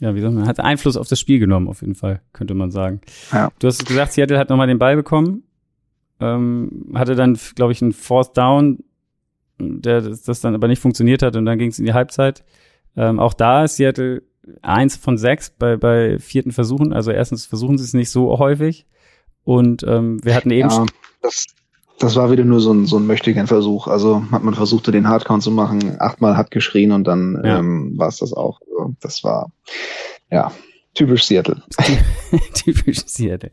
ja, 0.00 0.14
wie 0.14 0.20
soll 0.20 0.30
man, 0.30 0.46
hat 0.46 0.60
Einfluss 0.60 0.96
auf 0.96 1.08
das 1.08 1.20
Spiel 1.20 1.38
genommen, 1.38 1.68
auf 1.68 1.80
jeden 1.80 1.94
Fall, 1.94 2.20
könnte 2.32 2.54
man 2.54 2.70
sagen. 2.70 3.00
Ja. 3.32 3.50
Du 3.58 3.66
hast 3.66 3.86
gesagt, 3.86 4.12
Seattle 4.12 4.38
hat 4.38 4.50
nochmal 4.50 4.66
den 4.66 4.78
Ball 4.78 4.96
bekommen, 4.96 5.44
ähm, 6.20 6.92
hatte 6.94 7.14
dann, 7.14 7.38
glaube 7.54 7.72
ich, 7.72 7.82
einen 7.82 7.92
Fourth 7.92 8.36
Down, 8.36 8.84
der 9.58 10.02
das, 10.02 10.22
das, 10.22 10.40
dann 10.40 10.54
aber 10.54 10.68
nicht 10.68 10.82
funktioniert 10.82 11.22
hat 11.22 11.36
und 11.36 11.46
dann 11.46 11.58
ging 11.58 11.70
es 11.70 11.78
in 11.78 11.86
die 11.86 11.94
Halbzeit. 11.94 12.44
Ähm, 12.96 13.18
auch 13.18 13.34
da 13.34 13.64
ist 13.64 13.76
Seattle 13.76 14.22
eins 14.62 14.96
von 14.96 15.18
sechs 15.18 15.50
bei, 15.50 15.76
bei 15.76 16.18
vierten 16.18 16.52
Versuchen. 16.52 16.92
Also 16.92 17.10
erstens 17.10 17.46
versuchen 17.46 17.78
sie 17.78 17.84
es 17.84 17.94
nicht 17.94 18.10
so 18.10 18.38
häufig 18.38 18.86
und 19.44 19.82
ähm, 19.84 20.22
wir 20.22 20.34
hatten 20.34 20.50
eben. 20.50 20.68
Ja, 20.68 20.86
das, 21.22 21.46
das 21.98 22.16
war 22.16 22.30
wieder 22.30 22.44
nur 22.44 22.60
so 22.60 22.72
ein, 22.72 22.86
so 22.86 22.98
ein 22.98 23.06
Möchtegern-Versuch. 23.06 23.86
Also 23.88 24.22
hat 24.30 24.42
man 24.42 24.54
versucht, 24.54 24.88
den 24.88 25.08
Hardcount 25.08 25.42
zu 25.42 25.50
machen, 25.50 25.96
achtmal 25.98 26.36
hat 26.36 26.50
geschrien 26.50 26.92
und 26.92 27.04
dann 27.04 27.40
ja. 27.42 27.58
ähm, 27.58 27.94
war 27.96 28.08
es 28.08 28.18
das 28.18 28.32
auch. 28.32 28.60
Das 29.00 29.24
war, 29.24 29.50
ja, 30.30 30.52
typisch 30.94 31.24
Seattle. 31.24 31.62
typisch 32.54 33.06
Seattle. 33.06 33.50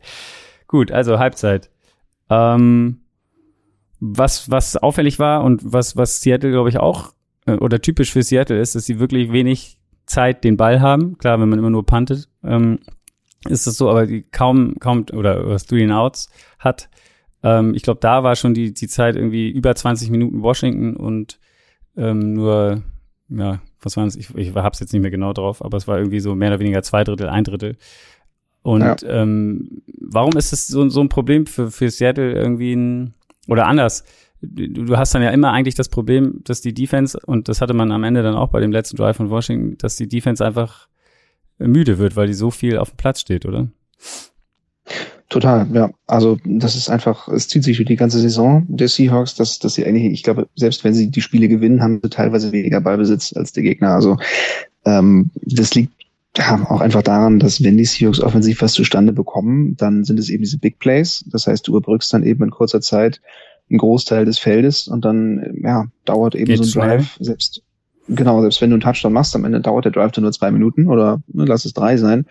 Gut, 0.68 0.92
also 0.92 1.18
Halbzeit. 1.18 1.70
Ähm, 2.28 3.00
was, 4.00 4.50
was 4.50 4.76
auffällig 4.76 5.18
war 5.18 5.42
und 5.42 5.60
was, 5.64 5.96
was 5.96 6.20
Seattle, 6.20 6.50
glaube 6.50 6.68
ich, 6.68 6.78
auch 6.78 7.14
äh, 7.46 7.52
oder 7.52 7.80
typisch 7.80 8.12
für 8.12 8.22
Seattle 8.22 8.60
ist, 8.60 8.74
dass 8.74 8.84
sie 8.84 8.98
wirklich 8.98 9.32
wenig 9.32 9.78
Zeit 10.06 10.44
den 10.44 10.56
Ball 10.56 10.80
haben. 10.80 11.16
Klar, 11.16 11.40
wenn 11.40 11.48
man 11.48 11.58
immer 11.58 11.70
nur 11.70 11.86
puntet, 11.86 12.28
ähm, 12.42 12.80
ist 13.48 13.66
das 13.66 13.76
so, 13.76 13.90
aber 13.90 14.06
die 14.06 14.22
kaum, 14.22 14.74
kaum 14.78 15.06
oder, 15.12 15.46
oder 15.46 15.58
Three 15.58 15.84
and 15.84 15.92
Outs 15.92 16.28
hat. 16.58 16.88
Ähm, 17.44 17.74
ich 17.74 17.82
glaube, 17.82 18.00
da 18.00 18.24
war 18.24 18.34
schon 18.34 18.54
die, 18.54 18.72
die 18.72 18.88
Zeit 18.88 19.16
irgendwie 19.16 19.50
über 19.50 19.74
20 19.74 20.10
Minuten 20.10 20.42
Washington 20.42 20.96
und 20.96 21.38
ähm, 21.96 22.32
nur, 22.32 22.82
ja, 23.28 23.60
was 23.80 23.96
waren 23.98 24.08
es? 24.08 24.16
Ich, 24.16 24.34
ich 24.34 24.54
hab's 24.54 24.80
jetzt 24.80 24.94
nicht 24.94 25.02
mehr 25.02 25.10
genau 25.10 25.34
drauf, 25.34 25.62
aber 25.62 25.76
es 25.76 25.86
war 25.86 25.98
irgendwie 25.98 26.20
so 26.20 26.34
mehr 26.34 26.48
oder 26.48 26.58
weniger 26.58 26.82
zwei 26.82 27.04
Drittel, 27.04 27.28
ein 27.28 27.44
Drittel. 27.44 27.76
Und 28.62 28.80
ja. 28.80 28.96
ähm, 29.02 29.82
warum 30.00 30.38
ist 30.38 30.52
das 30.52 30.66
so, 30.66 30.88
so 30.88 31.02
ein 31.02 31.10
Problem 31.10 31.44
für, 31.44 31.70
für 31.70 31.90
Seattle 31.90 32.32
irgendwie 32.32 32.74
ein, 32.74 33.14
oder 33.46 33.66
anders? 33.66 34.04
Du, 34.40 34.66
du 34.66 34.96
hast 34.96 35.14
dann 35.14 35.22
ja 35.22 35.30
immer 35.30 35.52
eigentlich 35.52 35.74
das 35.74 35.90
Problem, 35.90 36.40
dass 36.44 36.62
die 36.62 36.72
Defense, 36.72 37.18
und 37.26 37.48
das 37.50 37.60
hatte 37.60 37.74
man 37.74 37.92
am 37.92 38.04
Ende 38.04 38.22
dann 38.22 38.34
auch 38.36 38.48
bei 38.48 38.60
dem 38.60 38.72
letzten 38.72 38.96
Drive 38.96 39.18
von 39.18 39.28
Washington, 39.28 39.76
dass 39.76 39.96
die 39.96 40.08
Defense 40.08 40.44
einfach 40.44 40.88
müde 41.58 41.98
wird, 41.98 42.16
weil 42.16 42.26
die 42.26 42.34
so 42.34 42.50
viel 42.50 42.78
auf 42.78 42.90
dem 42.90 42.96
Platz 42.96 43.20
steht, 43.20 43.44
oder? 43.44 43.68
Total, 45.34 45.66
ja. 45.72 45.90
Also 46.06 46.38
das 46.44 46.76
ist 46.76 46.88
einfach, 46.88 47.26
es 47.26 47.48
zieht 47.48 47.64
sich 47.64 47.76
durch 47.76 47.88
die 47.88 47.96
ganze 47.96 48.20
Saison 48.20 48.64
der 48.68 48.86
Seahawks, 48.86 49.34
dass, 49.34 49.58
dass 49.58 49.74
sie 49.74 49.84
eigentlich, 49.84 50.12
ich 50.12 50.22
glaube, 50.22 50.46
selbst 50.54 50.84
wenn 50.84 50.94
sie 50.94 51.10
die 51.10 51.22
Spiele 51.22 51.48
gewinnen, 51.48 51.82
haben 51.82 51.98
sie 52.00 52.08
teilweise 52.08 52.52
weniger 52.52 52.80
Ballbesitz 52.80 53.32
als 53.36 53.52
der 53.52 53.64
Gegner. 53.64 53.88
Also 53.94 54.16
ähm, 54.84 55.30
das 55.42 55.74
liegt 55.74 55.92
ja, 56.36 56.64
auch 56.70 56.80
einfach 56.80 57.02
daran, 57.02 57.40
dass 57.40 57.64
wenn 57.64 57.76
die 57.76 57.84
Seahawks 57.84 58.20
offensiv 58.20 58.62
was 58.62 58.74
zustande 58.74 59.12
bekommen, 59.12 59.76
dann 59.76 60.04
sind 60.04 60.20
es 60.20 60.30
eben 60.30 60.44
diese 60.44 60.58
Big 60.58 60.78
Plays. 60.78 61.24
Das 61.32 61.48
heißt, 61.48 61.66
du 61.66 61.72
überbrückst 61.72 62.14
dann 62.14 62.22
eben 62.22 62.44
in 62.44 62.50
kurzer 62.50 62.80
Zeit 62.80 63.20
einen 63.68 63.80
Großteil 63.80 64.26
des 64.26 64.38
Feldes 64.38 64.86
und 64.86 65.04
dann 65.04 65.58
ja, 65.64 65.86
dauert 66.04 66.36
eben 66.36 66.44
Geht 66.44 66.58
so 66.58 66.62
ein 66.62 66.68
schnell. 66.68 66.98
Drive 66.98 67.16
selbst 67.18 67.62
genau, 68.06 68.40
selbst 68.40 68.60
wenn 68.60 68.70
du 68.70 68.74
einen 68.74 68.82
Touchdown 68.82 69.12
machst, 69.12 69.34
am 69.34 69.44
Ende 69.44 69.60
dauert 69.60 69.84
der 69.84 69.92
Drive 69.92 70.12
dann 70.12 70.22
nur 70.22 70.32
zwei 70.32 70.52
Minuten 70.52 70.86
oder 70.86 71.22
ne, 71.26 71.44
lass 71.44 71.64
es 71.64 71.72
drei 71.72 71.96
sein 71.96 72.26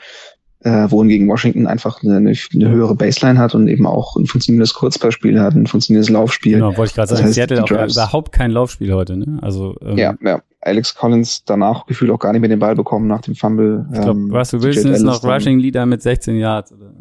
äh, 0.64 0.90
wohingegen 0.90 1.28
Washington 1.28 1.68
einfach 1.68 2.02
eine, 2.04 2.18
eine, 2.18 2.34
eine 2.54 2.70
höhere 2.70 2.96
Baseline 2.96 3.38
hat 3.38 3.54
und 3.54 3.68
eben 3.68 3.86
auch 3.86 4.16
ein 4.16 4.26
funktionierendes 4.26 4.74
Kurzballspiel 4.74 5.40
hat, 5.40 5.56
ein 5.56 5.68
funktionierendes 5.68 6.10
Laufspiel. 6.10 6.54
Genau, 6.54 6.78
wollte 6.78 6.92
ich 6.92 6.96
gerade 6.96 7.10
sagen, 7.10 7.26
heißt, 7.26 7.34
Seattle 7.34 7.64
auch 7.64 7.70
überhaupt 7.70 8.32
kein 8.32 8.52
Laufspiel 8.52 8.94
heute, 8.94 9.18
ne? 9.18 9.40
Also 9.42 9.76
ähm, 9.82 9.98
ja, 9.98 10.16
ja. 10.24 10.42
Alex 10.62 10.96
Collins 10.96 11.44
danach 11.46 11.86
gefühlt 11.86 12.12
auch 12.12 12.20
gar 12.20 12.32
nicht 12.32 12.40
mehr 12.40 12.50
den 12.50 12.60
Ball 12.60 12.76
bekommen 12.76 13.08
nach 13.08 13.22
dem 13.22 13.36
Fumble. 13.36 13.86
Ich 13.92 14.02
glaube, 14.02 14.20
ähm, 14.20 14.34
Russell 14.34 14.62
Wilson 14.64 14.92
ist 14.94 15.04
noch 15.04 15.24
Rushing 15.24 15.60
Leader 15.60 15.86
mit 15.86 16.02
16 16.02 16.38
Yards. 16.38 16.72
Oder, 16.72 16.92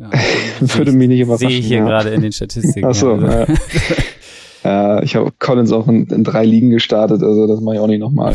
ja, 0.00 0.10
Würde 0.76 0.90
mich 0.90 1.08
nicht 1.08 1.20
überraschen. 1.20 1.48
Sehe 1.48 1.58
ich 1.58 1.66
hier 1.66 1.78
ja. 1.78 1.84
gerade 1.84 2.10
in 2.10 2.22
den 2.22 2.32
Statistiken. 2.32 2.86
Ach 2.90 2.94
so, 2.94 3.16
ja. 3.16 3.46
ja. 4.64 4.98
äh, 4.98 5.04
ich 5.04 5.14
habe 5.14 5.32
Collins 5.38 5.70
auch 5.70 5.86
in, 5.86 6.06
in, 6.08 6.24
drei 6.24 6.44
Ligen 6.44 6.70
gestartet, 6.70 7.22
also 7.22 7.46
das 7.46 7.60
mache 7.60 7.76
ich 7.76 7.80
auch 7.80 7.86
nicht 7.86 8.00
nochmal. 8.00 8.34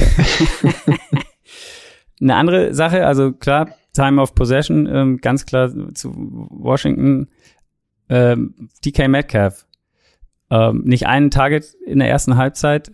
Eine 2.21 2.35
andere 2.35 2.73
Sache, 2.73 3.05
also 3.05 3.33
klar, 3.33 3.67
Time 3.97 4.21
of 4.21 4.35
Possession, 4.35 4.87
ähm, 4.87 5.17
ganz 5.17 5.45
klar 5.45 5.71
zu 5.95 6.13
Washington. 6.15 7.27
Ähm, 8.09 8.69
DK 8.85 9.07
Metcalf, 9.07 9.65
ähm, 10.51 10.83
nicht 10.85 11.07
einen 11.07 11.31
Target 11.31 11.75
in 11.85 11.99
der 11.99 12.07
ersten 12.07 12.37
Halbzeit, 12.37 12.91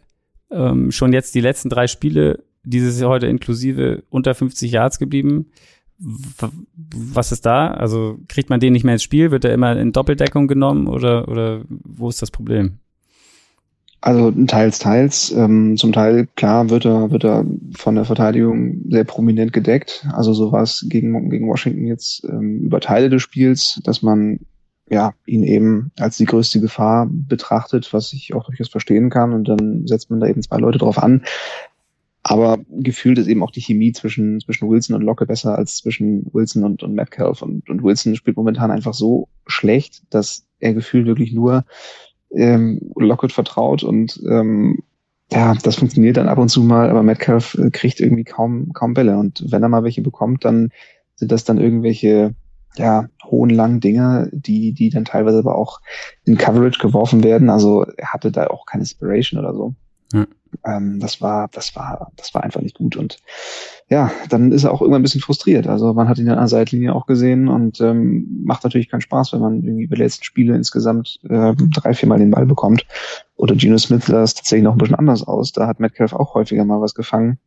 ähm, 0.49 0.91
schon 0.91 1.11
jetzt 1.11 1.35
die 1.35 1.41
letzten 1.41 1.69
drei 1.69 1.87
Spiele, 1.87 2.43
dieses 2.63 2.99
Jahr 2.99 3.09
heute 3.09 3.27
inklusive, 3.27 4.03
unter 4.09 4.33
50 4.33 4.71
Yards 4.71 4.97
geblieben. 4.97 5.51
Was 5.99 7.31
ist 7.31 7.45
da? 7.45 7.67
Also 7.71 8.17
kriegt 8.29 8.49
man 8.49 8.61
den 8.61 8.73
nicht 8.73 8.85
mehr 8.85 8.95
ins 8.95 9.03
Spiel? 9.03 9.29
Wird 9.29 9.45
er 9.45 9.53
immer 9.53 9.77
in 9.77 9.91
Doppeldeckung 9.91 10.47
genommen 10.47 10.87
oder, 10.87 11.27
oder 11.27 11.63
wo 11.67 12.09
ist 12.09 12.21
das 12.21 12.31
Problem? 12.31 12.79
Also 14.05 14.31
teils, 14.31 14.79
teils. 14.79 15.31
Ähm, 15.31 15.77
zum 15.77 15.93
Teil, 15.93 16.27
klar, 16.35 16.69
wird 16.69 16.83
er, 16.83 17.11
wird 17.11 17.23
er 17.23 17.45
von 17.73 17.95
der 17.95 18.03
Verteidigung 18.03 18.81
sehr 18.89 19.05
prominent 19.05 19.53
gedeckt. 19.53 20.05
Also 20.11 20.33
so 20.33 20.51
war 20.51 20.61
es 20.61 20.85
gegen, 20.89 21.29
gegen 21.29 21.47
Washington 21.47 21.85
jetzt 21.85 22.25
ähm, 22.25 22.63
über 22.63 22.81
Teile 22.81 23.09
des 23.09 23.21
Spiels, 23.21 23.79
dass 23.85 24.01
man 24.01 24.41
ja 24.89 25.13
ihn 25.25 25.43
eben 25.43 25.91
als 25.97 26.17
die 26.17 26.25
größte 26.25 26.59
Gefahr 26.59 27.07
betrachtet, 27.09 27.93
was 27.93 28.11
ich 28.11 28.33
auch 28.33 28.43
durchaus 28.43 28.67
verstehen 28.67 29.09
kann. 29.09 29.31
Und 29.31 29.47
dann 29.47 29.87
setzt 29.87 30.09
man 30.09 30.19
da 30.19 30.27
eben 30.27 30.41
zwei 30.41 30.57
Leute 30.57 30.79
drauf 30.79 31.01
an. 31.01 31.23
Aber 32.23 32.57
gefühlt 32.71 33.17
ist 33.19 33.27
eben 33.27 33.41
auch 33.41 33.51
die 33.51 33.61
Chemie 33.61 33.93
zwischen, 33.93 34.41
zwischen 34.41 34.69
Wilson 34.69 34.97
und 34.97 35.03
Locke 35.03 35.25
besser 35.25 35.57
als 35.57 35.77
zwischen 35.77 36.25
Wilson 36.33 36.65
und, 36.65 36.83
und 36.83 36.93
Metcalf. 36.93 37.41
Und, 37.41 37.69
und 37.69 37.83
Wilson 37.83 38.17
spielt 38.17 38.35
momentan 38.35 38.69
einfach 38.69 38.93
so 38.93 39.29
schlecht, 39.47 40.03
dass 40.09 40.45
er 40.59 40.73
gefühlt 40.73 41.05
wirklich 41.05 41.31
nur 41.31 41.63
ähm, 42.33 42.91
Lockett 42.95 43.31
vertraut 43.31 43.83
und 43.83 44.21
ähm, 44.27 44.79
ja, 45.31 45.53
das 45.63 45.77
funktioniert 45.77 46.17
dann 46.17 46.27
ab 46.27 46.37
und 46.37 46.49
zu 46.49 46.61
mal, 46.61 46.89
aber 46.89 47.01
Metcalf 47.01 47.55
äh, 47.55 47.71
kriegt 47.71 47.99
irgendwie 47.99 48.23
kaum, 48.23 48.71
kaum 48.73 48.93
Bälle. 48.93 49.17
Und 49.17 49.45
wenn 49.49 49.63
er 49.63 49.69
mal 49.69 49.83
welche 49.83 50.01
bekommt, 50.01 50.45
dann 50.45 50.69
sind 51.15 51.31
das 51.31 51.43
dann 51.43 51.57
irgendwelche 51.57 52.35
ja, 52.75 53.07
hohen, 53.23 53.49
langen 53.49 53.79
Dinger, 53.79 54.27
die, 54.31 54.73
die 54.73 54.89
dann 54.89 55.05
teilweise 55.05 55.39
aber 55.39 55.55
auch 55.57 55.79
in 56.25 56.37
Coverage 56.37 56.79
geworfen 56.79 57.23
werden. 57.23 57.49
Also 57.49 57.83
er 57.97 58.13
hatte 58.13 58.31
da 58.31 58.47
auch 58.47 58.65
keine 58.65 58.81
Inspiration 58.81 59.39
oder 59.39 59.53
so. 59.53 59.75
Ja. 60.13 60.25
Ähm, 60.65 60.99
das 60.99 61.21
war, 61.21 61.49
das 61.51 61.75
war, 61.75 62.11
das 62.15 62.33
war 62.33 62.43
einfach 62.43 62.61
nicht 62.61 62.77
gut. 62.77 62.95
Und 62.95 63.19
ja, 63.89 64.11
dann 64.29 64.51
ist 64.51 64.63
er 64.63 64.71
auch 64.71 64.81
irgendwann 64.81 65.01
ein 65.01 65.03
bisschen 65.03 65.21
frustriert. 65.21 65.67
Also 65.67 65.93
man 65.93 66.09
hat 66.09 66.17
ihn 66.17 66.29
an 66.29 66.37
der 66.37 66.47
Seitlinie 66.47 66.95
auch 66.95 67.05
gesehen 67.05 67.47
und 67.47 67.81
ähm, 67.81 68.43
macht 68.43 68.63
natürlich 68.63 68.89
keinen 68.89 69.01
Spaß, 69.01 69.33
wenn 69.33 69.41
man 69.41 69.63
irgendwie 69.63 69.87
bei 69.87 69.95
den 69.95 70.03
letzten 70.03 70.23
Spiele 70.23 70.55
insgesamt 70.55 71.19
äh, 71.29 71.53
drei, 71.55 71.93
viermal 71.93 72.19
den 72.19 72.31
Ball 72.31 72.45
bekommt. 72.45 72.85
Oder 73.35 73.55
Gino 73.55 73.77
Smith 73.77 74.05
sah 74.05 74.23
es 74.23 74.35
tatsächlich 74.35 74.63
noch 74.63 74.73
ein 74.73 74.77
bisschen 74.77 74.95
anders 74.95 75.23
aus. 75.27 75.51
Da 75.51 75.67
hat 75.67 75.79
Metcalf 75.79 76.13
auch 76.13 76.33
häufiger 76.35 76.65
mal 76.65 76.81
was 76.81 76.95
gefangen. 76.95 77.39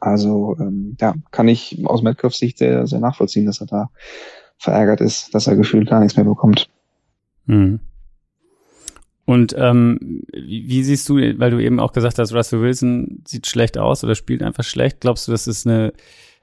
Also 0.00 0.56
ähm, 0.60 0.96
ja, 1.00 1.14
kann 1.30 1.48
ich 1.48 1.84
aus 1.86 2.02
Metcalfs 2.02 2.38
Sicht 2.38 2.58
sehr, 2.58 2.86
sehr 2.86 3.00
nachvollziehen, 3.00 3.46
dass 3.46 3.60
er 3.60 3.66
da 3.66 3.90
verärgert 4.58 5.00
ist, 5.00 5.34
dass 5.34 5.46
er 5.46 5.56
gefühlt 5.56 5.88
gar 5.88 6.00
nichts 6.00 6.16
mehr 6.16 6.26
bekommt. 6.26 6.68
Mhm. 7.46 7.80
Und 9.28 9.54
ähm, 9.58 10.22
wie 10.32 10.82
siehst 10.82 11.06
du, 11.06 11.16
weil 11.16 11.50
du 11.50 11.58
eben 11.58 11.80
auch 11.80 11.92
gesagt 11.92 12.18
hast, 12.18 12.32
Russell 12.32 12.62
Wilson 12.62 13.24
sieht 13.28 13.46
schlecht 13.46 13.76
aus 13.76 14.02
oder 14.02 14.14
spielt 14.14 14.42
einfach 14.42 14.64
schlecht. 14.64 15.02
Glaubst 15.02 15.28
du, 15.28 15.32
das 15.32 15.46
ist 15.46 15.66
eine, 15.66 15.92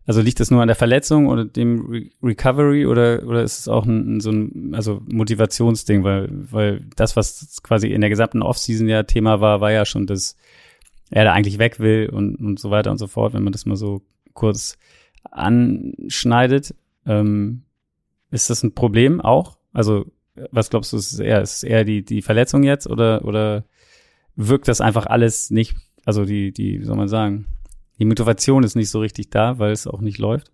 also 0.05 0.21
liegt 0.21 0.39
das 0.39 0.51
nur 0.51 0.61
an 0.61 0.67
der 0.67 0.75
Verletzung 0.75 1.25
oder 1.25 1.45
dem 1.45 1.87
Re 1.87 2.03
Recovery 2.21 2.85
oder 2.85 3.23
oder 3.25 3.41
ist 3.41 3.57
es 3.57 3.67
auch 3.67 3.87
ein, 3.87 4.19
so 4.19 4.29
ein 4.29 4.75
also 4.75 5.01
Motivationsding, 5.07 6.03
weil 6.03 6.29
weil 6.29 6.85
das, 6.95 7.15
was 7.15 7.59
quasi 7.63 7.87
in 7.87 8.01
der 8.01 8.11
gesamten 8.11 8.43
Offseason 8.43 8.87
ja 8.87 9.01
Thema 9.01 9.41
war, 9.41 9.61
war 9.61 9.71
ja 9.71 9.83
schon, 9.85 10.05
dass 10.05 10.37
er 11.09 11.23
da 11.23 11.33
eigentlich 11.33 11.57
weg 11.57 11.79
will 11.79 12.11
und 12.13 12.35
und 12.35 12.59
so 12.59 12.69
weiter 12.69 12.91
und 12.91 12.99
so 12.99 13.07
fort, 13.07 13.33
wenn 13.33 13.43
man 13.43 13.51
das 13.51 13.65
mal 13.65 13.77
so 13.77 14.03
kurz 14.35 14.77
anschneidet. 15.31 16.75
Ähm, 17.07 17.63
ist 18.29 18.51
das 18.51 18.61
ein 18.61 18.75
Problem 18.75 19.21
auch? 19.21 19.57
Also 19.73 20.05
was 20.51 20.69
glaubst 20.69 20.93
du, 20.93 20.97
ist 20.97 21.13
es 21.13 21.19
eher, 21.19 21.41
ist 21.41 21.57
es 21.57 21.63
eher 21.63 21.83
die, 21.83 22.03
die 22.03 22.21
Verletzung 22.21 22.63
jetzt 22.63 22.87
oder, 22.87 23.25
oder 23.25 23.63
wirkt 24.35 24.67
das 24.67 24.81
einfach 24.81 25.05
alles 25.05 25.51
nicht, 25.51 25.75
also 26.05 26.25
die, 26.25 26.51
die, 26.51 26.81
wie 26.81 26.85
soll 26.85 26.97
man 26.97 27.07
sagen, 27.07 27.45
die 27.99 28.05
Motivation 28.05 28.63
ist 28.63 28.75
nicht 28.75 28.89
so 28.89 28.99
richtig 28.99 29.29
da, 29.29 29.59
weil 29.59 29.71
es 29.71 29.87
auch 29.87 30.01
nicht 30.01 30.17
läuft? 30.17 30.51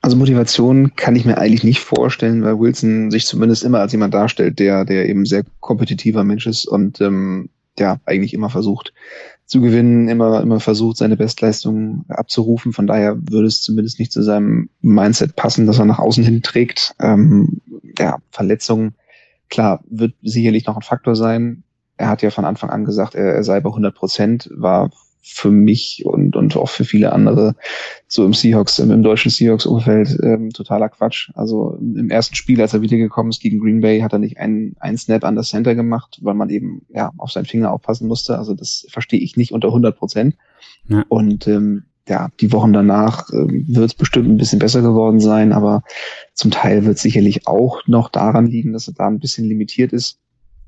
Also 0.00 0.16
Motivation 0.16 0.94
kann 0.94 1.16
ich 1.16 1.24
mir 1.24 1.38
eigentlich 1.38 1.64
nicht 1.64 1.80
vorstellen, 1.80 2.44
weil 2.44 2.58
Wilson 2.58 3.10
sich 3.10 3.26
zumindest 3.26 3.64
immer 3.64 3.80
als 3.80 3.92
jemand 3.92 4.14
darstellt, 4.14 4.58
der, 4.58 4.84
der 4.84 5.08
eben 5.08 5.26
sehr 5.26 5.44
kompetitiver 5.60 6.24
Mensch 6.24 6.46
ist 6.46 6.66
und 6.66 7.00
ähm, 7.00 7.50
ja 7.78 8.00
eigentlich 8.06 8.32
immer 8.32 8.48
versucht 8.48 8.92
zu 9.48 9.62
gewinnen, 9.62 10.08
immer, 10.08 10.42
immer 10.42 10.60
versucht, 10.60 10.98
seine 10.98 11.16
Bestleistung 11.16 12.04
abzurufen. 12.08 12.74
Von 12.74 12.86
daher 12.86 13.16
würde 13.30 13.46
es 13.46 13.62
zumindest 13.62 13.98
nicht 13.98 14.12
zu 14.12 14.22
seinem 14.22 14.68
Mindset 14.82 15.36
passen, 15.36 15.66
dass 15.66 15.78
er 15.78 15.86
nach 15.86 15.98
außen 15.98 16.22
hin 16.22 16.42
trägt. 16.42 16.94
Ähm, 17.00 17.62
ja, 17.98 18.18
Verletzungen, 18.30 18.94
klar, 19.48 19.82
wird 19.88 20.14
sicherlich 20.22 20.66
noch 20.66 20.76
ein 20.76 20.82
Faktor 20.82 21.16
sein. 21.16 21.64
Er 21.96 22.08
hat 22.08 22.22
ja 22.22 22.30
von 22.30 22.44
Anfang 22.44 22.70
an 22.70 22.84
gesagt, 22.84 23.14
er, 23.14 23.34
er 23.34 23.44
sei 23.44 23.60
bei 23.60 23.70
100 23.70 23.94
Prozent, 23.94 24.50
war 24.54 24.90
für 25.30 25.50
mich 25.50 26.04
und, 26.06 26.36
und 26.36 26.56
auch 26.56 26.68
für 26.68 26.84
viele 26.84 27.12
andere 27.12 27.54
so 28.06 28.24
im 28.24 28.32
Seahawks, 28.32 28.78
im, 28.78 28.90
im 28.90 29.02
deutschen 29.02 29.30
Seahawks-Umfeld 29.30 30.18
ähm, 30.22 30.50
totaler 30.50 30.88
Quatsch. 30.88 31.30
Also 31.34 31.76
im 31.80 32.08
ersten 32.08 32.34
Spiel, 32.34 32.60
als 32.62 32.72
er 32.72 32.80
wiedergekommen 32.80 33.30
ist 33.30 33.42
gegen 33.42 33.60
Green 33.60 33.80
Bay, 33.80 34.00
hat 34.00 34.12
er 34.12 34.20
nicht 34.20 34.38
einen, 34.38 34.74
einen 34.80 34.96
Snap 34.96 35.24
an 35.24 35.36
das 35.36 35.50
Center 35.50 35.74
gemacht, 35.74 36.18
weil 36.22 36.34
man 36.34 36.48
eben 36.48 36.86
ja 36.88 37.12
auf 37.18 37.30
seinen 37.30 37.44
Finger 37.44 37.72
aufpassen 37.72 38.08
musste. 38.08 38.38
Also 38.38 38.54
das 38.54 38.86
verstehe 38.88 39.20
ich 39.20 39.36
nicht 39.36 39.52
unter 39.52 39.68
100 39.68 39.96
Prozent. 39.96 40.36
Ja. 40.88 41.04
Und 41.08 41.46
ähm, 41.46 41.84
ja, 42.08 42.28
die 42.40 42.52
Wochen 42.52 42.72
danach 42.72 43.28
äh, 43.30 43.46
wird 43.48 43.90
es 43.90 43.94
bestimmt 43.94 44.28
ein 44.28 44.36
bisschen 44.36 44.58
besser 44.58 44.82
geworden 44.82 45.20
sein, 45.20 45.52
aber 45.52 45.82
zum 46.34 46.50
Teil 46.50 46.84
wird 46.84 46.98
sicherlich 46.98 47.46
auch 47.46 47.86
noch 47.86 48.08
daran 48.08 48.46
liegen, 48.46 48.72
dass 48.72 48.88
er 48.88 48.94
da 48.94 49.06
ein 49.06 49.20
bisschen 49.20 49.46
limitiert 49.46 49.92
ist. 49.92 50.18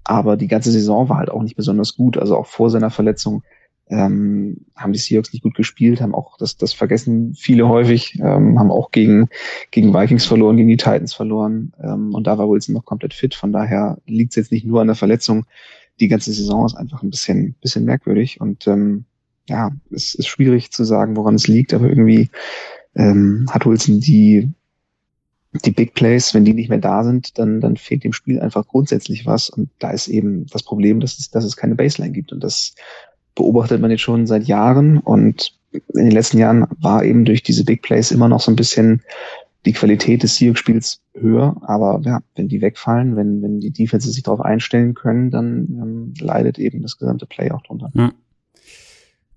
aber 0.04 0.36
die 0.36 0.48
ganze 0.48 0.72
Saison 0.72 1.08
war 1.08 1.18
halt 1.18 1.30
auch 1.30 1.42
nicht 1.42 1.56
besonders 1.56 1.94
gut. 1.96 2.18
Also 2.18 2.36
auch 2.36 2.46
vor 2.46 2.70
seiner 2.70 2.90
Verletzung 2.90 3.42
ähm, 3.90 4.66
haben 4.76 4.92
die 4.92 4.98
Seahawks 4.98 5.32
nicht 5.32 5.42
gut 5.42 5.54
gespielt, 5.54 6.00
haben 6.00 6.14
auch, 6.14 6.38
das, 6.38 6.56
das 6.56 6.72
vergessen 6.72 7.34
viele 7.34 7.68
häufig, 7.68 8.18
ähm, 8.20 8.58
haben 8.58 8.70
auch 8.70 8.92
gegen, 8.92 9.28
gegen 9.72 9.92
Vikings 9.92 10.24
verloren, 10.26 10.56
gegen 10.56 10.68
die 10.68 10.76
Titans 10.76 11.12
verloren. 11.12 11.72
Ähm, 11.82 12.14
und 12.14 12.26
da 12.26 12.38
war 12.38 12.48
Wilson 12.48 12.74
noch 12.74 12.84
komplett 12.84 13.14
fit. 13.14 13.34
Von 13.34 13.52
daher 13.52 13.98
liegt 14.06 14.32
es 14.32 14.36
jetzt 14.36 14.52
nicht 14.52 14.64
nur 14.64 14.80
an 14.80 14.86
der 14.86 14.96
Verletzung. 14.96 15.44
Die 15.98 16.08
ganze 16.08 16.32
Saison 16.32 16.64
ist 16.64 16.76
einfach 16.76 17.02
ein 17.02 17.10
bisschen, 17.10 17.56
bisschen 17.60 17.84
merkwürdig. 17.84 18.40
Und 18.40 18.66
ähm, 18.68 19.04
ja, 19.48 19.72
es 19.90 20.14
ist 20.14 20.28
schwierig 20.28 20.70
zu 20.70 20.84
sagen, 20.84 21.16
woran 21.16 21.34
es 21.34 21.48
liegt, 21.48 21.74
aber 21.74 21.88
irgendwie 21.88 22.30
ähm, 22.94 23.46
hat 23.50 23.66
Wilson 23.66 24.00
die 24.00 24.50
die 25.52 25.72
Big 25.72 25.94
Plays, 25.94 26.32
wenn 26.32 26.44
die 26.44 26.54
nicht 26.54 26.68
mehr 26.68 26.78
da 26.78 27.02
sind, 27.02 27.38
dann, 27.38 27.60
dann 27.60 27.76
fehlt 27.76 28.04
dem 28.04 28.12
Spiel 28.12 28.40
einfach 28.40 28.66
grundsätzlich 28.66 29.26
was. 29.26 29.50
Und 29.50 29.70
da 29.78 29.90
ist 29.90 30.08
eben 30.08 30.46
das 30.46 30.62
Problem, 30.62 31.00
dass 31.00 31.18
es, 31.18 31.30
dass 31.30 31.44
es 31.44 31.56
keine 31.56 31.74
Baseline 31.74 32.12
gibt. 32.12 32.32
Und 32.32 32.44
das 32.44 32.74
beobachtet 33.34 33.80
man 33.80 33.90
jetzt 33.90 34.02
schon 34.02 34.26
seit 34.26 34.44
Jahren. 34.44 34.98
Und 34.98 35.58
in 35.72 36.04
den 36.04 36.12
letzten 36.12 36.38
Jahren 36.38 36.66
war 36.80 37.04
eben 37.04 37.24
durch 37.24 37.42
diese 37.42 37.64
Big 37.64 37.82
Plays 37.82 38.12
immer 38.12 38.28
noch 38.28 38.40
so 38.40 38.52
ein 38.52 38.56
bisschen 38.56 39.02
die 39.66 39.72
Qualität 39.72 40.22
des 40.22 40.36
Seahawks-Spiels 40.36 41.02
höher. 41.14 41.60
Aber 41.62 42.00
ja, 42.04 42.20
wenn 42.36 42.48
die 42.48 42.60
wegfallen, 42.60 43.16
wenn, 43.16 43.42
wenn 43.42 43.58
die 43.58 43.72
Defenses 43.72 44.14
sich 44.14 44.22
darauf 44.22 44.40
einstellen 44.40 44.94
können, 44.94 45.30
dann 45.30 45.68
ähm, 45.82 46.14
leidet 46.20 46.60
eben 46.60 46.80
das 46.80 46.96
gesamte 46.96 47.26
Play 47.26 47.50
auch 47.50 47.62
drunter. 47.62 47.90
Ja. 47.94 48.12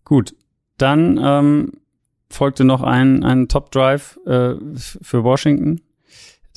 Gut, 0.05 0.35
dann 0.77 1.19
ähm, 1.21 1.71
folgte 2.29 2.63
noch 2.65 2.81
ein, 2.81 3.23
ein 3.23 3.47
Top-Drive 3.47 4.19
äh, 4.25 4.55
für 4.75 5.23
Washington 5.23 5.81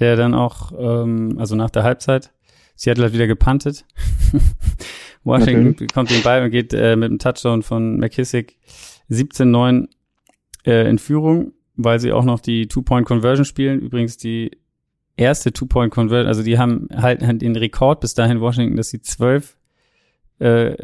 der 0.01 0.16
dann 0.16 0.34
auch, 0.34 0.72
ähm, 0.78 1.36
also 1.38 1.57
nach 1.57 1.70
der 1.70 1.82
Halbzeit, 1.82 2.32
Seattle 2.76 3.07
hat 3.07 3.12
wieder 3.12 3.26
gepuntet. 3.26 3.84
Washington 5.24 5.70
Natürlich. 5.70 5.88
bekommt 5.88 6.11
den 6.11 6.22
Ball 6.22 6.44
und 6.44 6.51
geht 6.51 6.74
äh, 6.74 6.97
mit 6.97 7.11
einem 7.11 7.18
Touchdown 7.18 7.62
von 7.62 7.99
McKissick 7.99 8.59
17-9 9.11 9.88
äh, 10.66 10.88
in 10.88 10.99
Führung, 10.99 11.53
weil 11.74 11.99
sie 11.99 12.12
auch 12.12 12.24
noch 12.24 12.40
die 12.40 12.68
Two-Point-Conversion 12.68 13.44
spielen. 13.44 13.80
Übrigens 13.80 14.18
die 14.18 14.51
erste 15.16 15.53
Two-Point-Conversion, 15.53 16.28
also 16.28 16.42
die 16.42 16.59
haben 16.59 16.88
halt 16.94 17.22
den 17.22 17.57
Rekord 17.57 18.01
bis 18.01 18.14
dahin 18.14 18.40
Washington, 18.40 18.76
dass 18.76 18.90
sie 18.90 19.01
zwölf 19.01 19.57
äh, 20.38 20.76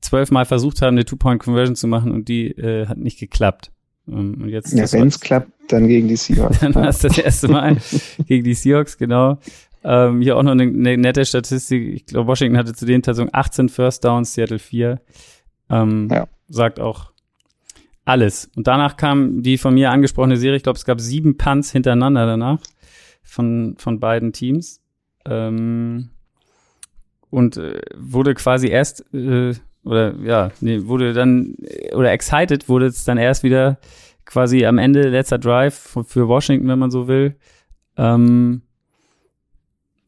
zwölfmal 0.00 0.44
versucht 0.44 0.82
haben, 0.82 0.94
eine 0.94 1.04
Two-Point-Conversion 1.04 1.76
zu 1.76 1.86
machen 1.86 2.12
und 2.12 2.28
die 2.28 2.48
äh, 2.48 2.86
hat 2.86 2.98
nicht 2.98 3.18
geklappt. 3.18 3.70
Ähm, 4.08 4.38
und 4.42 4.48
jetzt 4.48 4.72
ja, 4.72 4.90
wenn 4.92 5.08
es 5.08 5.20
klappt, 5.20 5.50
dann 5.68 5.88
gegen 5.88 6.08
die 6.08 6.16
Seahawks. 6.16 6.58
dann 6.60 6.74
war 6.74 6.88
es 6.88 7.00
das 7.00 7.18
erste 7.18 7.48
Mal 7.48 7.76
gegen 8.26 8.44
die 8.44 8.54
Seahawks, 8.54 8.98
genau. 8.98 9.38
Ähm, 9.84 10.20
hier 10.20 10.36
auch 10.36 10.42
noch 10.42 10.52
eine, 10.52 10.64
eine 10.64 10.96
nette 10.96 11.24
Statistik. 11.24 11.94
Ich 11.94 12.06
glaube, 12.06 12.26
Washington 12.28 12.58
hatte 12.58 12.74
zu 12.74 12.84
den 12.84 13.02
Tatsachen 13.02 13.30
18 13.32 13.68
First 13.68 14.04
Downs, 14.04 14.34
Seattle 14.34 14.58
4. 14.58 15.00
Ähm, 15.70 16.08
ja. 16.10 16.26
Sagt 16.48 16.80
auch 16.80 17.12
alles. 18.04 18.50
Und 18.56 18.66
danach 18.66 18.96
kam 18.96 19.42
die 19.42 19.58
von 19.58 19.74
mir 19.74 19.90
angesprochene 19.90 20.36
Serie. 20.36 20.56
Ich 20.56 20.62
glaube, 20.62 20.78
es 20.78 20.84
gab 20.84 21.00
sieben 21.00 21.36
Punts 21.36 21.70
hintereinander 21.70 22.26
danach 22.26 22.60
von, 23.22 23.76
von 23.78 24.00
beiden 24.00 24.32
Teams. 24.32 24.80
Ähm, 25.26 26.10
und 27.30 27.58
äh, 27.58 27.82
wurde 27.94 28.34
quasi 28.34 28.68
erst 28.68 29.04
äh, 29.12 29.52
oder 29.88 30.14
ja, 30.22 30.50
nee, 30.60 30.86
wurde 30.86 31.12
dann, 31.12 31.54
oder 31.94 32.12
excited 32.12 32.68
wurde 32.68 32.86
es 32.86 33.04
dann 33.04 33.18
erst 33.18 33.42
wieder 33.42 33.78
quasi 34.24 34.66
am 34.66 34.78
Ende 34.78 35.08
letzter 35.08 35.38
Drive 35.38 35.96
für 36.06 36.28
Washington, 36.28 36.68
wenn 36.68 36.78
man 36.78 36.90
so 36.90 37.08
will. 37.08 37.36
Ähm, 37.96 38.62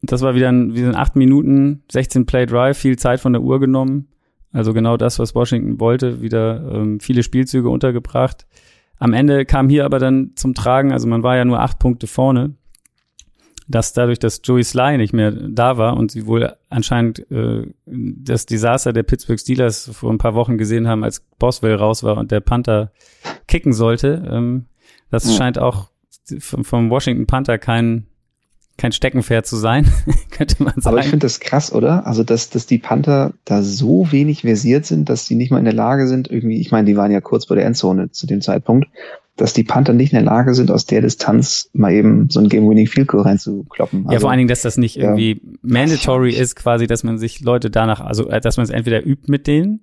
das 0.03 0.21
war 0.21 0.35
wieder 0.35 0.49
ein, 0.49 0.75
wieder 0.75 0.89
ein 0.89 0.95
8 0.95 1.15
Minuten, 1.15 1.83
16 1.91 2.25
Play 2.25 2.45
Drive, 2.45 2.77
viel 2.77 2.97
Zeit 2.97 3.19
von 3.19 3.33
der 3.33 3.41
Uhr 3.41 3.59
genommen. 3.59 4.07
Also 4.51 4.73
genau 4.73 4.97
das, 4.97 5.17
was 5.19 5.33
Washington 5.33 5.79
wollte, 5.79 6.21
wieder 6.21 6.71
ähm, 6.73 6.99
viele 6.99 7.23
Spielzüge 7.23 7.69
untergebracht. 7.69 8.45
Am 8.99 9.13
Ende 9.13 9.45
kam 9.45 9.69
hier 9.69 9.85
aber 9.85 9.97
dann 9.97 10.31
zum 10.35 10.53
Tragen, 10.53 10.91
also 10.91 11.07
man 11.07 11.23
war 11.23 11.35
ja 11.35 11.45
nur 11.45 11.59
acht 11.59 11.79
Punkte 11.79 12.05
vorne 12.05 12.55
dass 13.71 13.93
dadurch, 13.93 14.19
dass 14.19 14.41
Joey 14.43 14.63
Sly 14.63 14.97
nicht 14.97 15.13
mehr 15.13 15.31
da 15.31 15.77
war 15.77 15.97
und 15.97 16.11
sie 16.11 16.25
wohl 16.25 16.55
anscheinend 16.69 17.29
äh, 17.31 17.65
das 17.85 18.45
Desaster 18.45 18.93
der 18.93 19.03
Pittsburgh 19.03 19.39
Steelers 19.39 19.89
vor 19.93 20.11
ein 20.11 20.17
paar 20.17 20.35
Wochen 20.35 20.57
gesehen 20.57 20.87
haben, 20.87 21.03
als 21.03 21.23
Boswell 21.39 21.75
raus 21.75 22.03
war 22.03 22.17
und 22.17 22.31
der 22.31 22.41
Panther 22.41 22.91
kicken 23.47 23.73
sollte, 23.73 24.27
ähm, 24.29 24.65
das 25.09 25.25
ja. 25.25 25.37
scheint 25.37 25.59
auch 25.59 25.89
vom 26.39 26.89
Washington 26.89 27.25
Panther 27.25 27.57
kein 27.57 28.05
kein 28.77 28.91
Steckenpferd 28.91 29.45
zu 29.45 29.57
sein, 29.57 29.85
könnte 30.31 30.63
man 30.63 30.73
sagen. 30.77 30.95
Aber 30.95 30.99
ich 30.99 31.09
finde 31.09 31.25
das 31.25 31.39
krass, 31.39 31.71
oder? 31.71 32.07
Also, 32.07 32.23
dass, 32.23 32.49
dass 32.49 32.65
die 32.65 32.79
Panther 32.79 33.33
da 33.45 33.61
so 33.61 34.11
wenig 34.11 34.41
versiert 34.41 34.85
sind, 34.85 35.07
dass 35.07 35.27
sie 35.27 35.35
nicht 35.35 35.51
mal 35.51 35.59
in 35.59 35.65
der 35.65 35.73
Lage 35.73 36.07
sind, 36.07 36.31
irgendwie, 36.31 36.59
ich 36.59 36.71
meine, 36.71 36.87
die 36.87 36.97
waren 36.97 37.11
ja 37.11 37.21
kurz 37.21 37.45
vor 37.45 37.55
der 37.55 37.65
Endzone 37.65 38.09
zu 38.11 38.25
dem 38.25 38.41
Zeitpunkt, 38.41 38.87
dass 39.41 39.53
die 39.53 39.63
Panther 39.63 39.93
nicht 39.93 40.13
in 40.13 40.17
der 40.17 40.25
Lage 40.25 40.53
sind, 40.53 40.69
aus 40.69 40.85
der 40.85 41.01
Distanz 41.01 41.69
mal 41.73 41.91
eben 41.91 42.29
so 42.29 42.39
ein 42.39 42.47
Game-Winning 42.47 42.85
Field 42.85 43.07
Goal 43.07 43.23
reinzukloppen. 43.23 44.01
Also, 44.01 44.13
ja, 44.13 44.19
vor 44.19 44.29
allen 44.29 44.37
Dingen, 44.37 44.49
dass 44.49 44.61
das 44.61 44.77
nicht 44.77 44.97
irgendwie 44.97 45.41
ja, 45.43 45.57
mandatory 45.63 46.31
ist, 46.31 46.55
quasi, 46.55 46.85
dass 46.85 47.03
man 47.03 47.17
sich 47.17 47.41
Leute 47.41 47.71
danach, 47.71 48.01
also 48.01 48.29
äh, 48.29 48.39
dass 48.39 48.57
man 48.57 48.65
es 48.65 48.69
entweder 48.69 49.03
übt 49.03 49.31
mit 49.31 49.47
denen, 49.47 49.81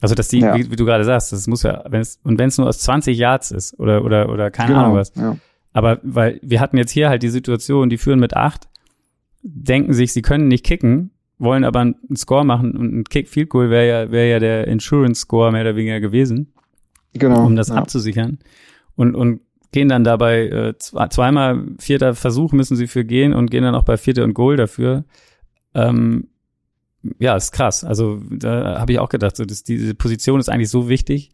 also 0.00 0.14
dass 0.14 0.26
die, 0.28 0.40
ja. 0.40 0.56
wie, 0.56 0.70
wie, 0.70 0.76
du 0.76 0.84
gerade 0.84 1.04
sagst, 1.04 1.32
das 1.32 1.46
muss 1.46 1.62
ja, 1.62 1.84
wenn 1.88 2.00
es 2.00 2.18
und 2.24 2.38
wenn 2.38 2.48
es 2.48 2.58
nur 2.58 2.66
aus 2.66 2.78
20 2.80 3.16
Yards 3.16 3.52
ist 3.52 3.78
oder 3.78 4.04
oder 4.04 4.28
oder 4.28 4.50
keine 4.50 4.70
genau, 4.70 4.80
Ahnung 4.80 4.96
was. 4.96 5.12
Ja. 5.14 5.36
Aber 5.72 6.00
weil 6.02 6.40
wir 6.42 6.60
hatten 6.60 6.76
jetzt 6.76 6.90
hier 6.90 7.08
halt 7.08 7.22
die 7.22 7.28
Situation, 7.28 7.88
die 7.88 7.98
führen 7.98 8.18
mit 8.18 8.36
acht, 8.36 8.68
denken 9.42 9.92
sich, 9.92 10.12
sie 10.12 10.22
können 10.22 10.48
nicht 10.48 10.64
kicken, 10.64 11.12
wollen 11.38 11.64
aber 11.64 11.80
einen 11.80 12.16
Score 12.16 12.44
machen 12.44 12.76
und 12.76 12.92
ein 12.92 13.04
Kick 13.04 13.28
Field 13.28 13.50
Goal 13.50 13.70
wäre 13.70 13.86
ja 13.86 14.10
wäre 14.10 14.28
ja 14.28 14.38
der 14.40 14.66
Insurance 14.66 15.20
Score 15.20 15.52
mehr 15.52 15.62
oder 15.62 15.76
weniger 15.76 16.00
gewesen. 16.00 16.52
Genau. 17.12 17.46
Um 17.46 17.56
das 17.56 17.70
abzusichern 17.70 18.38
und, 18.96 19.14
und 19.14 19.40
gehen 19.72 19.88
dann 19.88 20.04
dabei 20.04 20.46
äh, 20.46 20.74
zweimal 20.78 21.62
vierter 21.78 22.14
Versuch 22.14 22.52
müssen 22.52 22.76
sie 22.76 22.86
für 22.86 23.04
gehen 23.04 23.34
und 23.34 23.50
gehen 23.50 23.62
dann 23.62 23.74
auch 23.74 23.84
bei 23.84 23.96
vierter 23.96 24.24
und 24.24 24.34
Goal 24.34 24.56
dafür. 24.56 25.04
Ähm, 25.74 26.28
ja, 27.18 27.36
ist 27.36 27.52
krass. 27.52 27.84
Also 27.84 28.20
da 28.30 28.80
habe 28.80 28.92
ich 28.92 28.98
auch 28.98 29.08
gedacht, 29.08 29.36
so 29.36 29.44
dass 29.44 29.62
diese 29.62 29.94
Position 29.94 30.40
ist 30.40 30.48
eigentlich 30.48 30.70
so 30.70 30.88
wichtig, 30.88 31.30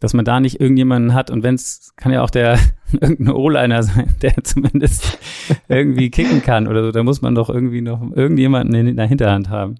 dass 0.00 0.14
man 0.14 0.24
da 0.24 0.38
nicht 0.38 0.60
irgendjemanden 0.60 1.14
hat 1.14 1.30
und 1.30 1.42
wenn 1.42 1.54
es 1.54 1.92
kann 1.96 2.12
ja 2.12 2.22
auch 2.22 2.30
der 2.30 2.58
irgendein 2.92 3.34
O-Liner 3.34 3.82
sein, 3.82 4.14
der 4.22 4.44
zumindest 4.44 5.18
irgendwie 5.68 6.10
kicken 6.10 6.42
kann 6.42 6.68
oder 6.68 6.84
so, 6.84 6.92
da 6.92 7.02
muss 7.02 7.22
man 7.22 7.34
doch 7.34 7.48
irgendwie 7.48 7.80
noch 7.80 8.02
irgendjemanden 8.14 8.74
in 8.74 8.96
der 8.96 9.06
Hinterhand 9.06 9.48
haben. 9.48 9.76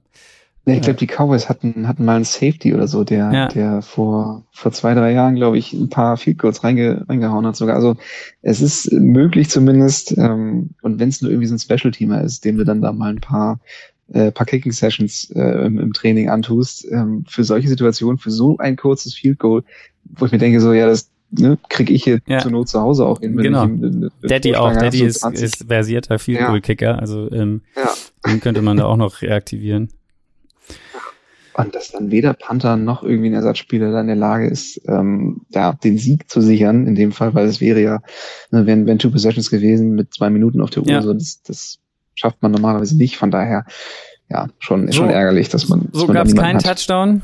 Nee, 0.68 0.74
ich 0.74 0.82
glaube, 0.82 0.98
die 0.98 1.06
Cowboys 1.06 1.48
hatten, 1.48 1.88
hatten 1.88 2.04
mal 2.04 2.16
einen 2.16 2.26
Safety 2.26 2.74
oder 2.74 2.88
so, 2.88 3.02
der, 3.02 3.32
ja. 3.32 3.48
der 3.48 3.80
vor, 3.80 4.44
vor 4.52 4.70
zwei, 4.70 4.92
drei 4.92 5.12
Jahren, 5.12 5.34
glaube 5.34 5.56
ich, 5.56 5.72
ein 5.72 5.88
paar 5.88 6.18
Field 6.18 6.36
Goals 6.36 6.62
reinge, 6.62 7.06
reingehauen 7.08 7.46
hat 7.46 7.56
sogar. 7.56 7.74
Also 7.74 7.96
es 8.42 8.60
ist 8.60 8.92
möglich 8.92 9.48
zumindest, 9.48 10.18
ähm, 10.18 10.74
und 10.82 11.00
wenn 11.00 11.08
es 11.08 11.22
nur 11.22 11.30
irgendwie 11.30 11.46
so 11.46 11.54
ein 11.54 11.58
Special-Teamer 11.58 12.20
ist, 12.20 12.44
dem 12.44 12.58
du 12.58 12.64
dann 12.64 12.82
da 12.82 12.92
mal 12.92 13.08
ein 13.08 13.22
paar 13.22 13.60
äh, 14.12 14.30
paar 14.30 14.44
Kicking 14.44 14.72
Sessions 14.72 15.30
äh, 15.30 15.64
im, 15.64 15.78
im 15.78 15.94
Training 15.94 16.28
antust, 16.28 16.86
ähm, 16.90 17.24
für 17.26 17.44
solche 17.44 17.68
Situationen, 17.68 18.18
für 18.18 18.30
so 18.30 18.58
ein 18.58 18.76
kurzes 18.76 19.14
Field 19.14 19.38
Goal, 19.38 19.64
wo 20.04 20.26
ich 20.26 20.32
mir 20.32 20.38
denke, 20.38 20.60
so, 20.60 20.74
ja, 20.74 20.86
das 20.86 21.10
ne, 21.30 21.56
kriege 21.70 21.94
ich 21.94 22.04
hier 22.04 22.20
ja. 22.26 22.40
zur 22.40 22.50
Not 22.50 22.68
zu 22.68 22.78
Hause 22.78 23.06
auch 23.06 23.20
hin. 23.20 23.38
Genau. 23.38 23.66
Daddy 24.20 24.54
auch, 24.54 24.74
Daddy 24.74 25.02
ist, 25.02 25.24
ist 25.32 25.64
versierter 25.66 26.18
Field 26.18 26.46
Goal 26.46 26.60
Kicker, 26.60 26.98
also 26.98 27.30
ähm, 27.32 27.62
ja. 27.74 27.90
den 28.30 28.40
könnte 28.40 28.60
man 28.60 28.76
da 28.76 28.84
auch 28.84 28.98
noch 28.98 29.22
reaktivieren. 29.22 29.88
Und 31.58 31.74
dass 31.74 31.90
dann 31.90 32.12
weder 32.12 32.34
Panther 32.34 32.76
noch 32.76 33.02
irgendwie 33.02 33.30
ein 33.30 33.34
Ersatzspieler 33.34 33.90
da 33.90 34.00
in 34.00 34.06
der 34.06 34.14
Lage 34.14 34.46
ist, 34.46 34.80
ähm, 34.86 35.40
ja, 35.48 35.72
den 35.72 35.98
Sieg 35.98 36.30
zu 36.30 36.40
sichern, 36.40 36.86
in 36.86 36.94
dem 36.94 37.10
Fall, 37.10 37.34
weil 37.34 37.46
es 37.46 37.60
wäre 37.60 37.82
ja, 37.82 37.98
ne, 38.52 38.64
wenn, 38.64 38.86
wenn 38.86 39.00
Two 39.00 39.10
Possessions 39.10 39.50
gewesen 39.50 39.96
mit 39.96 40.14
zwei 40.14 40.30
Minuten 40.30 40.60
auf 40.60 40.70
der 40.70 40.84
Uhr, 40.84 40.88
ja. 40.88 41.02
so, 41.02 41.12
das, 41.12 41.42
das 41.42 41.80
schafft 42.14 42.40
man 42.42 42.52
normalerweise 42.52 42.96
nicht. 42.96 43.16
Von 43.16 43.32
daher, 43.32 43.64
ja, 44.30 44.46
schon, 44.60 44.86
so, 44.86 44.92
schon 44.92 45.10
ärgerlich, 45.10 45.48
dass 45.48 45.68
man. 45.68 45.88
So 45.90 46.06
gab 46.06 46.28
es 46.28 46.36
keinen 46.36 46.58
hat. 46.58 46.64
Touchdown. 46.64 47.22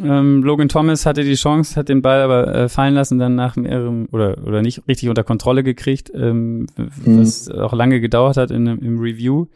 Ähm, 0.00 0.44
Logan 0.44 0.68
Thomas 0.68 1.04
hatte 1.04 1.24
die 1.24 1.34
Chance, 1.34 1.74
hat 1.74 1.88
den 1.88 2.02
Ball 2.02 2.22
aber 2.22 2.54
äh, 2.54 2.68
fallen 2.68 2.94
lassen, 2.94 3.18
dann 3.18 3.34
nach 3.34 3.56
mehreren 3.56 4.06
oder 4.06 4.38
oder 4.46 4.62
nicht 4.62 4.86
richtig 4.86 5.08
unter 5.08 5.24
Kontrolle 5.24 5.64
gekriegt, 5.64 6.10
ähm, 6.14 6.68
mhm. 6.76 7.20
was 7.20 7.50
auch 7.50 7.72
lange 7.72 8.00
gedauert 8.00 8.36
hat 8.36 8.52
in, 8.52 8.66
im 8.68 9.00
Review. 9.00 9.46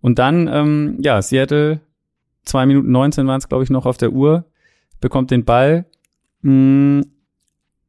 Und 0.00 0.18
dann, 0.18 0.48
ähm, 0.48 0.98
ja, 1.02 1.20
Seattle 1.20 1.80
zwei 2.46 2.64
Minuten 2.64 2.90
19 2.90 3.26
waren 3.26 3.38
es, 3.38 3.48
glaube 3.48 3.64
ich, 3.64 3.70
noch 3.70 3.84
auf 3.84 3.98
der 3.98 4.12
Uhr, 4.12 4.46
bekommt 5.00 5.30
den 5.30 5.44
Ball. 5.44 5.84
Mm, 6.40 7.02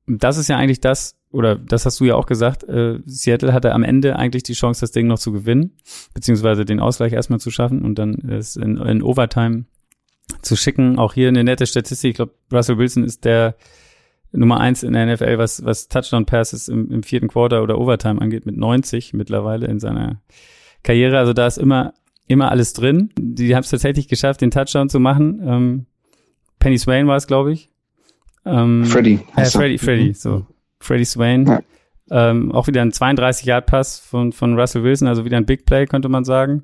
das 0.08 0.38
ist 0.38 0.49
ja 0.49 0.58
eigentlich 0.58 0.82
das, 0.82 1.18
oder 1.32 1.55
das 1.55 1.86
hast 1.86 1.99
du 1.99 2.05
ja 2.05 2.16
auch 2.16 2.26
gesagt, 2.26 2.64
äh, 2.64 2.99
Seattle 3.05 3.53
hatte 3.53 3.74
am 3.74 3.84
Ende 3.84 4.18
eigentlich 4.18 4.43
die 4.43 4.53
Chance, 4.53 4.82
das 4.82 4.91
Ding 4.91 5.08
noch 5.08 5.20
zu 5.20 5.32
gewinnen, 5.32 5.78
beziehungsweise 6.14 6.66
den 6.66 6.80
Ausgleich 6.80 7.14
erstmal 7.14 7.39
zu 7.39 7.51
schaffen 7.51 7.84
und 7.84 7.99
dann 7.99 8.16
es 8.30 8.55
in, 8.55 8.78
in 8.78 9.01
Overtime 9.01 9.66
zu 10.41 10.55
schicken. 10.55 10.97
Auch 10.97 11.14
hier 11.14 11.30
eine 11.30 11.43
nette 11.43 11.66
Statistik. 11.66 12.12
Ich 12.12 12.16
glaube, 12.18 12.34
Russell 12.51 12.78
Wilson 12.78 13.03
ist 13.03 13.26
der 13.26 13.55
Nummer 14.32 14.60
eins 14.60 14.84
in 14.84 14.93
der 14.93 15.05
NFL, 15.05 15.38
was, 15.38 15.64
was 15.64 15.88
Touchdown-Passes 15.88 16.68
im, 16.68 16.91
im 16.91 17.03
vierten 17.03 17.28
Quarter 17.28 17.64
oder 17.64 17.78
Overtime 17.78 18.22
angeht, 18.22 18.45
mit 18.45 18.58
90 18.58 19.14
mittlerweile 19.14 19.68
in 19.68 19.80
seiner 19.80 20.22
Karriere. 20.84 21.18
Also 21.18 21.34
da 21.34 21.47
ist 21.47 21.58
immer 21.58 21.93
immer 22.28 22.51
alles 22.51 22.73
drin. 22.73 23.09
Die 23.17 23.55
haben 23.55 23.63
es 23.63 23.69
tatsächlich 23.69 24.07
geschafft, 24.07 24.41
den 24.41 24.51
Touchdown 24.51 24.89
zu 24.89 24.99
machen. 24.99 25.41
Ähm, 25.43 25.86
Penny 26.59 26.78
Swain 26.78 27.07
war 27.07 27.17
es, 27.17 27.28
glaube 27.28 27.53
ich. 27.53 27.69
Ähm, 28.45 28.86
Freddy. 28.86 29.19
Äh, 29.36 29.45
Freddy, 29.45 29.78
Freddy, 29.78 30.13
so. 30.13 30.45
Freddy 30.80 31.05
Swain. 31.05 31.45
Ja. 31.45 31.61
Ähm, 32.09 32.53
auch 32.53 32.67
wieder 32.67 32.82
ein 32.82 32.91
32-Yard-Pass 32.91 33.99
von, 33.99 34.32
von 34.32 34.57
Russell 34.57 34.84
Wilson, 34.84 35.07
also 35.07 35.25
wieder 35.25 35.38
ein 35.38 35.45
Big 35.45 35.65
Play, 35.65 35.86
könnte 35.86 36.07
man 36.07 36.23
sagen. 36.23 36.63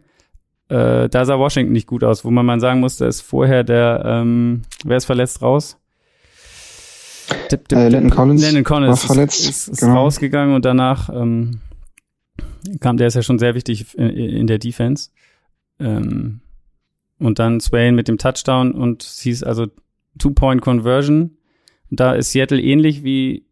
Äh, 0.69 1.09
da 1.09 1.25
sah 1.25 1.37
Washington 1.37 1.73
nicht 1.73 1.87
gut 1.87 2.03
aus, 2.03 2.23
wo 2.23 2.31
man 2.31 2.45
mal 2.45 2.59
sagen 2.59 2.79
musste, 2.79 3.05
ist 3.05 3.21
vorher 3.21 3.63
der, 3.65 4.03
ähm, 4.05 4.61
wer 4.85 4.97
ist 4.97 5.05
verletzt 5.05 5.41
raus? 5.41 5.77
Dip, 7.51 7.67
dip, 7.67 7.77
äh, 7.77 7.89
Landon 7.89 8.11
Collins, 8.11 8.41
Landon 8.41 8.63
Collins 8.63 9.03
verletzt, 9.03 9.41
ist, 9.41 9.49
ist, 9.49 9.67
ist 9.67 9.79
genau. 9.81 9.95
rausgegangen 9.95 10.55
und 10.55 10.63
danach 10.63 11.09
ähm, 11.09 11.59
kam, 12.79 12.95
der 12.95 13.07
ist 13.07 13.15
ja 13.15 13.21
schon 13.21 13.39
sehr 13.39 13.55
wichtig 13.55 13.97
in, 13.97 14.09
in 14.09 14.47
der 14.47 14.59
Defense. 14.59 15.09
Ähm, 15.79 16.41
und 17.19 17.39
dann 17.39 17.59
Swain 17.59 17.95
mit 17.95 18.07
dem 18.07 18.17
Touchdown 18.17 18.73
und 18.73 19.03
es 19.03 19.21
hieß 19.21 19.43
also 19.43 19.67
Two-Point-Conversion. 20.17 21.37
Da 21.89 22.13
ist 22.13 22.31
Seattle 22.31 22.61
ähnlich 22.61 23.03
wie 23.03 23.45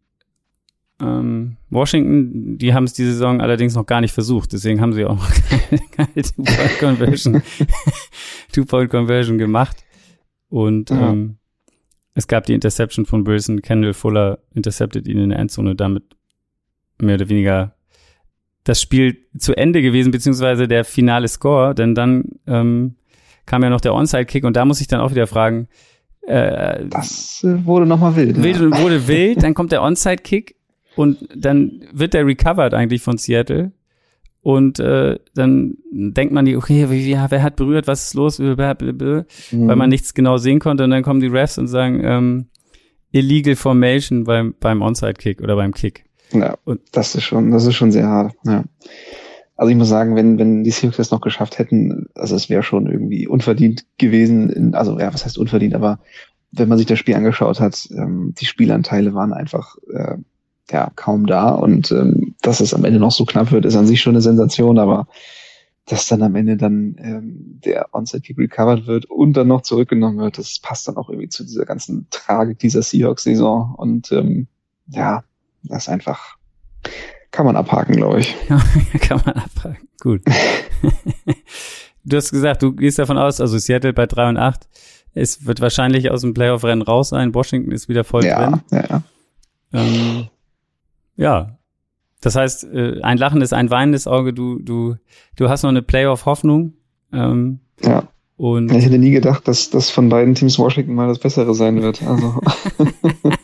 ähm, 1.00 1.56
Washington. 1.70 2.58
Die 2.58 2.74
haben 2.74 2.84
es 2.84 2.92
diese 2.92 3.12
Saison 3.12 3.40
allerdings 3.40 3.74
noch 3.74 3.86
gar 3.86 4.00
nicht 4.00 4.12
versucht. 4.12 4.52
Deswegen 4.52 4.80
haben 4.80 4.92
sie 4.92 5.04
auch 5.04 5.16
noch 5.16 5.30
keine, 5.48 5.82
keine 5.90 6.22
Two-Point-Conversion 6.22 7.42
Two-Point-Conversion 8.52 9.38
gemacht. 9.38 9.84
Und 10.48 10.90
ja. 10.90 11.10
ähm, 11.10 11.38
es 12.14 12.28
gab 12.28 12.44
die 12.44 12.54
Interception 12.54 13.06
von 13.06 13.26
Wilson. 13.26 13.62
Kendall 13.62 13.94
Fuller 13.94 14.38
intercepted 14.54 15.06
ihn 15.08 15.18
in 15.18 15.30
der 15.30 15.38
Endzone, 15.38 15.74
damit 15.74 16.04
mehr 17.00 17.14
oder 17.14 17.28
weniger 17.28 17.74
das 18.64 18.80
Spiel 18.80 19.16
zu 19.36 19.56
Ende 19.56 19.82
gewesen, 19.82 20.12
beziehungsweise 20.12 20.68
der 20.68 20.84
finale 20.84 21.28
Score, 21.28 21.74
denn 21.74 21.94
dann 21.94 22.24
ähm, 22.46 22.96
kam 23.46 23.62
ja 23.62 23.70
noch 23.70 23.80
der 23.80 23.94
Onside-Kick 23.94 24.44
und 24.44 24.56
da 24.56 24.64
muss 24.64 24.80
ich 24.80 24.86
dann 24.86 25.00
auch 25.00 25.10
wieder 25.10 25.26
fragen. 25.26 25.68
Äh, 26.22 26.86
das 26.88 27.42
äh, 27.44 27.66
wurde 27.66 27.86
nochmal 27.86 28.14
wild. 28.14 28.42
wild 28.42 28.60
ja. 28.60 28.82
Wurde 28.82 29.08
wild, 29.08 29.42
dann 29.42 29.54
kommt 29.54 29.72
der 29.72 29.82
Onside-Kick 29.82 30.56
und 30.94 31.28
dann 31.34 31.82
wird 31.92 32.14
der 32.14 32.26
recovered 32.26 32.74
eigentlich 32.74 33.02
von 33.02 33.18
Seattle. 33.18 33.72
Und 34.42 34.80
äh, 34.80 35.20
dann 35.34 35.76
denkt 35.92 36.32
man 36.32 36.44
die, 36.44 36.56
okay, 36.56 36.90
wie, 36.90 37.12
wer 37.12 37.42
hat 37.42 37.54
berührt, 37.54 37.86
was 37.86 38.06
ist 38.06 38.14
los, 38.14 38.40
mhm. 38.40 38.56
weil 38.56 39.76
man 39.76 39.88
nichts 39.88 40.14
genau 40.14 40.36
sehen 40.36 40.58
konnte. 40.58 40.82
Und 40.82 40.90
dann 40.90 41.04
kommen 41.04 41.20
die 41.20 41.28
Refs 41.28 41.58
und 41.58 41.68
sagen, 41.68 42.00
ähm, 42.02 42.46
illegal 43.12 43.54
formation 43.54 44.24
beim, 44.24 44.54
beim 44.58 44.82
Onside-Kick 44.82 45.40
oder 45.40 45.54
beim 45.54 45.72
Kick. 45.72 46.06
Ja, 46.32 46.56
und 46.64 46.80
das 46.92 47.14
ist 47.14 47.24
schon, 47.24 47.50
das 47.50 47.66
ist 47.66 47.74
schon 47.74 47.92
sehr 47.92 48.06
hart. 48.06 48.34
Ja. 48.44 48.64
Also 49.56 49.70
ich 49.70 49.76
muss 49.76 49.88
sagen, 49.88 50.16
wenn, 50.16 50.38
wenn 50.38 50.64
die 50.64 50.70
Seahawks 50.70 50.96
das 50.96 51.10
noch 51.10 51.20
geschafft 51.20 51.58
hätten, 51.58 52.08
also 52.14 52.34
es 52.34 52.48
wäre 52.48 52.62
schon 52.62 52.86
irgendwie 52.86 53.28
unverdient 53.28 53.84
gewesen, 53.98 54.50
in, 54.50 54.74
also 54.74 54.98
ja, 54.98 55.12
was 55.12 55.24
heißt 55.24 55.38
unverdient, 55.38 55.74
aber 55.74 56.00
wenn 56.50 56.68
man 56.68 56.78
sich 56.78 56.86
das 56.86 56.98
Spiel 56.98 57.14
angeschaut 57.14 57.60
hat, 57.60 57.88
ähm, 57.92 58.34
die 58.38 58.46
Spielanteile 58.46 59.14
waren 59.14 59.32
einfach 59.32 59.76
äh, 59.92 60.16
ja 60.70 60.90
kaum 60.96 61.26
da 61.26 61.50
und 61.50 61.92
ähm, 61.92 62.34
dass 62.42 62.60
es 62.60 62.74
am 62.74 62.84
Ende 62.84 62.98
noch 62.98 63.12
so 63.12 63.24
knapp 63.24 63.52
wird, 63.52 63.64
ist 63.64 63.76
an 63.76 63.86
sich 63.86 64.00
schon 64.00 64.14
eine 64.14 64.22
Sensation, 64.22 64.78
aber 64.78 65.06
dass 65.86 66.06
dann 66.06 66.22
am 66.22 66.34
Ende 66.34 66.56
dann 66.56 66.96
ähm, 66.98 67.60
der 67.64 67.88
Onside-Kick 67.92 68.38
recovered 68.38 68.86
wird 68.86 69.06
und 69.06 69.34
dann 69.34 69.48
noch 69.48 69.62
zurückgenommen 69.62 70.18
wird, 70.18 70.38
das 70.38 70.60
passt 70.60 70.86
dann 70.88 70.96
auch 70.96 71.08
irgendwie 71.08 71.28
zu 71.28 71.44
dieser 71.44 71.64
ganzen 71.64 72.06
Tragik 72.10 72.58
dieser 72.58 72.82
Seahawks-Saison 72.82 73.74
und 73.76 74.12
ähm, 74.12 74.46
ja, 74.88 75.24
das 75.64 75.84
ist 75.84 75.88
einfach, 75.88 76.36
kann 77.30 77.46
man 77.46 77.56
abhaken, 77.56 77.96
glaube 77.96 78.20
ich. 78.20 78.36
kann 79.00 79.20
man 79.24 79.34
abhaken, 79.36 79.88
gut. 80.00 80.22
du 82.04 82.16
hast 82.16 82.30
gesagt, 82.30 82.62
du 82.62 82.72
gehst 82.72 82.98
davon 82.98 83.18
aus, 83.18 83.40
also 83.40 83.58
Seattle 83.58 83.92
bei 83.92 84.06
3 84.06 84.30
und 84.30 84.36
8, 84.36 84.68
es 85.14 85.46
wird 85.46 85.60
wahrscheinlich 85.60 86.10
aus 86.10 86.22
dem 86.22 86.34
Playoff-Rennen 86.34 86.82
raus 86.82 87.10
sein, 87.10 87.34
Washington 87.34 87.72
ist 87.72 87.88
wieder 87.88 88.04
voll 88.04 88.24
ja, 88.24 88.50
drin. 88.50 88.60
Ja, 88.70 88.84
ja. 88.88 89.02
Ähm, 89.72 90.28
ja, 91.16 91.58
das 92.22 92.36
heißt, 92.36 92.64
äh, 92.64 93.00
ein 93.02 93.18
lachendes, 93.18 93.52
ein 93.52 93.70
weinendes 93.70 94.06
Auge, 94.06 94.32
du, 94.32 94.60
du, 94.60 94.96
du 95.36 95.48
hast 95.48 95.64
noch 95.64 95.70
eine 95.70 95.82
Playoff-Hoffnung. 95.82 96.74
Ähm, 97.12 97.60
ja. 97.82 98.04
Und 98.36 98.72
ich 98.72 98.84
hätte 98.84 98.98
nie 98.98 99.10
gedacht, 99.10 99.46
dass 99.46 99.70
das 99.70 99.90
von 99.90 100.08
beiden 100.08 100.34
Teams 100.34 100.58
Washington 100.58 100.94
mal 100.94 101.08
das 101.08 101.18
Bessere 101.18 101.54
sein 101.54 101.82
wird. 101.82 102.02
Also 102.02 102.40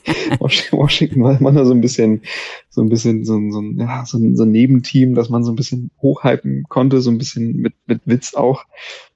Washington 0.73 1.23
war 1.23 1.39
immer 1.39 1.53
nur 1.53 1.65
so 1.65 1.73
ein 1.73 1.81
bisschen, 1.81 2.23
so 2.69 2.81
ein 2.81 2.89
bisschen 2.89 3.25
so 3.25 3.37
ein, 3.37 3.53
so 3.53 3.61
ein, 3.61 3.79
ja, 3.79 4.05
so 4.05 4.19
ein, 4.19 4.37
so 4.37 4.45
ein 4.45 4.51
Nebenteam, 4.51 5.15
dass 5.15 5.29
man 5.29 5.45
so 5.45 5.53
ein 5.53 5.57
bisschen 5.57 5.91
hochhypen 6.01 6.65
konnte, 6.69 7.01
so 7.01 7.11
ein 7.11 7.19
bisschen 7.19 7.57
mit, 7.57 7.75
mit 7.87 8.03
Witz 8.05 8.35
auch. 8.35 8.65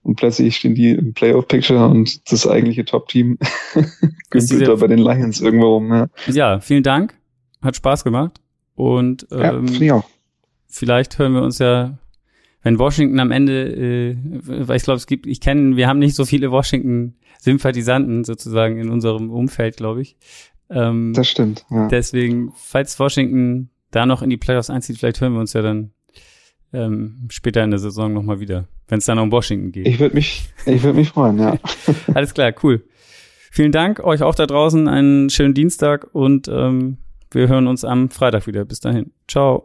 Und 0.02 0.16
plötzlich 0.16 0.56
stehen 0.56 0.74
die 0.74 0.90
im 0.90 1.14
Playoff-Picture 1.14 1.86
und 1.86 2.30
das 2.30 2.46
eigentliche 2.46 2.84
Top-Team 2.84 3.38
gümpelt 4.30 4.66
da 4.66 4.74
bei 4.74 4.86
den 4.86 4.98
Lions 4.98 5.40
irgendwo 5.40 5.74
rum. 5.74 5.92
Ja. 5.92 6.08
ja, 6.28 6.60
vielen 6.60 6.82
Dank. 6.82 7.14
Hat 7.62 7.76
Spaß 7.76 8.02
gemacht. 8.02 8.40
Und 8.74 9.26
ähm, 9.30 9.66
ja, 9.66 10.02
vielleicht 10.66 11.18
hören 11.18 11.34
wir 11.34 11.42
uns 11.42 11.58
ja 11.58 11.98
wenn 12.62 12.78
Washington 12.78 13.18
am 13.20 13.30
Ende, 13.30 13.66
äh, 13.66 14.16
weil 14.22 14.76
ich 14.76 14.84
glaube, 14.84 14.96
es 14.96 15.06
gibt, 15.06 15.26
ich 15.26 15.40
kenne, 15.40 15.76
wir 15.76 15.88
haben 15.88 15.98
nicht 15.98 16.14
so 16.14 16.24
viele 16.24 16.50
Washington-Sympathisanten 16.50 18.24
sozusagen 18.24 18.78
in 18.78 18.88
unserem 18.88 19.30
Umfeld, 19.30 19.76
glaube 19.76 20.02
ich. 20.02 20.16
Ähm, 20.72 21.12
das 21.14 21.28
stimmt. 21.28 21.64
Ja. 21.70 21.88
Deswegen, 21.88 22.52
falls 22.56 22.98
Washington 22.98 23.70
da 23.90 24.06
noch 24.06 24.22
in 24.22 24.30
die 24.30 24.36
Playoffs 24.36 24.70
einzieht, 24.70 24.98
vielleicht 24.98 25.20
hören 25.20 25.34
wir 25.34 25.40
uns 25.40 25.52
ja 25.52 25.62
dann 25.62 25.92
ähm, 26.72 27.28
später 27.30 27.62
in 27.62 27.70
der 27.70 27.78
Saison 27.78 28.12
nochmal 28.12 28.40
wieder, 28.40 28.66
wenn 28.88 28.98
es 28.98 29.04
dann 29.04 29.18
um 29.18 29.30
Washington 29.30 29.72
geht. 29.72 29.86
Ich 29.86 29.98
würde 29.98 30.14
mich, 30.14 30.48
ich 30.64 30.82
würde 30.82 30.98
mich 30.98 31.10
freuen, 31.10 31.38
ja. 31.38 31.58
Alles 32.14 32.34
klar, 32.34 32.52
cool. 32.62 32.84
Vielen 33.50 33.72
Dank 33.72 34.00
euch 34.00 34.22
auch 34.22 34.34
da 34.34 34.46
draußen, 34.46 34.88
einen 34.88 35.28
schönen 35.28 35.52
Dienstag 35.52 36.08
und 36.14 36.48
ähm, 36.48 36.96
wir 37.30 37.48
hören 37.48 37.66
uns 37.66 37.84
am 37.84 38.08
Freitag 38.08 38.46
wieder. 38.46 38.64
Bis 38.64 38.80
dahin. 38.80 39.12
Ciao. 39.28 39.64